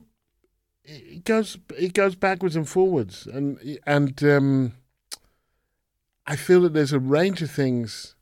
it 0.85 1.25
goes 1.25 1.59
it 1.77 1.93
goes 1.93 2.15
backwards 2.15 2.57
and 2.57 2.69
forwards, 2.69 3.27
and 3.27 3.59
and 3.87 4.23
um, 4.25 4.73
I 6.27 6.37
feel 6.37 6.63
that 6.63 6.73
there's 6.73 6.93
a 6.93 7.01
range 7.01 7.43
of 7.43 7.51
things. 7.51 8.15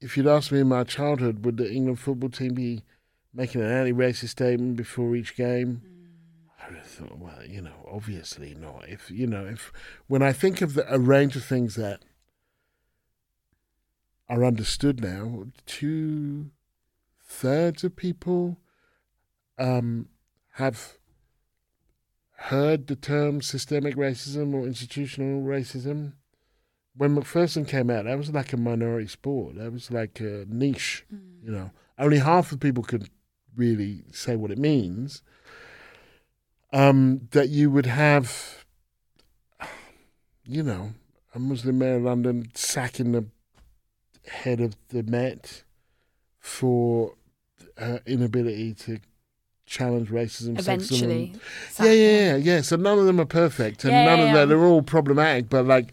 If 0.00 0.16
you'd 0.16 0.26
asked 0.26 0.50
me 0.50 0.60
in 0.60 0.68
my 0.68 0.84
childhood, 0.84 1.44
would 1.44 1.56
the 1.56 1.72
England 1.72 2.00
football 2.00 2.30
team 2.30 2.54
be 2.54 2.82
making 3.32 3.60
an 3.60 3.70
anti-racist 3.70 4.30
statement 4.30 4.76
before 4.76 5.14
each 5.14 5.36
game? 5.36 5.82
I 6.60 6.68
would 6.68 6.78
have 6.78 6.86
thought, 6.86 7.18
well, 7.18 7.44
you 7.46 7.62
know, 7.62 7.86
obviously 7.90 8.54
not. 8.54 8.88
If 8.88 9.10
you 9.10 9.26
know, 9.26 9.46
if 9.46 9.72
when 10.08 10.22
I 10.22 10.32
think 10.32 10.60
of 10.60 10.74
the, 10.74 10.92
a 10.92 10.98
range 10.98 11.36
of 11.36 11.44
things 11.44 11.76
that 11.76 12.02
are 14.32 14.46
understood 14.46 15.02
now, 15.02 15.44
two 15.66 16.50
thirds 17.22 17.84
of 17.84 17.94
people 17.94 18.56
um, 19.58 20.08
have 20.52 20.94
heard 22.36 22.86
the 22.86 22.96
term 22.96 23.42
systemic 23.42 23.94
racism 23.94 24.54
or 24.54 24.66
institutional 24.66 25.42
racism. 25.42 26.14
When 26.96 27.14
Macpherson 27.14 27.66
came 27.66 27.90
out, 27.90 28.06
that 28.06 28.16
was 28.16 28.30
like 28.30 28.54
a 28.54 28.56
minority 28.56 29.06
sport. 29.06 29.56
That 29.56 29.70
was 29.70 29.90
like 29.90 30.18
a 30.20 30.46
niche. 30.48 31.04
Mm. 31.12 31.44
You 31.44 31.50
know, 31.50 31.70
only 31.98 32.18
half 32.18 32.52
of 32.52 32.60
people 32.60 32.84
could 32.84 33.10
really 33.54 34.02
say 34.12 34.36
what 34.36 34.50
it 34.50 34.58
means. 34.58 35.22
Um, 36.72 37.28
that 37.32 37.50
you 37.50 37.70
would 37.70 37.84
have, 37.84 38.64
you 40.46 40.62
know, 40.62 40.94
a 41.34 41.38
Muslim 41.38 41.78
mayor 41.78 41.96
of 41.96 42.04
London 42.04 42.50
sacking 42.54 43.12
the 43.12 43.26
head 44.26 44.60
of 44.60 44.76
the 44.88 45.02
Met 45.02 45.64
for 46.38 47.14
uh, 47.78 47.98
inability 48.06 48.74
to 48.74 48.98
challenge 49.66 50.08
racism, 50.10 50.58
Eventually. 50.58 51.32
sexism. 51.70 51.84
Yeah, 51.84 51.92
yeah, 51.92 52.10
yeah, 52.10 52.36
yeah. 52.36 52.60
So 52.60 52.76
none 52.76 52.98
of 52.98 53.06
them 53.06 53.20
are 53.20 53.24
perfect, 53.26 53.84
and 53.84 53.92
Yeah, 53.92 54.04
none 54.04 54.18
yeah, 54.18 54.26
of 54.26 54.34
them 54.34 54.48
they're 54.48 54.66
all 54.66 54.82
problematic. 54.82 55.48
But 55.48 55.66
like, 55.66 55.92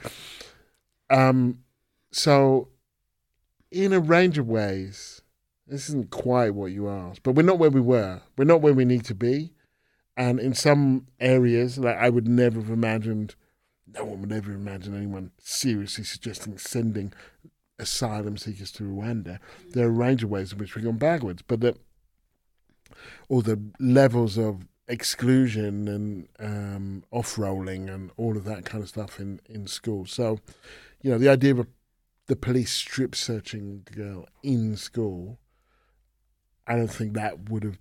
um, 1.10 1.60
so 2.12 2.70
in 3.72 3.94
a 3.94 4.00
range 4.00 4.38
of 4.38 4.48
ways, 4.48 5.22
this 5.68 5.88
isn't 5.90 6.10
quite 6.10 6.54
what 6.56 6.72
you 6.72 6.90
asked, 6.90 7.24
but 7.24 7.34
we're 7.34 7.44
not 7.44 7.60
where 7.60 7.70
we 7.70 7.82
were. 7.82 8.22
We're 8.38 8.46
not 8.46 8.62
where 8.62 8.74
we 8.74 8.86
need 8.86 9.06
to 9.06 9.16
be, 9.16 9.54
and 10.18 10.40
in 10.40 10.54
some 10.54 11.08
areas, 11.20 11.78
like 11.78 11.96
I 11.98 12.10
would 12.10 12.28
never 12.28 12.60
have 12.60 12.70
imagined. 12.70 13.36
No 13.92 14.06
one 14.06 14.22
would 14.22 14.32
ever 14.32 14.52
imagine 14.52 14.96
anyone 14.96 15.32
seriously 15.40 16.04
suggesting 16.04 16.60
sending 16.60 17.12
asylum 17.80 18.38
seekers 18.38 18.72
to 18.74 18.84
Rwanda. 18.84 19.40
There 19.72 19.86
are 19.86 19.90
a 19.90 19.92
range 19.92 20.24
of 20.24 20.30
ways 20.30 20.52
in 20.52 20.58
which 20.58 20.76
we've 20.76 20.86
gone 20.86 20.98
backwards, 20.98 21.42
but 21.42 21.62
that 21.62 21.78
or 23.30 23.42
the 23.42 23.62
levels 23.80 24.38
of 24.38 24.68
exclusion 24.88 25.88
and 25.88 26.28
um, 26.40 27.04
off-rolling 27.12 27.90
and 27.90 28.12
all 28.18 28.36
of 28.36 28.44
that 28.46 28.66
kind 28.66 28.84
of 28.84 28.90
stuff 28.90 29.20
in 29.20 29.40
in 29.46 29.68
school. 29.68 30.06
So, 30.06 30.40
you 31.02 31.12
know, 31.12 31.18
the 31.18 31.30
idea 31.30 31.52
of 31.52 31.60
a, 31.60 31.68
the 32.26 32.36
police 32.36 32.72
strip 32.72 33.16
searching 33.16 33.84
the 33.86 33.94
girl 33.94 34.28
in 34.44 34.76
school, 34.76 35.40
I 36.68 36.76
don't 36.76 36.92
think 36.92 37.14
that 37.14 37.50
would 37.50 37.64
have 37.64 37.78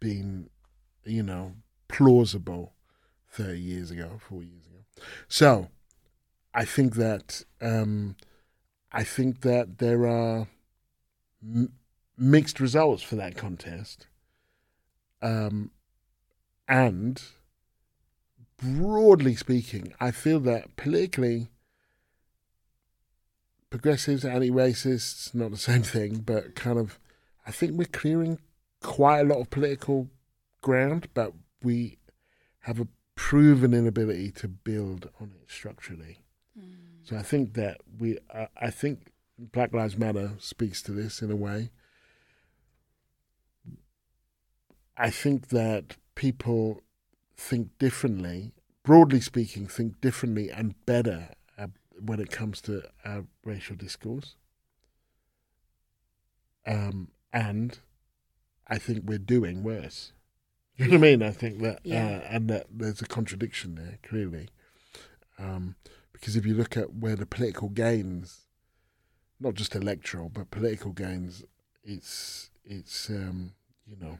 been, 0.00 0.48
you 1.04 1.22
know, 1.22 1.56
plausible 1.88 2.74
thirty 3.28 3.60
years 3.60 3.90
ago, 3.90 4.20
four 4.28 4.42
years 4.42 4.66
ago. 4.66 5.04
So, 5.28 5.68
I 6.54 6.64
think 6.64 6.94
that 6.94 7.44
um, 7.60 8.16
I 8.92 9.04
think 9.04 9.40
that 9.40 9.78
there 9.78 10.06
are 10.06 10.48
m- 11.42 11.72
mixed 12.18 12.60
results 12.60 13.02
for 13.02 13.16
that 13.16 13.36
contest. 13.36 14.06
Um, 15.22 15.70
and 16.68 17.22
broadly 18.58 19.34
speaking, 19.34 19.94
I 20.00 20.10
feel 20.10 20.40
that 20.40 20.76
politically, 20.76 21.48
progressives, 23.70 24.24
anti 24.24 24.50
racists, 24.50 25.34
not 25.34 25.50
the 25.50 25.56
same 25.70 25.82
thing, 25.82 26.18
but 26.18 26.54
kind 26.54 26.78
of, 26.78 26.98
I 27.46 27.50
think 27.50 27.72
we're 27.72 27.84
clearing 27.84 28.38
quite 28.82 29.20
a 29.20 29.24
lot 29.24 29.40
of 29.40 29.50
political 29.50 30.08
ground, 30.60 31.08
but 31.14 31.32
we 31.62 31.98
have 32.60 32.80
a 32.80 32.88
proven 33.14 33.74
inability 33.74 34.30
to 34.30 34.48
build 34.48 35.08
on 35.20 35.32
it 35.40 35.50
structurally. 35.50 36.18
So 37.12 37.18
I 37.18 37.22
think 37.22 37.52
that 37.54 37.82
we, 37.98 38.16
uh, 38.32 38.46
I 38.58 38.70
think 38.70 39.12
Black 39.38 39.74
Lives 39.74 39.98
Matter 39.98 40.30
speaks 40.38 40.80
to 40.84 40.92
this 40.92 41.20
in 41.20 41.30
a 41.30 41.36
way. 41.36 41.68
I 44.96 45.10
think 45.10 45.48
that 45.48 45.96
people 46.14 46.80
think 47.36 47.76
differently, 47.78 48.54
broadly 48.82 49.20
speaking, 49.20 49.66
think 49.66 50.00
differently 50.00 50.50
and 50.50 50.74
better 50.86 51.28
uh, 51.58 51.66
when 52.00 52.18
it 52.18 52.30
comes 52.30 52.62
to 52.62 52.82
uh, 53.04 53.20
racial 53.44 53.76
discourse. 53.76 54.36
Um, 56.66 57.08
and 57.30 57.78
I 58.68 58.78
think 58.78 59.02
we're 59.04 59.18
doing 59.18 59.62
worse. 59.62 60.12
You 60.78 60.86
know 60.86 60.92
what 60.92 60.96
I 60.96 61.10
mean? 61.10 61.22
I 61.22 61.30
think 61.30 61.60
that, 61.60 61.80
Yeah. 61.84 62.06
uh, 62.06 62.34
and 62.34 62.48
that 62.48 62.68
there's 62.70 63.02
a 63.02 63.06
contradiction 63.06 63.74
there, 63.74 63.98
clearly. 64.02 64.48
Um, 65.38 65.74
because 66.12 66.36
if 66.36 66.46
you 66.46 66.54
look 66.54 66.76
at 66.76 66.94
where 66.94 67.16
the 67.16 67.26
political 67.26 67.68
gains, 67.68 68.46
not 69.40 69.54
just 69.54 69.74
electoral, 69.74 70.28
but 70.28 70.50
political 70.50 70.92
gains, 70.92 71.44
it's 71.82 72.50
it's 72.64 73.10
um, 73.10 73.52
you 73.86 73.96
know, 74.00 74.18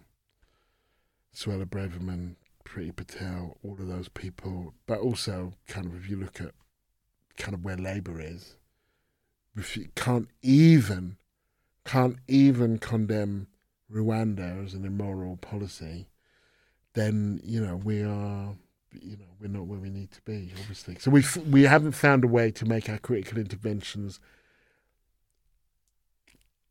Suella 1.34 1.64
Braverman, 1.64 2.36
Priti 2.64 2.95
Patel, 2.95 3.57
all 3.62 3.74
of 3.74 3.86
those 3.86 4.09
people, 4.09 4.74
but 4.86 4.99
also 4.99 5.53
kind 5.68 5.86
of 5.86 5.95
if 5.97 6.09
you 6.09 6.16
look 6.16 6.40
at 6.40 6.53
kind 7.36 7.55
of 7.55 7.64
where 7.64 7.76
Labour 7.76 8.20
is, 8.20 8.57
if 9.57 9.76
you 9.76 9.88
can't 9.95 10.28
even 10.43 11.16
can't 11.84 12.16
even 12.28 12.78
condemn 12.78 13.49
Rwanda 13.93 14.64
as 14.64 14.74
an 14.74 14.84
immoral 14.84 15.36
policy, 15.36 16.09
then 16.95 17.40
you 17.45 17.64
know 17.64 17.76
we 17.76 18.03
are 18.03 18.55
you 19.01 19.16
know 19.16 19.24
we're 19.40 19.49
not 19.49 19.66
where 19.66 19.78
we 19.78 19.90
need 19.90 20.11
to 20.11 20.20
be 20.22 20.51
obviously 20.61 20.97
so 20.99 21.11
we 21.11 21.24
we 21.49 21.62
haven't 21.64 21.93
found 21.93 22.24
a 22.24 22.28
way 22.28 22.51
to 22.51 22.64
make 22.64 22.88
our 22.88 22.99
critical 22.99 23.38
interventions 23.38 24.20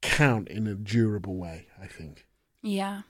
count 0.02 0.48
in 0.48 0.68
a 0.68 0.76
durable 0.76 1.36
way 1.36 1.68
i 1.82 1.86
think 1.88 2.26
Yeah. 2.62 3.02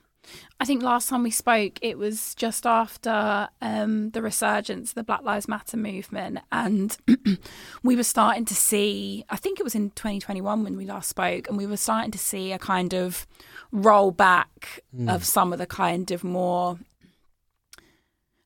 I 0.60 0.64
think 0.64 0.84
last 0.84 1.08
time 1.08 1.24
we 1.24 1.32
spoke, 1.32 1.80
it 1.82 1.98
was 1.98 2.36
just 2.36 2.64
after 2.64 3.48
um, 3.60 4.10
the 4.10 4.22
resurgence 4.22 4.90
of 4.90 4.94
the 4.94 5.02
Black 5.02 5.22
Lives 5.24 5.48
Matter 5.48 5.76
movement. 5.76 6.38
And 6.52 6.96
we 7.82 7.96
were 7.96 8.04
starting 8.04 8.44
to 8.44 8.54
see, 8.54 9.24
I 9.30 9.36
think 9.36 9.58
it 9.58 9.64
was 9.64 9.74
in 9.74 9.90
2021 9.90 10.62
when 10.62 10.76
we 10.76 10.86
last 10.86 11.08
spoke, 11.08 11.48
and 11.48 11.56
we 11.56 11.66
were 11.66 11.76
starting 11.76 12.12
to 12.12 12.18
see 12.18 12.52
a 12.52 12.58
kind 12.60 12.94
of 12.94 13.26
rollback 13.74 14.78
of 15.08 15.24
some 15.24 15.52
of 15.52 15.58
the 15.58 15.66
kind 15.66 16.12
of 16.12 16.22
more 16.22 16.78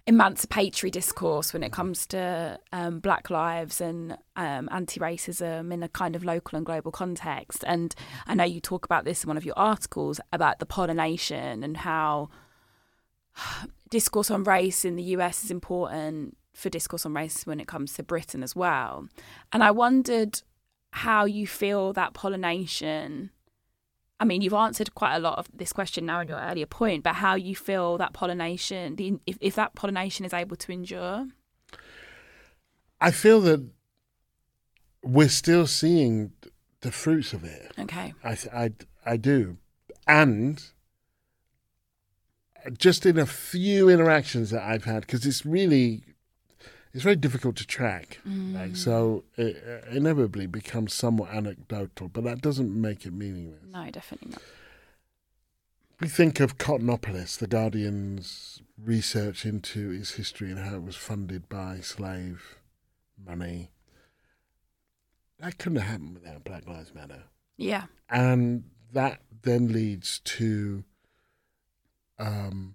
emancipatory 0.06 0.90
discourse 0.90 1.52
when 1.52 1.62
it 1.62 1.72
comes 1.72 2.06
to 2.06 2.58
um, 2.72 3.00
black 3.00 3.28
lives 3.28 3.80
and 3.80 4.16
um, 4.36 4.68
anti-racism 4.70 5.72
in 5.72 5.82
a 5.82 5.88
kind 5.88 6.14
of 6.14 6.24
local 6.24 6.56
and 6.56 6.64
global 6.64 6.92
context 6.92 7.64
and 7.66 7.94
i 8.26 8.34
know 8.34 8.44
you 8.44 8.60
talk 8.60 8.84
about 8.84 9.04
this 9.04 9.24
in 9.24 9.28
one 9.28 9.36
of 9.36 9.44
your 9.44 9.58
articles 9.58 10.20
about 10.32 10.60
the 10.60 10.66
pollination 10.66 11.64
and 11.64 11.78
how 11.78 12.28
discourse 13.90 14.30
on 14.30 14.44
race 14.44 14.84
in 14.84 14.94
the 14.94 15.02
us 15.02 15.42
is 15.42 15.50
important 15.50 16.36
for 16.52 16.70
discourse 16.70 17.04
on 17.04 17.12
race 17.12 17.44
when 17.44 17.58
it 17.58 17.66
comes 17.66 17.92
to 17.94 18.02
britain 18.02 18.44
as 18.44 18.54
well 18.54 19.08
and 19.52 19.64
i 19.64 19.70
wondered 19.72 20.40
how 20.96 21.26
you 21.26 21.46
feel 21.46 21.92
that 21.92 22.14
pollination. 22.14 23.30
I 24.18 24.24
mean, 24.24 24.40
you've 24.40 24.54
answered 24.54 24.94
quite 24.94 25.14
a 25.16 25.18
lot 25.18 25.38
of 25.38 25.46
this 25.52 25.72
question 25.72 26.06
now 26.06 26.20
in 26.20 26.28
your 26.28 26.40
earlier 26.40 26.66
point, 26.66 27.02
but 27.02 27.16
how 27.16 27.34
you 27.34 27.54
feel 27.54 27.98
that 27.98 28.14
pollination, 28.14 28.96
the, 28.96 29.18
if, 29.26 29.36
if 29.40 29.54
that 29.56 29.74
pollination 29.74 30.24
is 30.24 30.32
able 30.32 30.56
to 30.56 30.72
endure. 30.72 31.26
I 32.98 33.10
feel 33.10 33.42
that 33.42 33.68
we're 35.02 35.28
still 35.28 35.66
seeing 35.66 36.32
the 36.80 36.90
fruits 36.90 37.34
of 37.34 37.44
it. 37.44 37.72
Okay. 37.78 38.14
I, 38.24 38.38
I, 38.52 38.70
I 39.04 39.16
do. 39.18 39.58
And 40.06 40.64
just 42.78 43.04
in 43.04 43.18
a 43.18 43.26
few 43.26 43.90
interactions 43.90 44.50
that 44.50 44.62
I've 44.62 44.84
had, 44.84 45.02
because 45.02 45.26
it's 45.26 45.44
really, 45.44 46.04
it's 46.96 47.04
very 47.04 47.14
difficult 47.14 47.56
to 47.56 47.66
track. 47.66 48.20
Like, 48.24 48.74
so 48.74 49.24
it 49.36 49.84
inevitably 49.90 50.46
becomes 50.46 50.94
somewhat 50.94 51.28
anecdotal, 51.28 52.08
but 52.08 52.24
that 52.24 52.40
doesn't 52.40 52.74
make 52.74 53.04
it 53.04 53.12
meaningless. 53.12 53.60
No, 53.70 53.90
definitely 53.90 54.30
not. 54.30 54.42
We 56.00 56.08
think 56.08 56.40
of 56.40 56.56
Cottonopolis, 56.56 57.36
the 57.36 57.46
Guardian's 57.46 58.62
research 58.82 59.44
into 59.44 59.90
its 59.90 60.12
history 60.12 60.50
and 60.50 60.58
how 60.58 60.76
it 60.76 60.84
was 60.84 60.96
funded 60.96 61.50
by 61.50 61.80
slave 61.80 62.56
money. 63.22 63.72
That 65.38 65.58
couldn't 65.58 65.76
have 65.76 65.90
happened 65.90 66.14
without 66.14 66.44
Black 66.44 66.66
Lives 66.66 66.94
Matter. 66.94 67.24
Yeah. 67.58 67.84
And 68.08 68.64
that 68.94 69.20
then 69.42 69.70
leads 69.70 70.20
to 70.20 70.82
um, 72.18 72.74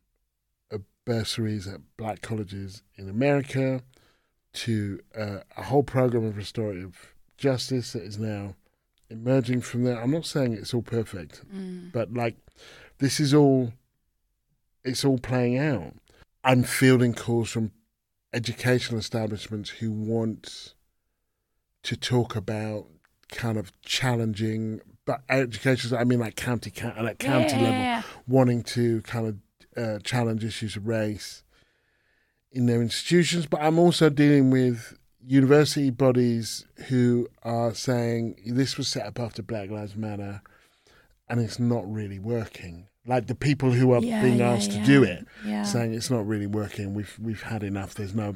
bursaries 1.06 1.68
at 1.68 1.82
black 1.98 2.22
colleges 2.22 2.84
in 2.96 3.10
America, 3.10 3.82
to 4.54 5.00
uh, 5.18 5.38
a 5.58 5.64
whole 5.64 5.84
program 5.84 6.26
of 6.26 6.38
restorative 6.38 7.14
justice 7.38 7.94
that 7.94 8.04
is 8.04 8.18
now 8.20 8.56
emerging 9.10 9.62
from 9.62 9.84
there. 9.84 10.02
I'm 10.02 10.12
not 10.12 10.26
saying 10.26 10.54
it's 10.54 10.74
all 10.74 10.82
perfect, 10.82 11.42
but 11.94 12.14
like 12.14 12.36
this 13.00 13.20
is 13.20 13.34
all, 13.34 13.74
it's 14.84 15.04
all 15.06 15.18
playing 15.18 15.58
out. 15.58 15.94
I'm 16.44 16.64
fielding 16.64 17.14
calls 17.14 17.50
from 17.50 17.72
educational 18.34 19.00
establishments 19.00 19.70
who 19.70 19.92
want 19.92 20.74
to 21.84 21.96
talk 21.96 22.36
about 22.36 22.88
kind 23.32 23.58
of 23.58 23.72
challenging, 23.82 24.82
but 25.06 25.22
education. 25.30 25.96
I 25.98 26.04
mean, 26.04 26.20
like 26.20 26.36
county, 26.36 26.72
like 27.02 27.20
county 27.20 27.58
Yeah, 27.58 27.64
level, 27.64 28.04
wanting 28.28 28.64
to 28.64 29.02
kind 29.04 29.28
of 29.28 29.84
uh, 29.84 30.00
challenge 30.00 30.44
issues 30.44 30.76
of 30.76 30.88
race 30.88 31.44
in 32.52 32.66
their 32.66 32.82
institutions. 32.82 33.46
But 33.46 33.62
I'm 33.62 33.80
also 33.80 34.10
dealing 34.10 34.50
with 34.52 34.98
university 35.26 35.90
bodies 35.90 36.66
who 36.90 37.28
are 37.44 37.74
saying 37.74 38.36
this 38.46 38.78
was 38.78 38.88
set 38.88 39.06
up 39.06 39.20
after 39.20 39.42
Black 39.44 39.70
Lives 39.70 39.96
Matter, 39.96 40.42
and 41.30 41.40
it's 41.40 41.60
not 41.60 41.92
really 41.92 42.20
working. 42.20 42.88
Like 43.06 43.28
the 43.28 43.36
people 43.36 43.72
who 43.72 43.94
are 43.94 44.02
Yeah, 44.02 44.22
being 44.22 44.38
yeah, 44.40 44.52
asked 44.52 44.72
yeah. 44.72 44.82
to 44.82 44.86
do 44.86 45.04
it, 45.04 45.26
saying 45.66 45.94
it's 45.94 46.10
not 46.12 46.28
really 46.28 46.46
working. 46.48 46.94
We've 46.94 47.18
we've 47.20 47.42
had 47.44 47.64
enough. 47.64 47.96
There's 47.96 48.14
no 48.14 48.36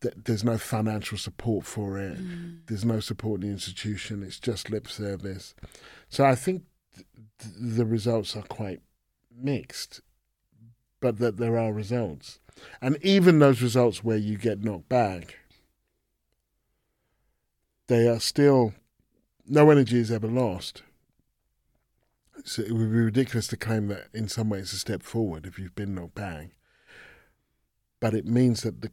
th- 0.00 0.14
there's 0.24 0.44
no 0.44 0.56
financial 0.56 1.18
support 1.18 1.66
for 1.66 1.98
it. 1.98 2.18
Mm. 2.18 2.60
There's 2.66 2.84
no 2.86 3.00
support 3.00 3.42
in 3.42 3.48
the 3.48 3.52
institution. 3.52 4.22
It's 4.22 4.38
just 4.40 4.70
lip 4.70 4.88
service. 4.88 5.54
So 6.08 6.24
I 6.24 6.34
think 6.34 6.62
th- 6.94 7.06
th- 7.38 7.54
the 7.76 7.84
results 7.84 8.34
are 8.34 8.42
quite 8.42 8.80
mixed, 9.36 10.00
but 11.00 11.18
that 11.18 11.36
there 11.36 11.58
are 11.58 11.72
results, 11.72 12.38
and 12.80 12.98
even 13.02 13.38
those 13.38 13.62
results 13.62 14.04
where 14.04 14.16
you 14.16 14.36
get 14.36 14.62
knocked 14.62 14.88
back, 14.88 15.38
they 17.86 18.08
are 18.08 18.20
still 18.20 18.74
no 19.46 19.70
energy 19.70 19.98
is 19.98 20.10
ever 20.10 20.28
lost. 20.28 20.82
So 22.44 22.62
it 22.62 22.72
would 22.72 22.90
be 22.90 22.98
ridiculous 22.98 23.46
to 23.48 23.56
claim 23.56 23.88
that 23.88 24.08
in 24.14 24.28
some 24.28 24.48
way 24.48 24.60
it's 24.60 24.72
a 24.72 24.78
step 24.78 25.02
forward 25.02 25.46
if 25.46 25.58
you've 25.58 25.74
been 25.74 25.94
knocked 25.94 26.14
back. 26.14 26.50
But 28.00 28.14
it 28.14 28.26
means 28.26 28.62
that 28.62 28.80
the 28.82 28.90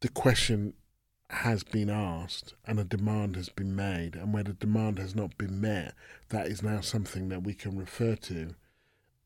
the 0.00 0.08
question 0.08 0.74
has 1.30 1.64
been 1.64 1.90
asked 1.90 2.54
and 2.64 2.78
a 2.78 2.84
demand 2.84 3.36
has 3.36 3.48
been 3.48 3.74
made, 3.74 4.14
and 4.14 4.32
where 4.32 4.44
the 4.44 4.52
demand 4.52 4.98
has 4.98 5.14
not 5.14 5.36
been 5.36 5.60
met, 5.60 5.94
that 6.30 6.46
is 6.46 6.62
now 6.62 6.80
something 6.80 7.28
that 7.28 7.42
we 7.42 7.52
can 7.52 7.76
refer 7.76 8.14
to 8.14 8.54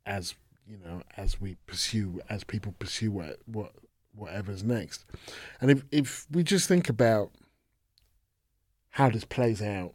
as 0.04 0.34
you 0.66 0.78
know 0.78 1.02
as 1.16 1.40
we 1.40 1.56
pursue 1.66 2.20
as 2.28 2.44
people 2.44 2.74
pursue 2.78 3.10
what 3.10 3.38
what 3.46 3.72
whatever's 4.14 4.62
next. 4.62 5.04
And 5.60 5.70
if 5.70 5.84
if 5.90 6.26
we 6.30 6.42
just 6.42 6.68
think 6.68 6.88
about 6.88 7.30
how 8.90 9.10
this 9.10 9.24
plays 9.24 9.62
out 9.62 9.94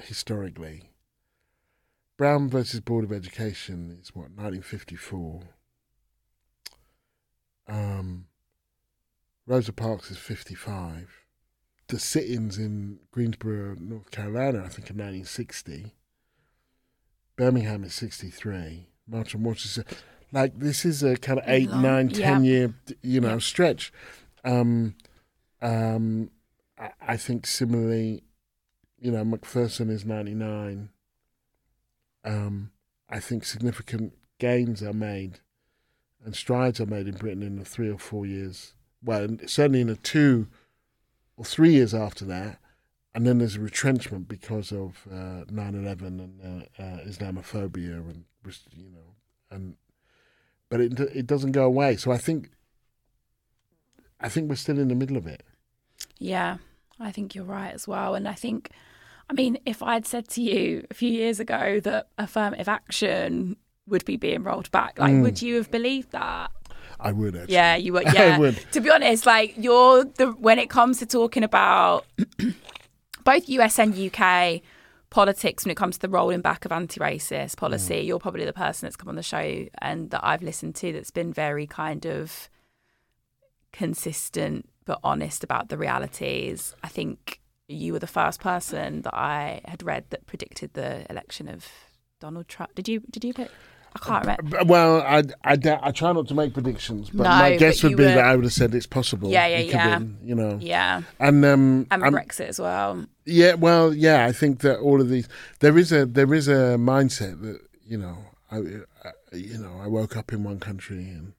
historically, 0.00 0.90
Brown 2.16 2.48
versus 2.48 2.80
Board 2.80 3.04
of 3.04 3.12
Education 3.12 3.98
is 4.00 4.14
what 4.14 4.30
1954. 4.30 5.42
Um, 7.68 8.26
Rosa 9.46 9.72
Parks 9.72 10.10
is 10.10 10.18
55. 10.18 11.24
The 11.88 11.98
sit-ins 11.98 12.58
in 12.58 12.98
Greensboro, 13.12 13.76
North 13.78 14.10
Carolina, 14.10 14.58
I 14.58 14.68
think, 14.68 14.90
in 14.90 14.96
1960. 14.96 15.94
Birmingham 17.36 17.84
is 17.84 17.94
63. 17.94 18.88
March 19.08 19.34
on 19.34 19.42
Washington. 19.42 19.84
Like 20.32 20.58
this 20.58 20.84
is 20.84 21.02
a 21.02 21.16
kind 21.16 21.38
of 21.38 21.44
eight, 21.48 21.70
Long- 21.70 21.82
nine, 21.82 22.10
yeah. 22.10 22.16
ten 22.16 22.44
year, 22.44 22.74
you 23.02 23.20
know, 23.20 23.34
Yeah. 23.34 23.38
stretch. 23.38 23.92
Um, 24.44 24.94
um, 25.62 26.30
I, 26.78 26.90
I 27.00 27.16
think 27.16 27.46
similarly, 27.46 28.22
you 29.00 29.10
know, 29.10 29.24
Macpherson 29.24 29.90
is 29.90 30.04
99. 30.04 30.90
Um, 32.24 32.70
I 33.08 33.20
think 33.20 33.44
significant 33.44 34.12
gains 34.38 34.82
are 34.82 34.92
made 34.92 35.40
and 36.24 36.34
strides 36.34 36.80
are 36.80 36.86
made 36.86 37.08
in 37.08 37.14
Britain 37.16 37.42
in 37.42 37.56
the 37.58 37.64
three 37.64 37.88
or 37.88 37.98
four 37.98 38.26
years. 38.26 38.74
Well, 39.02 39.28
certainly 39.46 39.80
in 39.80 39.86
the 39.86 39.96
two 39.96 40.48
or 41.36 41.44
three 41.44 41.72
years 41.72 41.94
after 41.94 42.24
that. 42.26 42.58
And 43.18 43.26
then 43.26 43.38
there's 43.38 43.56
a 43.56 43.60
retrenchment 43.60 44.28
because 44.28 44.70
of 44.70 45.04
uh, 45.10 45.42
9/11 45.50 46.02
and 46.06 46.40
uh, 46.78 46.82
uh, 46.82 46.98
Islamophobia 47.04 47.94
and 47.98 48.24
you 48.76 48.90
know 48.90 49.16
and 49.50 49.74
but 50.70 50.80
it 50.80 51.00
it 51.00 51.26
doesn't 51.26 51.50
go 51.50 51.64
away. 51.64 51.96
So 51.96 52.12
I 52.12 52.16
think 52.16 52.50
I 54.20 54.28
think 54.28 54.48
we're 54.48 54.54
still 54.54 54.78
in 54.78 54.86
the 54.86 54.94
middle 54.94 55.16
of 55.16 55.26
it. 55.26 55.42
Yeah, 56.18 56.58
I 57.00 57.10
think 57.10 57.34
you're 57.34 57.44
right 57.44 57.74
as 57.74 57.88
well. 57.88 58.14
And 58.14 58.28
I 58.28 58.34
think, 58.34 58.70
I 59.28 59.32
mean, 59.32 59.58
if 59.66 59.82
I'd 59.82 60.06
said 60.06 60.28
to 60.28 60.40
you 60.40 60.86
a 60.88 60.94
few 60.94 61.10
years 61.10 61.40
ago 61.40 61.80
that 61.80 62.06
affirmative 62.18 62.68
action 62.68 63.56
would 63.88 64.04
be 64.04 64.16
being 64.16 64.44
rolled 64.44 64.70
back, 64.70 64.96
like, 65.00 65.12
Mm. 65.14 65.22
would 65.22 65.42
you 65.42 65.56
have 65.56 65.72
believed 65.72 66.12
that? 66.12 66.52
I 67.00 67.10
would 67.10 67.34
actually. 67.34 67.54
Yeah, 67.54 67.74
you 67.74 67.92
would. 67.94 68.06
I 68.10 68.12
Yeah, 68.12 68.38
would. 68.38 68.56
to 68.74 68.80
be 68.80 68.90
honest, 68.90 69.26
like 69.26 69.54
you're 69.56 70.04
the 70.04 70.28
when 70.32 70.60
it 70.60 70.70
comes 70.70 70.98
to 71.00 71.06
talking 71.06 71.42
about 71.42 72.06
both 73.28 73.46
US 73.50 73.78
and 73.78 73.94
UK 73.94 74.62
politics 75.10 75.66
when 75.66 75.70
it 75.70 75.76
comes 75.76 75.96
to 75.96 76.00
the 76.00 76.08
rolling 76.08 76.40
back 76.40 76.64
of 76.64 76.72
anti-racist 76.72 77.58
policy, 77.58 77.96
mm. 77.96 78.06
you're 78.06 78.18
probably 78.18 78.46
the 78.46 78.54
person 78.54 78.86
that's 78.86 78.96
come 78.96 79.10
on 79.10 79.16
the 79.16 79.22
show 79.22 79.66
and 79.82 80.10
that 80.12 80.24
I've 80.24 80.42
listened 80.42 80.74
to 80.76 80.94
that's 80.94 81.10
been 81.10 81.30
very 81.30 81.66
kind 81.66 82.06
of 82.06 82.48
consistent 83.70 84.66
but 84.86 84.98
honest 85.04 85.44
about 85.44 85.68
the 85.68 85.76
realities. 85.76 86.74
I 86.82 86.88
think 86.88 87.42
you 87.68 87.92
were 87.92 87.98
the 87.98 88.06
first 88.06 88.40
person 88.40 89.02
that 89.02 89.14
I 89.14 89.60
had 89.66 89.82
read 89.82 90.04
that 90.08 90.24
predicted 90.24 90.72
the 90.72 91.04
election 91.10 91.48
of 91.48 91.66
Donald 92.20 92.48
Trump. 92.48 92.74
Did 92.74 92.88
you? 92.88 93.00
Did 93.10 93.24
you 93.24 93.34
pick? 93.34 93.50
I 93.94 93.98
can't 93.98 94.24
remember. 94.26 94.64
Well, 94.64 95.00
I, 95.02 95.22
I, 95.44 95.56
I 95.82 95.90
try 95.92 96.12
not 96.12 96.28
to 96.28 96.34
make 96.34 96.52
predictions, 96.54 97.10
but 97.10 97.24
No, 97.24 97.28
my 97.30 97.56
guess 97.56 97.82
you 97.82 97.90
would 97.90 97.98
be 97.98 98.04
were- 98.04 98.10
that 98.10 98.24
I 98.24 98.36
would 98.36 98.44
have 98.44 98.52
said 98.52 98.74
it's 98.74 98.86
possible. 98.86 99.30
Yeah, 99.30 99.46
yeah, 99.46 99.58
yeah. 99.60 99.98
be, 99.98 100.14
you 100.24 100.34
know, 100.34 100.58
Yeah, 100.60 101.02
and 101.18 101.44
um, 101.44 101.86
and 101.90 102.04
I'm- 102.04 102.12
Brexit 102.12 102.46
as 102.48 102.58
well. 102.60 103.06
Yeah, 103.24 103.54
well, 103.54 103.92
yeah, 103.92 104.24
I 104.26 104.32
think 104.32 104.60
that 104.60 104.78
all 104.78 105.00
of 105.00 105.08
these 105.08 105.28
there 105.60 105.76
is 105.76 105.92
a 105.92 106.06
there 106.06 106.32
is 106.32 106.48
a 106.48 106.76
mindset 106.78 107.42
that 107.42 107.60
you 107.86 107.98
know, 107.98 108.16
I, 108.50 108.56
I 108.58 109.10
you 109.32 109.58
know, 109.58 109.78
I 109.82 109.86
woke 109.86 110.16
up 110.16 110.32
in 110.32 110.44
one 110.44 110.60
country 110.60 111.08
and 111.08 111.32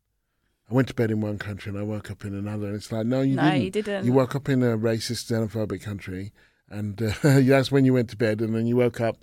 I 0.69 0.73
went 0.75 0.87
to 0.89 0.93
bed 0.93 1.09
in 1.09 1.19
one 1.21 1.39
country 1.39 1.71
and 1.71 1.79
I 1.79 1.83
woke 1.83 2.11
up 2.11 2.23
in 2.25 2.35
another, 2.35 2.67
and 2.67 2.75
it's 2.75 2.91
like, 2.91 3.05
no, 3.07 3.21
you 3.21 3.35
no, 3.35 3.43
didn't. 3.43 3.61
you 3.63 3.71
didn't. 3.71 4.05
You 4.05 4.13
woke 4.13 4.35
up 4.35 4.49
in 4.49 4.61
a 4.61 4.77
racist, 4.77 5.31
xenophobic 5.31 5.81
country, 5.81 6.31
and 6.69 7.01
uh, 7.01 7.11
that's 7.23 7.71
when 7.71 7.85
you 7.85 7.93
went 7.93 8.09
to 8.11 8.17
bed, 8.17 8.41
and 8.41 8.55
then 8.55 8.65
you 8.67 8.75
woke 8.77 8.99
up. 9.01 9.17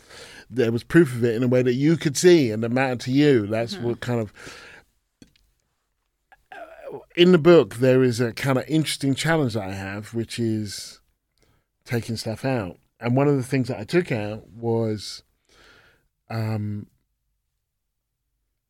There 0.50 0.72
was 0.72 0.82
proof 0.84 1.14
of 1.14 1.24
it 1.24 1.34
in 1.34 1.42
a 1.42 1.48
way 1.48 1.62
that 1.62 1.74
you 1.74 1.96
could 1.96 2.16
see 2.16 2.50
and 2.50 2.62
it 2.64 2.70
mattered 2.70 3.00
to 3.00 3.12
you. 3.12 3.46
That's 3.46 3.74
Mm-hmm. 3.74 3.84
what 3.84 4.00
kind 4.00 4.20
of. 4.20 4.32
In 7.16 7.32
the 7.32 7.38
book, 7.38 7.76
there 7.76 8.02
is 8.02 8.20
a 8.20 8.32
kind 8.32 8.58
of 8.58 8.64
interesting 8.68 9.14
challenge 9.14 9.54
that 9.54 9.68
I 9.68 9.72
have, 9.72 10.14
which 10.14 10.38
is 10.38 11.00
taking 11.84 12.16
stuff 12.16 12.44
out. 12.44 12.78
And 13.00 13.16
one 13.16 13.26
of 13.28 13.36
the 13.36 13.42
things 13.42 13.68
that 13.68 13.78
I 13.78 13.84
took 13.84 14.12
out 14.12 14.48
was 14.48 15.22
um, 16.30 16.86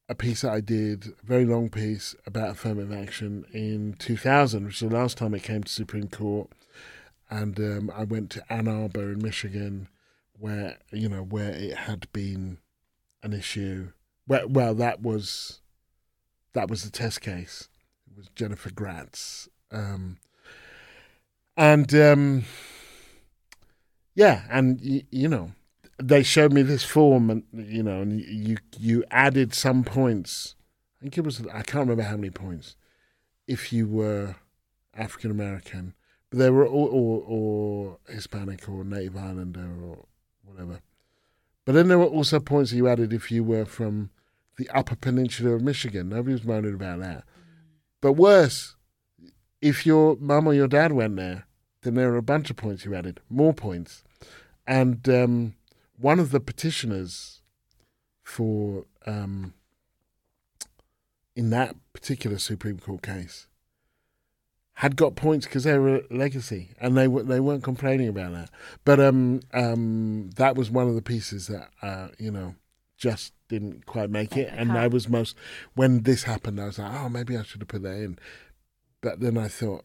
a 0.09 0.15
piece 0.15 0.41
that 0.43 0.53
I 0.53 0.61
did, 0.61 1.09
a 1.23 1.27
very 1.27 1.45
long 1.45 1.69
piece 1.69 2.15
about 2.27 2.51
affirmative 2.51 2.93
action 2.93 3.45
in 3.53 3.95
2000, 3.99 4.65
which 4.65 4.81
was 4.81 4.91
the 4.91 4.97
last 4.97 5.19
time 5.19 5.35
it 5.35 5.43
came 5.43 5.63
to 5.65 5.73
Supreme 5.73 6.09
Court. 6.09 6.51
And 7.31 7.59
um, 7.59 7.93
I 7.95 8.05
went 8.05 8.31
to 8.31 8.53
Ann 8.53 8.69
Arbor 8.69 9.13
in 9.13 9.23
Michigan, 9.23 9.89
where 10.39 10.79
you 10.93 11.09
know 11.09 11.23
where 11.23 11.51
it 11.51 11.77
had 11.77 12.11
been 12.13 12.59
an 13.23 13.33
issue. 13.33 13.93
Well, 14.27 14.49
well, 14.49 14.75
that 14.75 15.03
was 15.03 15.61
that 16.53 16.71
was 16.71 16.85
the 16.85 16.91
test 16.91 17.21
case. 17.21 17.69
It 18.11 18.17
was 18.17 18.29
Jennifer 18.35 18.71
Gratz, 18.71 19.49
um, 19.71 20.19
and 21.57 21.93
um, 21.95 22.45
yeah, 24.15 24.43
and 24.51 24.81
y- 24.83 25.05
you 25.11 25.29
know 25.29 25.53
they 26.03 26.23
showed 26.23 26.53
me 26.53 26.63
this 26.63 26.85
form, 26.85 27.31
and 27.31 27.45
you 27.53 27.83
know, 27.83 28.01
and 28.03 28.21
you 28.21 28.57
you 28.79 29.05
added 29.11 29.55
some 29.55 29.85
points. 29.85 30.55
I 31.01 31.05
think 31.05 31.19
it 31.19 31.25
was 31.25 31.41
I 31.49 31.63
can't 31.63 31.89
remember 31.89 32.05
how 32.05 32.17
many 32.17 32.31
points. 32.31 32.77
If 33.47 33.73
you 33.73 33.87
were 33.87 34.37
African 34.95 35.31
American, 35.31 35.95
but 36.31 36.39
they 36.39 36.51
were 36.51 36.67
or, 36.67 36.89
or 36.89 37.25
or 37.27 37.99
Hispanic 38.09 38.69
or 38.69 38.85
Native 38.85 39.17
Islander 39.17 39.69
or 39.83 40.07
whatever. 40.45 40.81
But 41.65 41.73
then 41.73 41.89
there 41.89 41.99
were 41.99 42.05
also 42.05 42.41
points 42.41 42.73
you 42.73 42.89
added 42.89 43.13
if 43.13 43.31
you 43.31 43.43
were 43.43 43.65
from 43.65 44.11
the 44.57 44.69
Upper 44.71 44.97
Peninsula 44.97 45.55
of 45.55 45.63
Michigan. 45.63 46.09
Nobody 46.09 46.33
was 46.33 46.45
moaning 46.45 46.75
about 46.75 47.01
that. 47.01 47.25
But 48.01 48.13
worse, 48.13 48.77
if 49.61 49.85
your 49.85 50.17
mum 50.17 50.47
or 50.47 50.55
your 50.55 50.69
dad 50.69 50.93
went 50.93 51.17
there, 51.17 51.47
then 51.83 51.95
there 51.95 52.11
were 52.11 52.17
a 52.17 52.23
bunch 52.23 52.51
of 52.51 52.57
points 52.57 52.85
you 52.85 52.95
added, 52.95 53.21
more 53.29 53.53
points. 53.53 54.05
And 54.67 55.09
um, 55.09 55.55
one 55.99 56.19
of 56.19 56.31
the 56.31 56.41
petitioners 56.41 57.43
for 58.23 58.85
um, 59.07 59.55
in 61.35 61.51
that 61.51 61.77
particular 61.93 62.39
Supreme 62.39 62.79
Court 62.79 63.03
case 63.03 63.47
had 64.81 64.95
got 64.95 65.17
points 65.17 65.47
because 65.47 65.65
they 65.65 65.79
were 65.79 65.97
a 65.97 66.03
legacy, 66.11 66.71
and 66.79 66.97
they 66.97 67.09
were 67.09 67.23
they 67.23 67.41
weren't 67.41 67.65
complaining 67.65 68.09
about 68.09 68.33
that. 68.33 68.51
But 68.85 69.01
um, 69.01 69.41
um, 69.55 70.31
that 70.37 70.55
was 70.55 70.71
one 70.71 70.87
of 70.87 70.95
the 70.95 71.03
pieces 71.03 71.47
that 71.47 71.71
uh, 71.83 72.09
you 72.19 72.31
know 72.31 72.55
just 72.99 73.33
didn't 73.49 73.87
quite 73.87 74.11
make 74.11 74.37
it, 74.37 74.53
and 74.55 74.73
I 74.73 74.87
was 74.87 75.09
most 75.09 75.35
when 75.75 76.03
this 76.03 76.25
happened, 76.25 76.61
I 76.61 76.67
was 76.67 76.79
like, 76.79 76.93
oh, 76.93 77.09
maybe 77.09 77.37
I 77.37 77.43
should 77.43 77.63
have 77.63 77.69
put 77.69 77.83
that 77.83 77.97
in. 77.97 78.19
But 79.01 79.21
then 79.21 79.39
I 79.39 79.49
thought 79.49 79.85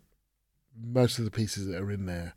most 0.78 1.20
of 1.20 1.26
the 1.26 1.32
pieces 1.32 1.68
that 1.68 1.82
are 1.82 1.92
in 1.92 2.06
there 2.06 2.34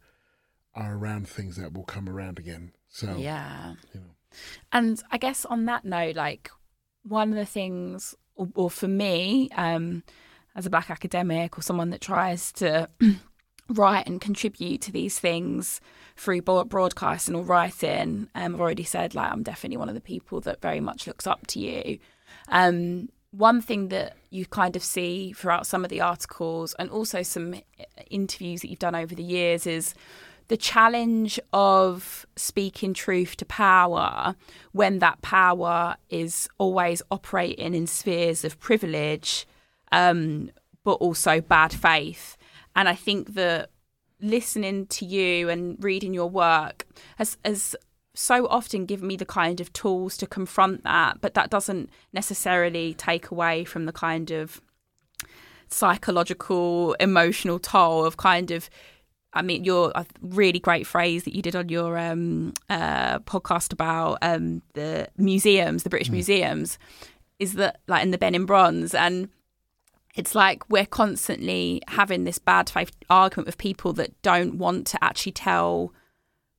are 0.74 0.96
around 0.96 1.28
things 1.28 1.56
that 1.56 1.72
will 1.72 1.84
come 1.84 2.08
around 2.08 2.38
again. 2.38 2.72
So 2.88 3.16
Yeah. 3.16 3.74
you 3.92 4.00
know. 4.00 4.06
And 4.72 5.02
I 5.10 5.18
guess 5.18 5.44
on 5.44 5.64
that 5.66 5.84
note, 5.84 6.16
like 6.16 6.50
one 7.02 7.30
of 7.30 7.36
the 7.36 7.46
things, 7.46 8.14
or, 8.36 8.48
or 8.54 8.70
for 8.70 8.88
me, 8.88 9.48
um, 9.56 10.02
as 10.54 10.66
a 10.66 10.70
black 10.70 10.90
academic 10.90 11.58
or 11.58 11.62
someone 11.62 11.90
that 11.90 12.00
tries 12.00 12.52
to 12.52 12.88
write 13.68 14.06
and 14.06 14.20
contribute 14.20 14.80
to 14.82 14.92
these 14.92 15.18
things 15.18 15.80
through 16.16 16.42
broadcasting 16.42 17.34
or 17.34 17.42
writing, 17.42 18.28
um, 18.34 18.54
I've 18.54 18.60
already 18.60 18.84
said 18.84 19.14
like 19.14 19.30
I'm 19.30 19.42
definitely 19.42 19.78
one 19.78 19.88
of 19.88 19.94
the 19.94 20.00
people 20.00 20.40
that 20.42 20.60
very 20.60 20.80
much 20.80 21.06
looks 21.06 21.26
up 21.26 21.46
to 21.48 21.60
you. 21.60 21.98
Um, 22.48 23.08
one 23.30 23.60
thing 23.60 23.88
that 23.88 24.16
you 24.30 24.46
kind 24.46 24.76
of 24.76 24.84
see 24.84 25.32
throughout 25.32 25.66
some 25.66 25.84
of 25.84 25.90
the 25.90 26.00
articles 26.00 26.74
and 26.78 26.88
also 26.88 27.22
some 27.22 27.56
interviews 28.08 28.60
that 28.60 28.70
you've 28.70 28.78
done 28.78 28.94
over 28.94 29.14
the 29.14 29.24
years 29.24 29.66
is 29.66 29.94
the 30.48 30.56
challenge 30.56 31.40
of 31.52 32.26
speaking 32.36 32.94
truth 32.94 33.36
to 33.36 33.44
power 33.44 34.36
when 34.72 34.98
that 35.00 35.20
power 35.22 35.96
is 36.10 36.48
always 36.58 37.02
operating 37.10 37.74
in 37.74 37.86
spheres 37.86 38.44
of 38.44 38.60
privilege, 38.60 39.46
um, 39.94 40.50
but 40.82 40.94
also 40.94 41.40
bad 41.40 41.72
faith. 41.72 42.36
And 42.76 42.88
I 42.88 42.94
think 42.94 43.34
that 43.34 43.70
listening 44.20 44.86
to 44.86 45.04
you 45.06 45.48
and 45.48 45.82
reading 45.82 46.12
your 46.12 46.28
work 46.28 46.86
has, 47.16 47.36
has 47.44 47.76
so 48.14 48.46
often 48.48 48.86
given 48.86 49.06
me 49.06 49.16
the 49.16 49.24
kind 49.24 49.60
of 49.60 49.72
tools 49.72 50.16
to 50.18 50.26
confront 50.26 50.82
that, 50.82 51.20
but 51.20 51.34
that 51.34 51.50
doesn't 51.50 51.90
necessarily 52.12 52.94
take 52.94 53.30
away 53.30 53.64
from 53.64 53.86
the 53.86 53.92
kind 53.92 54.30
of 54.30 54.60
psychological, 55.68 56.94
emotional 56.94 57.58
toll 57.58 58.04
of 58.04 58.16
kind 58.16 58.50
of 58.50 58.68
I 59.36 59.42
mean, 59.42 59.64
your 59.64 59.90
a 59.96 60.06
really 60.20 60.60
great 60.60 60.86
phrase 60.86 61.24
that 61.24 61.34
you 61.34 61.42
did 61.42 61.56
on 61.56 61.68
your 61.68 61.98
um, 61.98 62.54
uh, 62.70 63.18
podcast 63.18 63.72
about 63.72 64.18
um, 64.22 64.62
the 64.74 65.08
museums, 65.16 65.82
the 65.82 65.90
British 65.90 66.08
museums, 66.08 66.78
is 67.40 67.54
that 67.54 67.80
like 67.88 68.04
in 68.04 68.12
the 68.12 68.18
Benin 68.18 68.46
Bronze, 68.46 68.94
and 68.94 69.28
it's 70.14 70.34
like 70.34 70.68
we're 70.70 70.86
constantly 70.86 71.82
having 71.88 72.24
this 72.24 72.38
bad 72.38 72.70
faith 72.70 72.92
argument 73.10 73.46
with 73.46 73.58
people 73.58 73.92
that 73.94 74.20
don't 74.22 74.58
want 74.58 74.86
to 74.88 75.02
actually 75.02 75.32
tell 75.32 75.92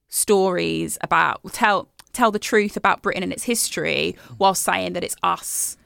stories 0.07 0.97
about 1.01 1.41
tell 1.53 1.89
tell 2.13 2.31
the 2.31 2.39
truth 2.39 2.77
about 2.77 3.01
Britain 3.01 3.23
and 3.23 3.33
its 3.33 3.43
history, 3.43 4.15
while 4.37 4.55
saying 4.55 4.93
that 4.93 5.03
it's 5.03 5.15
us 5.23 5.77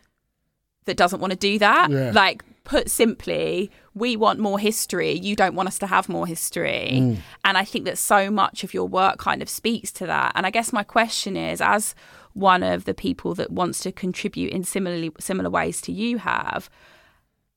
that 0.85 0.97
doesn't 0.97 1.19
want 1.19 1.31
to 1.31 1.37
do 1.37 1.59
that. 1.59 1.89
Yeah. 1.89 2.11
Like 2.13 2.43
put 2.63 2.89
simply, 2.89 3.71
we 3.95 4.15
want 4.15 4.39
more 4.39 4.59
history. 4.59 5.13
You 5.13 5.35
don't 5.35 5.55
want 5.55 5.67
us 5.67 5.79
to 5.79 5.87
have 5.87 6.07
more 6.07 6.27
history. 6.27 6.91
Mm. 6.93 7.17
And 7.43 7.57
I 7.57 7.65
think 7.65 7.85
that 7.85 7.97
so 7.97 8.29
much 8.29 8.63
of 8.63 8.73
your 8.73 8.87
work 8.87 9.17
kind 9.17 9.41
of 9.41 9.49
speaks 9.49 9.91
to 9.93 10.05
that. 10.05 10.33
And 10.35 10.45
I 10.45 10.51
guess 10.51 10.71
my 10.71 10.83
question 10.83 11.35
is, 11.35 11.61
as 11.61 11.95
one 12.33 12.61
of 12.61 12.85
the 12.85 12.93
people 12.93 13.33
that 13.35 13.51
wants 13.51 13.79
to 13.81 13.91
contribute 13.91 14.53
in 14.53 14.63
similarly 14.63 15.11
similar 15.19 15.49
ways 15.49 15.81
to 15.81 15.91
you 15.91 16.19
have, 16.19 16.69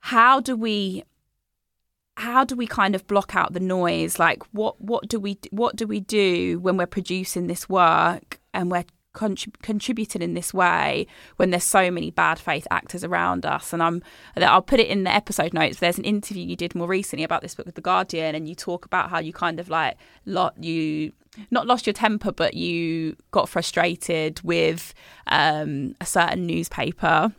how 0.02 0.40
do 0.40 0.56
we 0.56 1.04
how 2.16 2.44
do 2.44 2.56
we 2.56 2.66
kind 2.66 2.94
of 2.94 3.06
block 3.06 3.34
out 3.36 3.52
the 3.52 3.60
noise? 3.60 4.18
Like 4.18 4.42
what 4.52 4.80
what 4.80 5.08
do 5.08 5.20
we 5.20 5.38
what 5.50 5.76
do 5.76 5.86
we 5.86 6.00
do 6.00 6.58
when 6.58 6.76
we're 6.76 6.86
producing 6.86 7.46
this 7.46 7.68
work 7.68 8.40
and 8.52 8.70
we're 8.70 8.84
contrib- 9.14 9.60
contributing 9.62 10.20
in 10.20 10.34
this 10.34 10.52
way 10.52 11.06
when 11.36 11.50
there's 11.50 11.64
so 11.64 11.90
many 11.90 12.10
bad 12.10 12.40
faith 12.40 12.66
actors 12.72 13.04
around 13.04 13.46
us? 13.46 13.72
And 13.72 13.80
I'm 13.80 14.02
I'll 14.36 14.60
put 14.60 14.80
it 14.80 14.88
in 14.88 15.04
the 15.04 15.14
episode 15.14 15.54
notes. 15.54 15.78
There's 15.78 15.98
an 15.98 16.04
interview 16.04 16.44
you 16.44 16.56
did 16.56 16.74
more 16.74 16.88
recently 16.88 17.22
about 17.22 17.42
this 17.42 17.54
book 17.54 17.66
with 17.66 17.76
the 17.76 17.80
Guardian 17.80 18.34
and 18.34 18.48
you 18.48 18.56
talk 18.56 18.84
about 18.84 19.08
how 19.08 19.20
you 19.20 19.32
kind 19.32 19.60
of 19.60 19.68
like 19.68 19.96
lot 20.26 20.60
you 20.62 21.12
not 21.52 21.68
lost 21.68 21.86
your 21.86 21.94
temper 21.94 22.32
but 22.32 22.54
you 22.54 23.16
got 23.30 23.48
frustrated 23.48 24.40
with 24.42 24.94
um, 25.28 25.94
a 26.00 26.04
certain 26.04 26.44
newspaper 26.44 27.32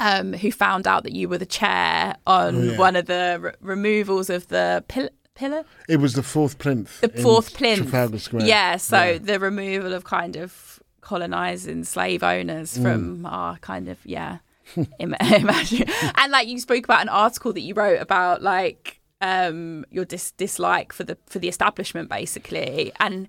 um, 0.00 0.32
who 0.32 0.50
found 0.52 0.86
out 0.86 1.04
that 1.04 1.12
you 1.12 1.28
were 1.28 1.38
the 1.38 1.46
chair 1.46 2.16
on 2.26 2.56
Oh, 2.56 2.62
yeah. 2.72 2.78
one 2.78 2.96
of 2.96 3.06
the 3.06 3.38
re- 3.40 3.52
removals 3.60 4.28
of 4.30 4.48
the 4.48 4.84
pill- 4.88 5.10
pillar, 5.34 5.64
It 5.88 5.96
was 5.98 6.14
the 6.14 6.22
fourth 6.22 6.58
plinth. 6.58 7.00
the 7.00 7.08
fourth 7.08 7.54
plinth. 7.54 7.82
Trafalgar 7.90 8.18
Square. 8.18 8.46
Yeah, 8.46 8.76
so 8.76 9.02
Yeah. 9.02 9.18
the 9.18 9.38
removal 9.40 9.92
of 9.92 10.04
kind 10.04 10.36
of 10.36 10.80
colonizing 11.00 11.84
slave 11.84 12.22
owners 12.22 12.76
from 12.78 13.18
Mm. 13.18 13.30
our 13.32 13.56
kind 13.58 13.88
of 13.88 13.98
yeah. 14.04 14.38
Im- 14.98 15.14
imagine 15.20 15.86
and 16.16 16.32
like 16.32 16.48
you 16.48 16.58
spoke 16.58 16.84
about 16.84 17.02
an 17.02 17.10
article 17.10 17.52
that 17.52 17.60
you 17.60 17.74
wrote 17.74 18.00
about 18.00 18.40
like 18.42 19.00
um 19.20 19.84
your 19.90 20.06
dis- 20.06 20.30
dislike 20.32 20.90
for 20.94 21.04
the 21.04 21.18
for 21.26 21.38
the 21.38 21.48
establishment 21.48 22.08
basically 22.08 22.90
and 22.98 23.28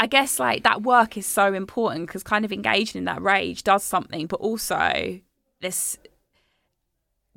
I 0.00 0.08
guess 0.08 0.40
like 0.40 0.64
that 0.64 0.82
work 0.82 1.16
is 1.16 1.24
so 1.24 1.54
important 1.54 2.08
because 2.08 2.24
kind 2.24 2.44
of 2.44 2.52
engaging 2.52 2.98
in 2.98 3.04
that 3.04 3.22
rage 3.22 3.62
does 3.62 3.84
something, 3.84 4.26
but 4.26 4.40
also 4.40 5.20
this 5.66 5.98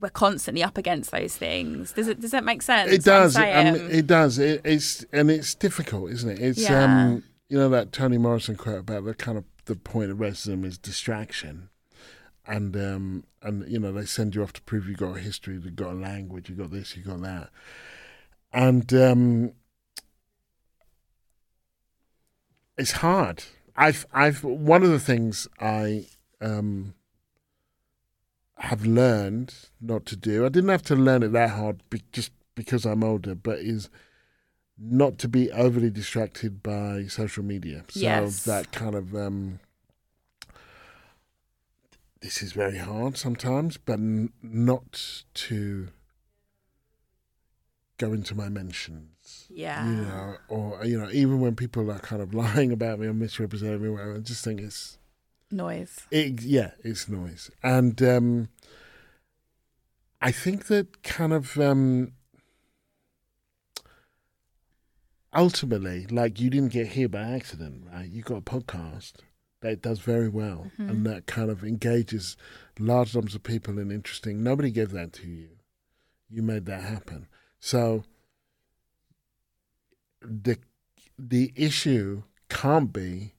we're 0.02 0.10
constantly 0.10 0.64
up 0.64 0.78
against 0.78 1.12
those 1.12 1.36
things. 1.36 1.92
Does 1.92 2.08
it? 2.08 2.22
Does 2.22 2.32
that 2.32 2.44
make 2.44 2.62
sense? 2.62 2.92
It 2.92 3.04
does. 3.04 3.36
I 3.36 3.72
mean, 3.72 3.76
it 3.92 4.08
does. 4.08 4.38
It, 4.40 4.62
it's 4.64 5.06
and 5.12 5.30
it's 5.30 5.56
difficult, 5.56 6.12
isn't 6.12 6.30
it? 6.30 6.40
It's 6.40 6.60
Yeah. 6.60 6.84
um, 6.84 7.24
you 7.50 7.58
know 7.58 7.70
that 7.70 7.92
Toni 7.92 8.18
Morrison 8.18 8.56
quote 8.56 8.80
about 8.80 9.06
the 9.06 9.14
kind 9.14 9.38
of 9.38 9.44
the 9.66 9.76
point 9.76 10.12
of 10.12 10.18
racism 10.18 10.64
is 10.64 10.78
distraction, 10.78 11.70
and 12.48 12.76
um, 12.78 13.24
and 13.42 13.70
you 13.70 13.80
know 13.80 13.92
they 13.92 14.06
send 14.06 14.36
you 14.36 14.44
off 14.44 14.54
to 14.54 14.62
prove 14.62 14.88
you 14.88 14.96
got 14.96 15.18
a 15.18 15.20
history, 15.20 15.56
you 15.56 15.72
got 15.72 15.92
a 15.92 15.96
language, 15.96 16.50
you 16.50 16.56
got 16.56 16.72
this, 16.72 16.96
you 16.96 17.04
got 17.04 17.22
that, 17.22 17.50
and 18.54 18.94
um, 18.94 19.52
it's 22.78 22.94
hard. 22.94 23.44
I've 23.76 24.06
I've 24.14 24.44
one 24.44 24.84
of 24.84 24.90
the 24.92 25.00
things 25.00 25.48
I 25.60 26.06
um 26.42 26.94
have 28.60 28.86
learned 28.86 29.54
not 29.82 30.06
to 30.08 30.16
do. 30.16 30.46
I 30.46 30.50
didn't 30.50 30.70
have 30.70 30.84
to 30.84 30.96
learn 30.96 31.24
it 31.24 31.30
that 31.34 31.52
hard, 31.52 31.82
be, 31.90 32.02
just 32.12 32.32
because 32.56 32.86
I'm 32.86 33.04
older, 33.04 33.36
but 33.36 33.60
is 33.60 33.90
not 34.78 35.18
to 35.20 35.28
be 35.28 35.52
overly 35.52 35.90
distracted 35.90 36.62
by 36.64 37.06
social 37.08 37.44
media. 37.44 37.84
So 37.90 38.00
Yes. 38.00 38.44
that 38.46 38.72
kind 38.72 38.96
of 38.96 39.16
um, 39.16 39.60
this 42.22 42.42
is 42.42 42.52
very 42.52 42.78
hard 42.78 43.18
sometimes, 43.18 43.78
but 43.78 43.94
n- 43.94 44.32
not 44.42 45.24
to 45.34 45.88
go 47.98 48.14
into 48.14 48.36
my 48.36 48.50
mentions. 48.50 49.48
Yeah. 49.50 49.86
You 49.86 49.96
know, 49.96 50.36
or 50.50 50.86
you 50.86 51.00
know, 51.00 51.10
even 51.12 51.40
when 51.40 51.56
people 51.56 51.90
are 51.92 52.00
kind 52.00 52.22
of 52.22 52.34
lying 52.44 52.72
about 52.72 53.00
me 53.00 53.08
or 53.08 53.14
misrepresenting 53.14 53.82
me, 53.96 54.02
I 54.02 54.18
just 54.20 54.44
think 54.44 54.60
it's 54.62 54.98
Noise. 55.52 56.06
it, 56.12 56.42
yeah, 56.42 56.72
it's 56.84 57.08
noise, 57.10 57.50
and 57.64 58.02
um, 58.04 58.50
I 60.22 60.32
think 60.32 60.68
that 60.68 61.02
kind 61.04 61.34
of 61.34 61.58
um, 61.60 62.14
ultimately, 65.34 66.06
like 66.08 66.40
you 66.40 66.50
didn't 66.50 66.72
get 66.74 66.88
here 66.88 67.10
by 67.10 67.22
accident, 67.22 67.86
right? 67.92 68.10
You 68.10 68.22
got 68.22 68.38
a 68.38 68.42
podcast 68.42 69.14
that 69.62 69.82
does 69.82 70.00
very 70.00 70.30
well 70.30 70.72
Mm-hmm. 70.80 70.90
and 70.90 71.06
that 71.06 71.26
kind 71.28 71.50
of 71.50 71.64
engages 71.64 72.38
large 72.80 73.14
numbers 73.14 73.36
of 73.36 73.44
people 73.44 73.78
in 73.78 73.92
interesting. 73.92 74.42
Nobody 74.42 74.72
gave 74.72 74.92
that 74.92 75.12
to 75.14 75.28
you. 75.28 75.50
You 76.30 76.42
made 76.44 76.66
that 76.68 76.84
happen. 76.84 77.28
So 77.60 78.04
the 80.22 80.58
the 81.18 81.52
issue 81.56 82.24
can't 82.50 82.94
be 82.94 83.34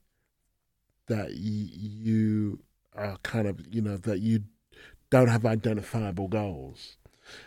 that 1.11 1.27
y- 1.29 1.35
you 1.35 2.61
are 2.95 3.17
kind 3.23 3.47
of 3.47 3.55
you 3.73 3.81
know 3.83 3.97
that 3.99 4.21
you 4.21 4.45
don't 5.11 5.29
have 5.29 5.45
identifiable 5.45 6.29
goals. 6.29 6.97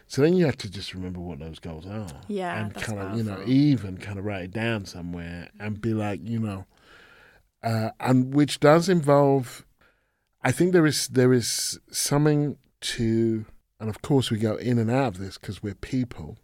So 0.07 0.21
then 0.21 0.33
you 0.35 0.45
have 0.45 0.57
to 0.57 0.69
just 0.69 0.93
remember 0.93 1.19
what 1.19 1.39
those 1.39 1.59
goals 1.59 1.85
are. 1.85 2.21
Yeah, 2.29 2.57
And 2.57 2.73
kind 2.73 2.99
of, 2.99 3.17
you 3.17 3.23
know, 3.23 3.35
even 3.45 3.97
kind 3.97 4.17
of 4.17 4.23
write 4.23 4.43
it 4.45 4.51
down 4.53 4.85
somewhere 4.85 5.49
and 5.59 5.81
be 5.81 5.93
like, 5.93 6.21
you 6.23 6.39
know, 6.39 6.65
uh, 7.61 7.89
and 7.99 8.33
which 8.33 8.59
does 8.61 8.87
involve, 8.87 9.65
I 10.41 10.51
think 10.53 10.71
there 10.71 10.85
is 10.85 11.07
there 11.09 11.33
is 11.33 11.79
something 11.91 12.57
to, 12.81 13.45
and 13.79 13.89
of 13.89 14.01
course 14.01 14.29
we 14.31 14.37
go 14.37 14.55
in 14.55 14.77
and 14.79 14.89
out 14.91 15.15
of 15.15 15.17
this 15.19 15.37
because 15.37 15.61
we're 15.63 15.75
people, 15.75 16.37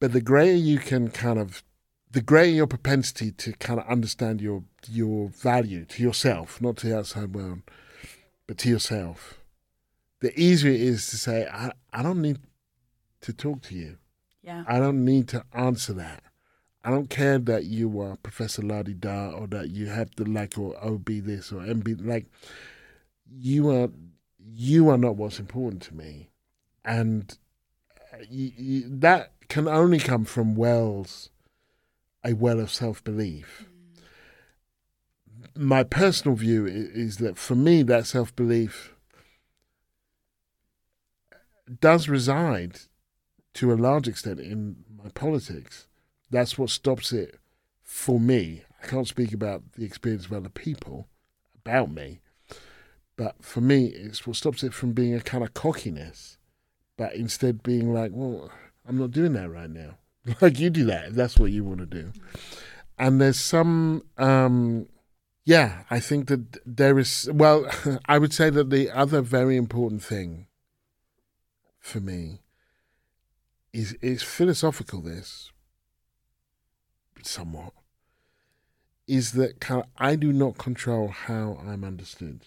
but 0.00 0.12
the 0.12 0.20
greater 0.22 0.56
you 0.56 0.78
can 0.78 1.08
kind 1.10 1.38
of, 1.38 1.62
the 2.10 2.20
greater 2.20 2.50
your 2.50 2.66
propensity 2.66 3.30
to 3.32 3.52
kind 3.54 3.80
of 3.80 3.86
understand 3.86 4.40
your 4.40 4.64
your 4.88 5.28
value 5.28 5.84
to 5.86 6.02
yourself, 6.02 6.60
not 6.60 6.76
to 6.78 6.88
the 6.88 6.98
outside 6.98 7.34
world, 7.34 7.60
but 8.46 8.58
to 8.58 8.68
yourself, 8.68 9.40
the 10.20 10.38
easier 10.38 10.72
it 10.72 10.80
is 10.80 11.08
to 11.10 11.16
say, 11.16 11.46
I, 11.46 11.72
I 11.92 12.02
don't 12.02 12.22
need 12.22 12.38
to 13.20 13.32
talk 13.32 13.62
to 13.62 13.74
you. 13.74 13.98
Yeah. 14.42 14.64
I 14.66 14.78
don't 14.78 15.04
need 15.04 15.28
to 15.28 15.44
answer 15.52 15.92
that. 15.94 16.22
I 16.84 16.90
don't 16.90 17.10
care 17.10 17.38
that 17.38 17.64
you 17.64 18.00
are 18.00 18.16
Professor 18.16 18.62
Ladi 18.62 18.94
Da 18.94 19.30
or 19.30 19.46
that 19.48 19.70
you 19.70 19.86
have 19.86 20.10
the 20.16 20.24
like 20.24 20.56
or 20.56 20.76
OB 20.82 21.06
this 21.06 21.52
or 21.52 21.60
MB 21.60 22.06
like 22.06 22.26
you 23.30 23.70
are 23.70 23.90
you 24.40 24.88
are 24.88 24.96
not 24.96 25.16
what's 25.16 25.38
important 25.38 25.82
to 25.82 25.94
me, 25.94 26.30
and 26.84 27.36
uh, 28.14 28.18
you, 28.30 28.52
you, 28.56 28.84
that 28.88 29.32
can 29.48 29.68
only 29.68 29.98
come 29.98 30.24
from 30.24 30.54
wells 30.54 31.28
a 32.24 32.32
well 32.34 32.60
of 32.60 32.70
self 32.70 33.02
belief. 33.04 33.66
Mm. 35.36 35.56
My 35.56 35.82
personal 35.82 36.36
view 36.36 36.66
is 36.66 37.18
that 37.18 37.38
for 37.38 37.54
me 37.54 37.82
that 37.82 38.06
self 38.06 38.34
belief 38.34 38.94
does 41.80 42.08
reside 42.08 42.80
to 43.54 43.72
a 43.72 43.74
large 43.74 44.08
extent 44.08 44.40
in 44.40 44.84
my 45.02 45.10
politics. 45.10 45.86
That's 46.30 46.58
what 46.58 46.70
stops 46.70 47.12
it 47.12 47.38
for 47.82 48.20
me. 48.20 48.62
I 48.82 48.86
can't 48.86 49.08
speak 49.08 49.32
about 49.32 49.72
the 49.72 49.84
experience 49.84 50.26
of 50.26 50.32
other 50.32 50.48
people 50.48 51.08
about 51.56 51.90
me, 51.90 52.20
but 53.16 53.42
for 53.42 53.60
me, 53.60 53.86
it's 53.86 54.26
what 54.26 54.36
stops 54.36 54.62
it 54.62 54.72
from 54.72 54.92
being 54.92 55.14
a 55.14 55.20
kind 55.20 55.42
of 55.42 55.54
cockiness, 55.54 56.38
but 56.96 57.14
instead 57.14 57.62
being 57.62 57.92
like, 57.92 58.12
well, 58.14 58.52
I'm 58.86 58.98
not 58.98 59.10
doing 59.10 59.32
that 59.32 59.50
right 59.50 59.70
now. 59.70 59.97
Like 60.40 60.58
you 60.58 60.68
do 60.68 60.84
that 60.86 61.14
that's 61.14 61.38
what 61.38 61.52
you 61.52 61.64
want 61.64 61.80
to 61.80 61.86
do. 61.86 62.12
And 62.98 63.20
there's 63.20 63.38
some, 63.38 64.02
um, 64.16 64.88
yeah, 65.44 65.84
I 65.88 66.00
think 66.00 66.28
that 66.28 66.58
there 66.66 66.98
is. 66.98 67.28
Well, 67.32 67.66
I 68.06 68.18
would 68.18 68.32
say 68.32 68.50
that 68.50 68.70
the 68.70 68.90
other 68.90 69.22
very 69.22 69.56
important 69.56 70.02
thing 70.02 70.46
for 71.78 72.00
me 72.00 72.42
is 73.72 73.94
is 74.02 74.22
philosophical. 74.22 75.00
This 75.00 75.50
somewhat 77.22 77.72
is 79.06 79.32
that 79.32 79.86
I 79.96 80.16
do 80.16 80.32
not 80.32 80.58
control 80.58 81.08
how 81.08 81.58
I'm 81.66 81.84
understood, 81.84 82.46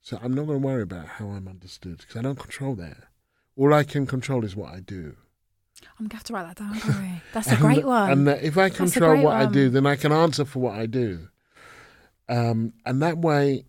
so 0.00 0.18
I'm 0.22 0.34
not 0.34 0.46
going 0.46 0.60
to 0.60 0.66
worry 0.66 0.82
about 0.82 1.06
how 1.06 1.30
I'm 1.30 1.48
understood 1.48 1.98
because 1.98 2.16
I 2.16 2.22
don't 2.22 2.38
control 2.38 2.74
that. 2.76 2.98
All 3.56 3.74
I 3.74 3.82
can 3.82 4.06
control 4.06 4.44
is 4.44 4.54
what 4.54 4.72
I 4.72 4.80
do. 4.80 5.16
I'm 5.98 6.06
gonna 6.06 6.14
have 6.14 6.24
to 6.24 6.32
write 6.32 6.46
that 6.46 6.56
down. 6.56 7.20
That's 7.32 7.52
a 7.52 7.56
great 7.56 7.78
and, 7.78 7.86
one. 7.86 8.10
And 8.10 8.26
that 8.26 8.42
if 8.42 8.56
I 8.56 8.68
control 8.70 9.22
what 9.22 9.34
I 9.36 9.46
do, 9.46 9.68
then 9.68 9.86
I 9.86 9.96
can 9.96 10.12
answer 10.12 10.44
for 10.44 10.60
what 10.60 10.74
I 10.74 10.86
do. 10.86 11.28
Um, 12.28 12.72
and 12.86 13.02
that 13.02 13.18
way, 13.18 13.64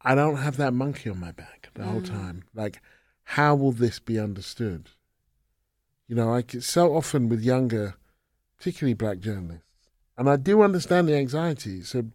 I 0.00 0.14
don't 0.14 0.36
have 0.36 0.56
that 0.56 0.72
monkey 0.72 1.10
on 1.10 1.20
my 1.20 1.32
back 1.32 1.68
the 1.74 1.84
whole 1.84 2.00
Mm. 2.00 2.08
time. 2.08 2.44
Like, 2.54 2.80
how 3.24 3.54
will 3.54 3.72
this 3.72 3.98
be 3.98 4.18
understood? 4.18 4.90
You 6.06 6.16
know, 6.16 6.32
I 6.32 6.42
get 6.42 6.62
so 6.62 6.96
often 6.96 7.28
with 7.28 7.42
younger, 7.42 7.94
particularly 8.56 8.94
black 8.94 9.18
journalists, 9.18 9.64
and 10.16 10.28
I 10.28 10.36
do 10.36 10.62
understand 10.62 11.08
the 11.08 11.16
anxiety. 11.16 11.78
It's 11.80 11.94
a, 11.94 12.06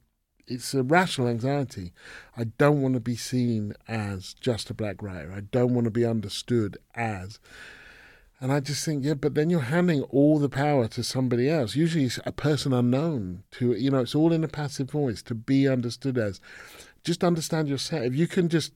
it's 0.47 0.73
a 0.73 0.81
rational 0.83 1.27
anxiety. 1.27 1.93
I 2.35 2.45
don't 2.45 2.81
want 2.81 2.95
to 2.95 2.99
be 2.99 3.15
seen 3.15 3.73
as 3.87 4.33
just 4.33 4.69
a 4.71 4.73
black 4.73 5.01
writer. 5.03 5.31
I 5.31 5.41
don't 5.41 5.73
want 5.75 5.85
to 5.85 5.91
be 5.91 6.05
understood 6.05 6.77
as. 6.95 7.39
And 8.43 8.51
I 8.51 8.59
just 8.59 8.83
think, 8.83 9.05
yeah, 9.05 9.13
but 9.13 9.35
then 9.35 9.49
you're 9.49 9.61
handing 9.61 10.01
all 10.01 10.37
the 10.37 10.49
power 10.49 10.89
to 10.89 11.01
somebody 11.01 11.49
else. 11.49 11.77
Usually, 11.77 12.03
it's 12.03 12.19
a 12.25 12.33
person 12.33 12.73
unknown. 12.73 13.43
To 13.51 13.71
you 13.71 13.89
know, 13.89 13.99
it's 13.99 14.15
all 14.15 14.33
in 14.33 14.43
a 14.43 14.49
passive 14.49 14.91
voice 14.91 15.21
to 15.23 15.33
be 15.33 15.65
understood 15.65 16.17
as. 16.17 16.41
Just 17.05 17.23
understand 17.23 17.69
yourself. 17.69 18.03
If 18.03 18.15
you 18.15 18.27
can 18.27 18.49
just 18.49 18.73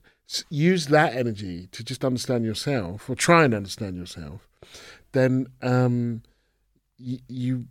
use 0.49 0.85
that 0.85 1.17
energy 1.17 1.67
to 1.73 1.83
just 1.83 2.05
understand 2.05 2.45
yourself, 2.45 3.09
or 3.09 3.15
try 3.15 3.43
and 3.43 3.53
understand 3.53 3.97
yourself, 3.97 4.47
then 5.11 5.47
um, 5.61 6.23
you, 6.97 7.19
you 7.27 7.65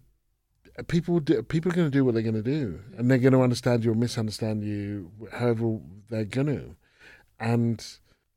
people 0.89 1.19
do, 1.19 1.43
people 1.45 1.73
are 1.73 1.77
going 1.77 1.91
to 1.91 1.99
do 1.99 2.05
what 2.05 2.13
they're 2.13 2.23
going 2.23 2.35
to 2.35 2.43
do, 2.43 2.79
and 2.99 3.11
they're 3.11 3.17
going 3.17 3.33
to 3.33 3.41
understand 3.41 3.87
you 3.87 3.93
or 3.93 3.95
misunderstand 3.95 4.63
you, 4.65 5.13
however 5.33 5.79
they're 6.11 6.27
going 6.27 6.49
to. 6.49 6.77
And 7.41 7.83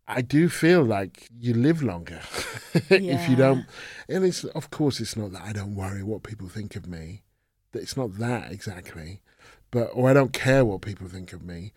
I 0.10 0.22
do 0.22 0.49
feel 0.49 0.84
like 0.84 1.30
you 1.39 1.53
live 1.53 1.84
longer 1.84 2.20
if 2.89 3.30
you 3.30 3.36
don't. 3.36 3.66
And 4.10 4.26
it's 4.26 4.43
of 4.43 4.72
course 4.72 4.99
it's 4.99 5.16
not 5.16 5.32
that 5.34 5.43
I 5.43 5.53
don't 5.53 5.76
worry 5.76 6.01
what 6.01 6.24
people 6.24 6.49
think 6.49 6.76
of 6.76 6.88
me. 6.88 7.22
That 7.72 7.84
It's 7.84 7.95
not 7.95 8.18
that 8.18 8.51
exactly, 8.51 9.22
but 9.70 9.91
or 9.93 10.10
I 10.10 10.14
don't 10.14 10.34
care 10.34 10.66
what 10.66 10.82
people 10.82 11.07
think 11.07 11.32
of 11.32 11.43
me, 11.43 11.74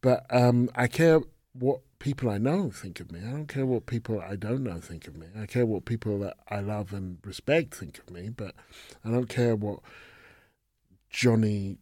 but 0.00 0.24
um, 0.30 0.70
I 0.74 0.86
care 0.86 1.20
what 1.52 1.80
people 1.98 2.30
I 2.30 2.38
know 2.38 2.70
think 2.70 2.98
of 2.98 3.12
me. 3.12 3.20
I 3.20 3.30
don't 3.30 3.46
care 3.46 3.66
what 3.66 3.84
people 3.84 4.22
I 4.22 4.36
don't 4.36 4.64
know 4.64 4.80
think 4.80 5.06
of 5.06 5.14
me. 5.14 5.26
I 5.38 5.44
care 5.44 5.66
what 5.66 5.84
people 5.84 6.18
that 6.20 6.38
I 6.48 6.60
love 6.60 6.94
and 6.94 7.18
respect 7.24 7.74
think 7.74 7.98
of 7.98 8.10
me, 8.10 8.30
but 8.30 8.54
I 9.04 9.10
don't 9.10 9.28
care 9.28 9.54
what 9.54 9.80
Johnny 11.10 11.76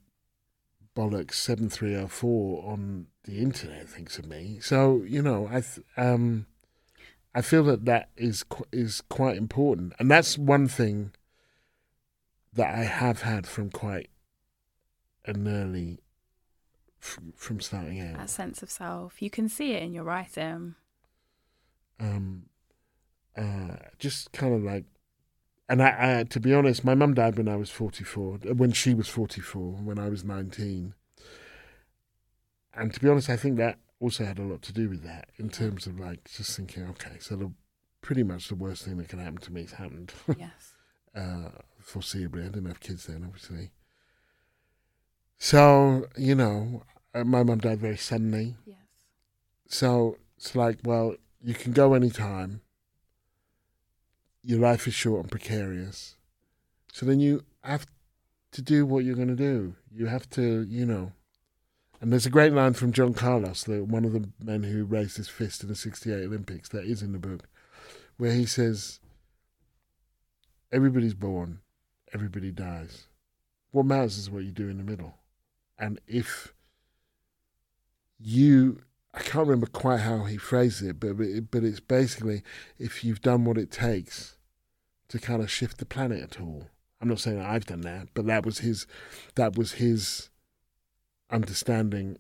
bollocks 0.97 1.34
seven 1.34 1.68
three 1.68 1.95
oh 1.97 2.07
four 2.09 2.64
on 2.70 3.07
the 3.24 3.38
internet 3.38 3.88
thinks 3.88 4.18
of 4.18 4.26
me. 4.26 4.59
So 4.61 5.03
you 5.07 5.22
know, 5.22 5.47
I 5.51 5.61
th- 5.61 5.86
um, 5.97 6.47
I 7.34 7.40
feel 7.42 7.64
that 7.64 7.84
that 7.86 8.11
is 8.16 8.42
qu- 8.45 8.64
is 8.72 9.03
quite 9.09 9.36
important, 9.36 9.92
and 9.99 10.11
that's 10.11 10.38
one 10.38 10.68
thing 10.68 11.12
that 12.53 12.72
I 12.72 12.84
have 12.84 13.22
had 13.22 13.47
from 13.47 13.70
quite 13.70 14.09
an 15.26 15.49
early 15.49 15.99
f- 17.03 17.18
from 17.34 17.61
starting 17.61 18.01
out. 18.01 18.16
that 18.18 18.30
sense 18.30 18.62
of 18.62 18.70
self. 18.70 19.20
You 19.20 19.30
can 19.30 19.49
see 19.49 19.72
it 19.72 19.82
in 19.82 19.92
your 19.92 20.05
writing. 20.05 20.76
um, 22.01 22.45
uh, 23.36 23.76
just 23.99 24.30
kind 24.32 24.55
of 24.55 24.62
like, 24.62 24.84
and 25.69 25.83
I, 25.83 26.21
I, 26.21 26.25
to 26.25 26.41
be 26.41 26.53
honest, 26.53 26.85
my 26.85 26.95
mum 26.95 27.15
died 27.15 27.37
when 27.37 27.49
I 27.49 27.57
was 27.57 27.71
44, 27.71 28.35
uh, 28.35 28.55
when 28.55 28.73
she 28.73 28.95
was 28.95 29.09
44, 29.09 29.62
when 29.62 29.99
I 29.99 30.09
was 30.09 30.25
19. 30.25 30.95
And 32.75 32.93
to 32.93 33.01
be 33.01 33.09
honest, 33.09 33.31
I 33.31 33.37
think 33.37 33.57
that 33.57 33.79
also 34.01 34.25
had 34.25 34.39
a 34.39 34.43
lot 34.43 34.62
to 34.62 34.73
do 34.73 34.89
with 34.89 35.03
that 35.05 35.29
in 35.39 35.49
terms 35.49 35.87
of 35.87 35.99
like 35.99 36.29
just 36.31 36.57
thinking, 36.57 36.87
okay, 36.91 37.19
so 37.19 37.37
the, 37.37 37.51
pretty 38.03 38.23
much 38.23 38.49
the 38.49 38.55
worst 38.55 38.85
thing 38.85 38.99
that 38.99 39.09
can 39.09 39.21
happen 39.21 39.39
to 39.39 39.53
me 39.53 39.62
has 39.62 39.73
happened 39.73 40.12
yes. 40.39 40.75
uh, 41.15 41.51
foreseeably. 41.83 42.43
I 42.43 42.49
didn't 42.49 42.67
have 42.67 42.81
kids 42.81 43.07
then, 43.07 43.25
obviously. 43.25 43.71
So, 45.39 46.07
you 46.17 46.35
know, 46.35 46.83
uh, 47.15 47.25
my 47.25 47.43
mum 47.43 47.59
died 47.59 47.81
very 47.81 47.97
suddenly. 47.97 48.57
Yes. 48.67 48.77
So 49.69 50.19
it's 50.37 50.55
like, 50.55 50.79
well, 50.85 51.17
you 51.43 51.55
can 51.55 51.73
go 51.73 51.95
anytime. 51.95 52.61
Your 54.45 54.61
life 54.61 54.86
is 54.86 54.95
short 54.95 55.22
and 55.22 55.30
precarious. 55.30 56.16
So 56.92 57.07
then 57.07 57.18
you 57.18 57.45
have 57.62 57.86
to 58.53 58.62
do 58.62 58.86
what 58.86 59.05
you're 59.05 59.16
going 59.16 59.28
to 59.28 59.34
do. 59.34 59.74
You 59.90 60.07
have 60.07 60.28
to, 60.30 60.62
you 60.62 60.84
know. 60.84 61.12
And 62.01 62.12
there's 62.12 62.26
a 62.26 62.30
great 62.30 62.53
line 62.53 62.74
from 62.74 62.92
John 62.92 63.14
Carlos, 63.14 63.64
the, 63.64 63.82
one 63.82 64.05
of 64.05 64.12
the 64.12 64.28
men 64.38 64.64
who 64.64 64.84
raised 64.84 65.16
his 65.16 65.28
fist 65.28 65.62
in 65.62 65.70
the 65.70 65.74
68 65.74 66.24
Olympics, 66.24 66.68
that 66.68 66.84
is 66.84 67.03
in 67.03 67.12
the 67.12 67.18
book, 67.18 67.49
where 68.18 68.32
he 68.32 68.45
says, 68.45 69.01
Everybody's 70.70 71.14
born, 71.14 71.61
everybody 72.12 72.51
dies. 72.51 73.07
What 73.70 73.86
matters 73.86 74.18
is 74.18 74.30
what 74.30 74.45
you 74.45 74.53
do 74.53 74.68
in 74.68 74.76
the 74.76 74.84
middle. 74.84 75.14
And 75.78 76.01
if 76.07 76.53
you 78.18 78.82
I 79.15 79.21
can't 79.21 79.47
remember 79.47 79.67
quite 79.67 80.01
how 80.01 80.25
he 80.25 80.37
phrased 80.37 80.83
it, 80.83 80.99
but 80.99 81.17
but, 81.51 81.65
it's 81.65 81.81
basically 81.81 82.43
if 82.79 83.05
you've 83.05 83.21
done 83.23 83.45
what 83.45 83.59
it 83.59 83.71
takes 83.71 84.37
to 85.09 85.19
kind 85.21 85.41
of 85.41 85.51
shift 85.51 85.79
the 85.79 85.87
planet 85.87 86.23
at 86.23 86.41
all. 86.41 86.69
I'm 87.01 87.09
not 87.09 87.21
saying 87.21 87.41
I've 87.41 87.67
done 87.67 87.83
that, 87.83 88.09
but 88.15 88.27
that 88.27 88.45
was 88.45 88.59
his 88.59 88.87
that 89.37 89.57
was 89.57 89.73
his 89.73 90.31
understanding 91.31 92.19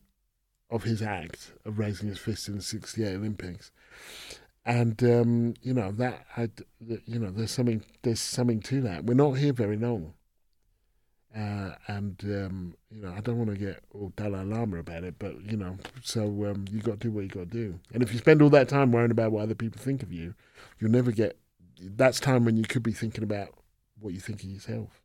of 0.70 0.84
his 0.84 1.02
act 1.02 1.52
of 1.64 1.78
raising 1.78 2.08
his 2.08 2.18
fist 2.18 2.48
in 2.48 2.56
the 2.56 2.62
'68 2.62 3.14
Olympics. 3.16 3.72
And 4.64 5.02
um, 5.02 5.54
you 5.62 5.74
know 5.74 5.90
that 5.92 6.26
you 6.80 7.18
know, 7.18 7.30
there's 7.30 7.50
something 7.50 7.82
there's 8.02 8.20
something 8.20 8.60
to 8.60 8.80
that. 8.82 9.04
We're 9.04 9.14
not 9.14 9.32
here 9.32 9.52
very 9.52 9.76
long, 9.76 10.14
uh, 11.36 11.74
and 11.88 12.22
um, 12.24 12.74
you 12.90 13.02
know 13.02 13.12
I 13.16 13.20
don't 13.20 13.38
want 13.38 13.50
to 13.50 13.56
get 13.56 13.82
all 13.92 14.12
Dalai 14.16 14.44
Lama 14.44 14.78
about 14.78 15.04
it, 15.04 15.16
but 15.18 15.40
you 15.42 15.56
know, 15.56 15.76
so 16.02 16.24
um, 16.46 16.64
you 16.70 16.80
got 16.80 17.00
to 17.00 17.08
do 17.08 17.10
what 17.10 17.22
you 17.22 17.28
got 17.28 17.50
to 17.50 17.56
do. 17.56 17.80
And 17.92 18.02
if 18.02 18.12
you 18.12 18.18
spend 18.18 18.40
all 18.40 18.50
that 18.50 18.68
time 18.68 18.92
worrying 18.92 19.10
about 19.10 19.32
what 19.32 19.42
other 19.42 19.54
people 19.54 19.80
think 19.80 20.02
of 20.02 20.12
you, 20.12 20.34
you'll 20.78 20.90
never 20.90 21.10
get. 21.10 21.38
That's 21.80 22.20
time 22.20 22.44
when 22.44 22.56
you 22.56 22.62
could 22.62 22.82
be 22.82 22.92
thinking 22.92 23.24
about 23.24 23.48
what 23.98 24.14
you 24.14 24.20
think 24.20 24.42
of 24.44 24.48
yourself. 24.48 25.02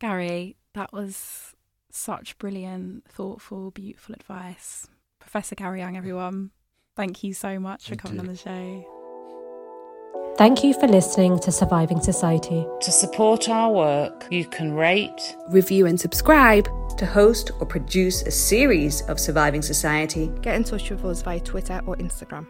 Gary, 0.00 0.56
that 0.74 0.92
was 0.92 1.54
such 1.90 2.36
brilliant, 2.38 3.06
thoughtful, 3.08 3.70
beautiful 3.70 4.14
advice. 4.14 4.88
Professor 5.18 5.54
Gary 5.54 5.80
Younge, 5.80 5.96
everyone, 5.96 6.50
thank 6.96 7.22
you 7.22 7.34
so 7.34 7.60
much 7.60 7.86
Thank 7.86 8.00
for 8.00 8.08
coming 8.08 8.24
you. 8.24 8.28
on 8.28 8.34
the 8.34 8.36
show. 8.36 8.99
Thank 10.36 10.64
you 10.64 10.72
for 10.72 10.88
listening 10.88 11.38
to 11.40 11.52
Surviving 11.52 12.00
Society. 12.00 12.66
To 12.80 12.90
support 12.90 13.48
our 13.48 13.70
work, 13.70 14.26
you 14.30 14.46
can 14.46 14.72
rate, 14.72 15.36
review 15.48 15.86
and 15.86 16.00
subscribe 16.00 16.66
to 16.96 17.04
host 17.04 17.50
or 17.60 17.66
produce 17.66 18.22
a 18.22 18.30
series 18.30 19.02
of 19.02 19.20
Surviving 19.20 19.60
Society. 19.60 20.32
Get 20.40 20.56
in 20.56 20.64
touch 20.64 20.90
with 20.90 21.04
us 21.04 21.20
via 21.20 21.40
Twitter 21.40 21.82
or 21.86 21.96
Instagram. 21.96 22.46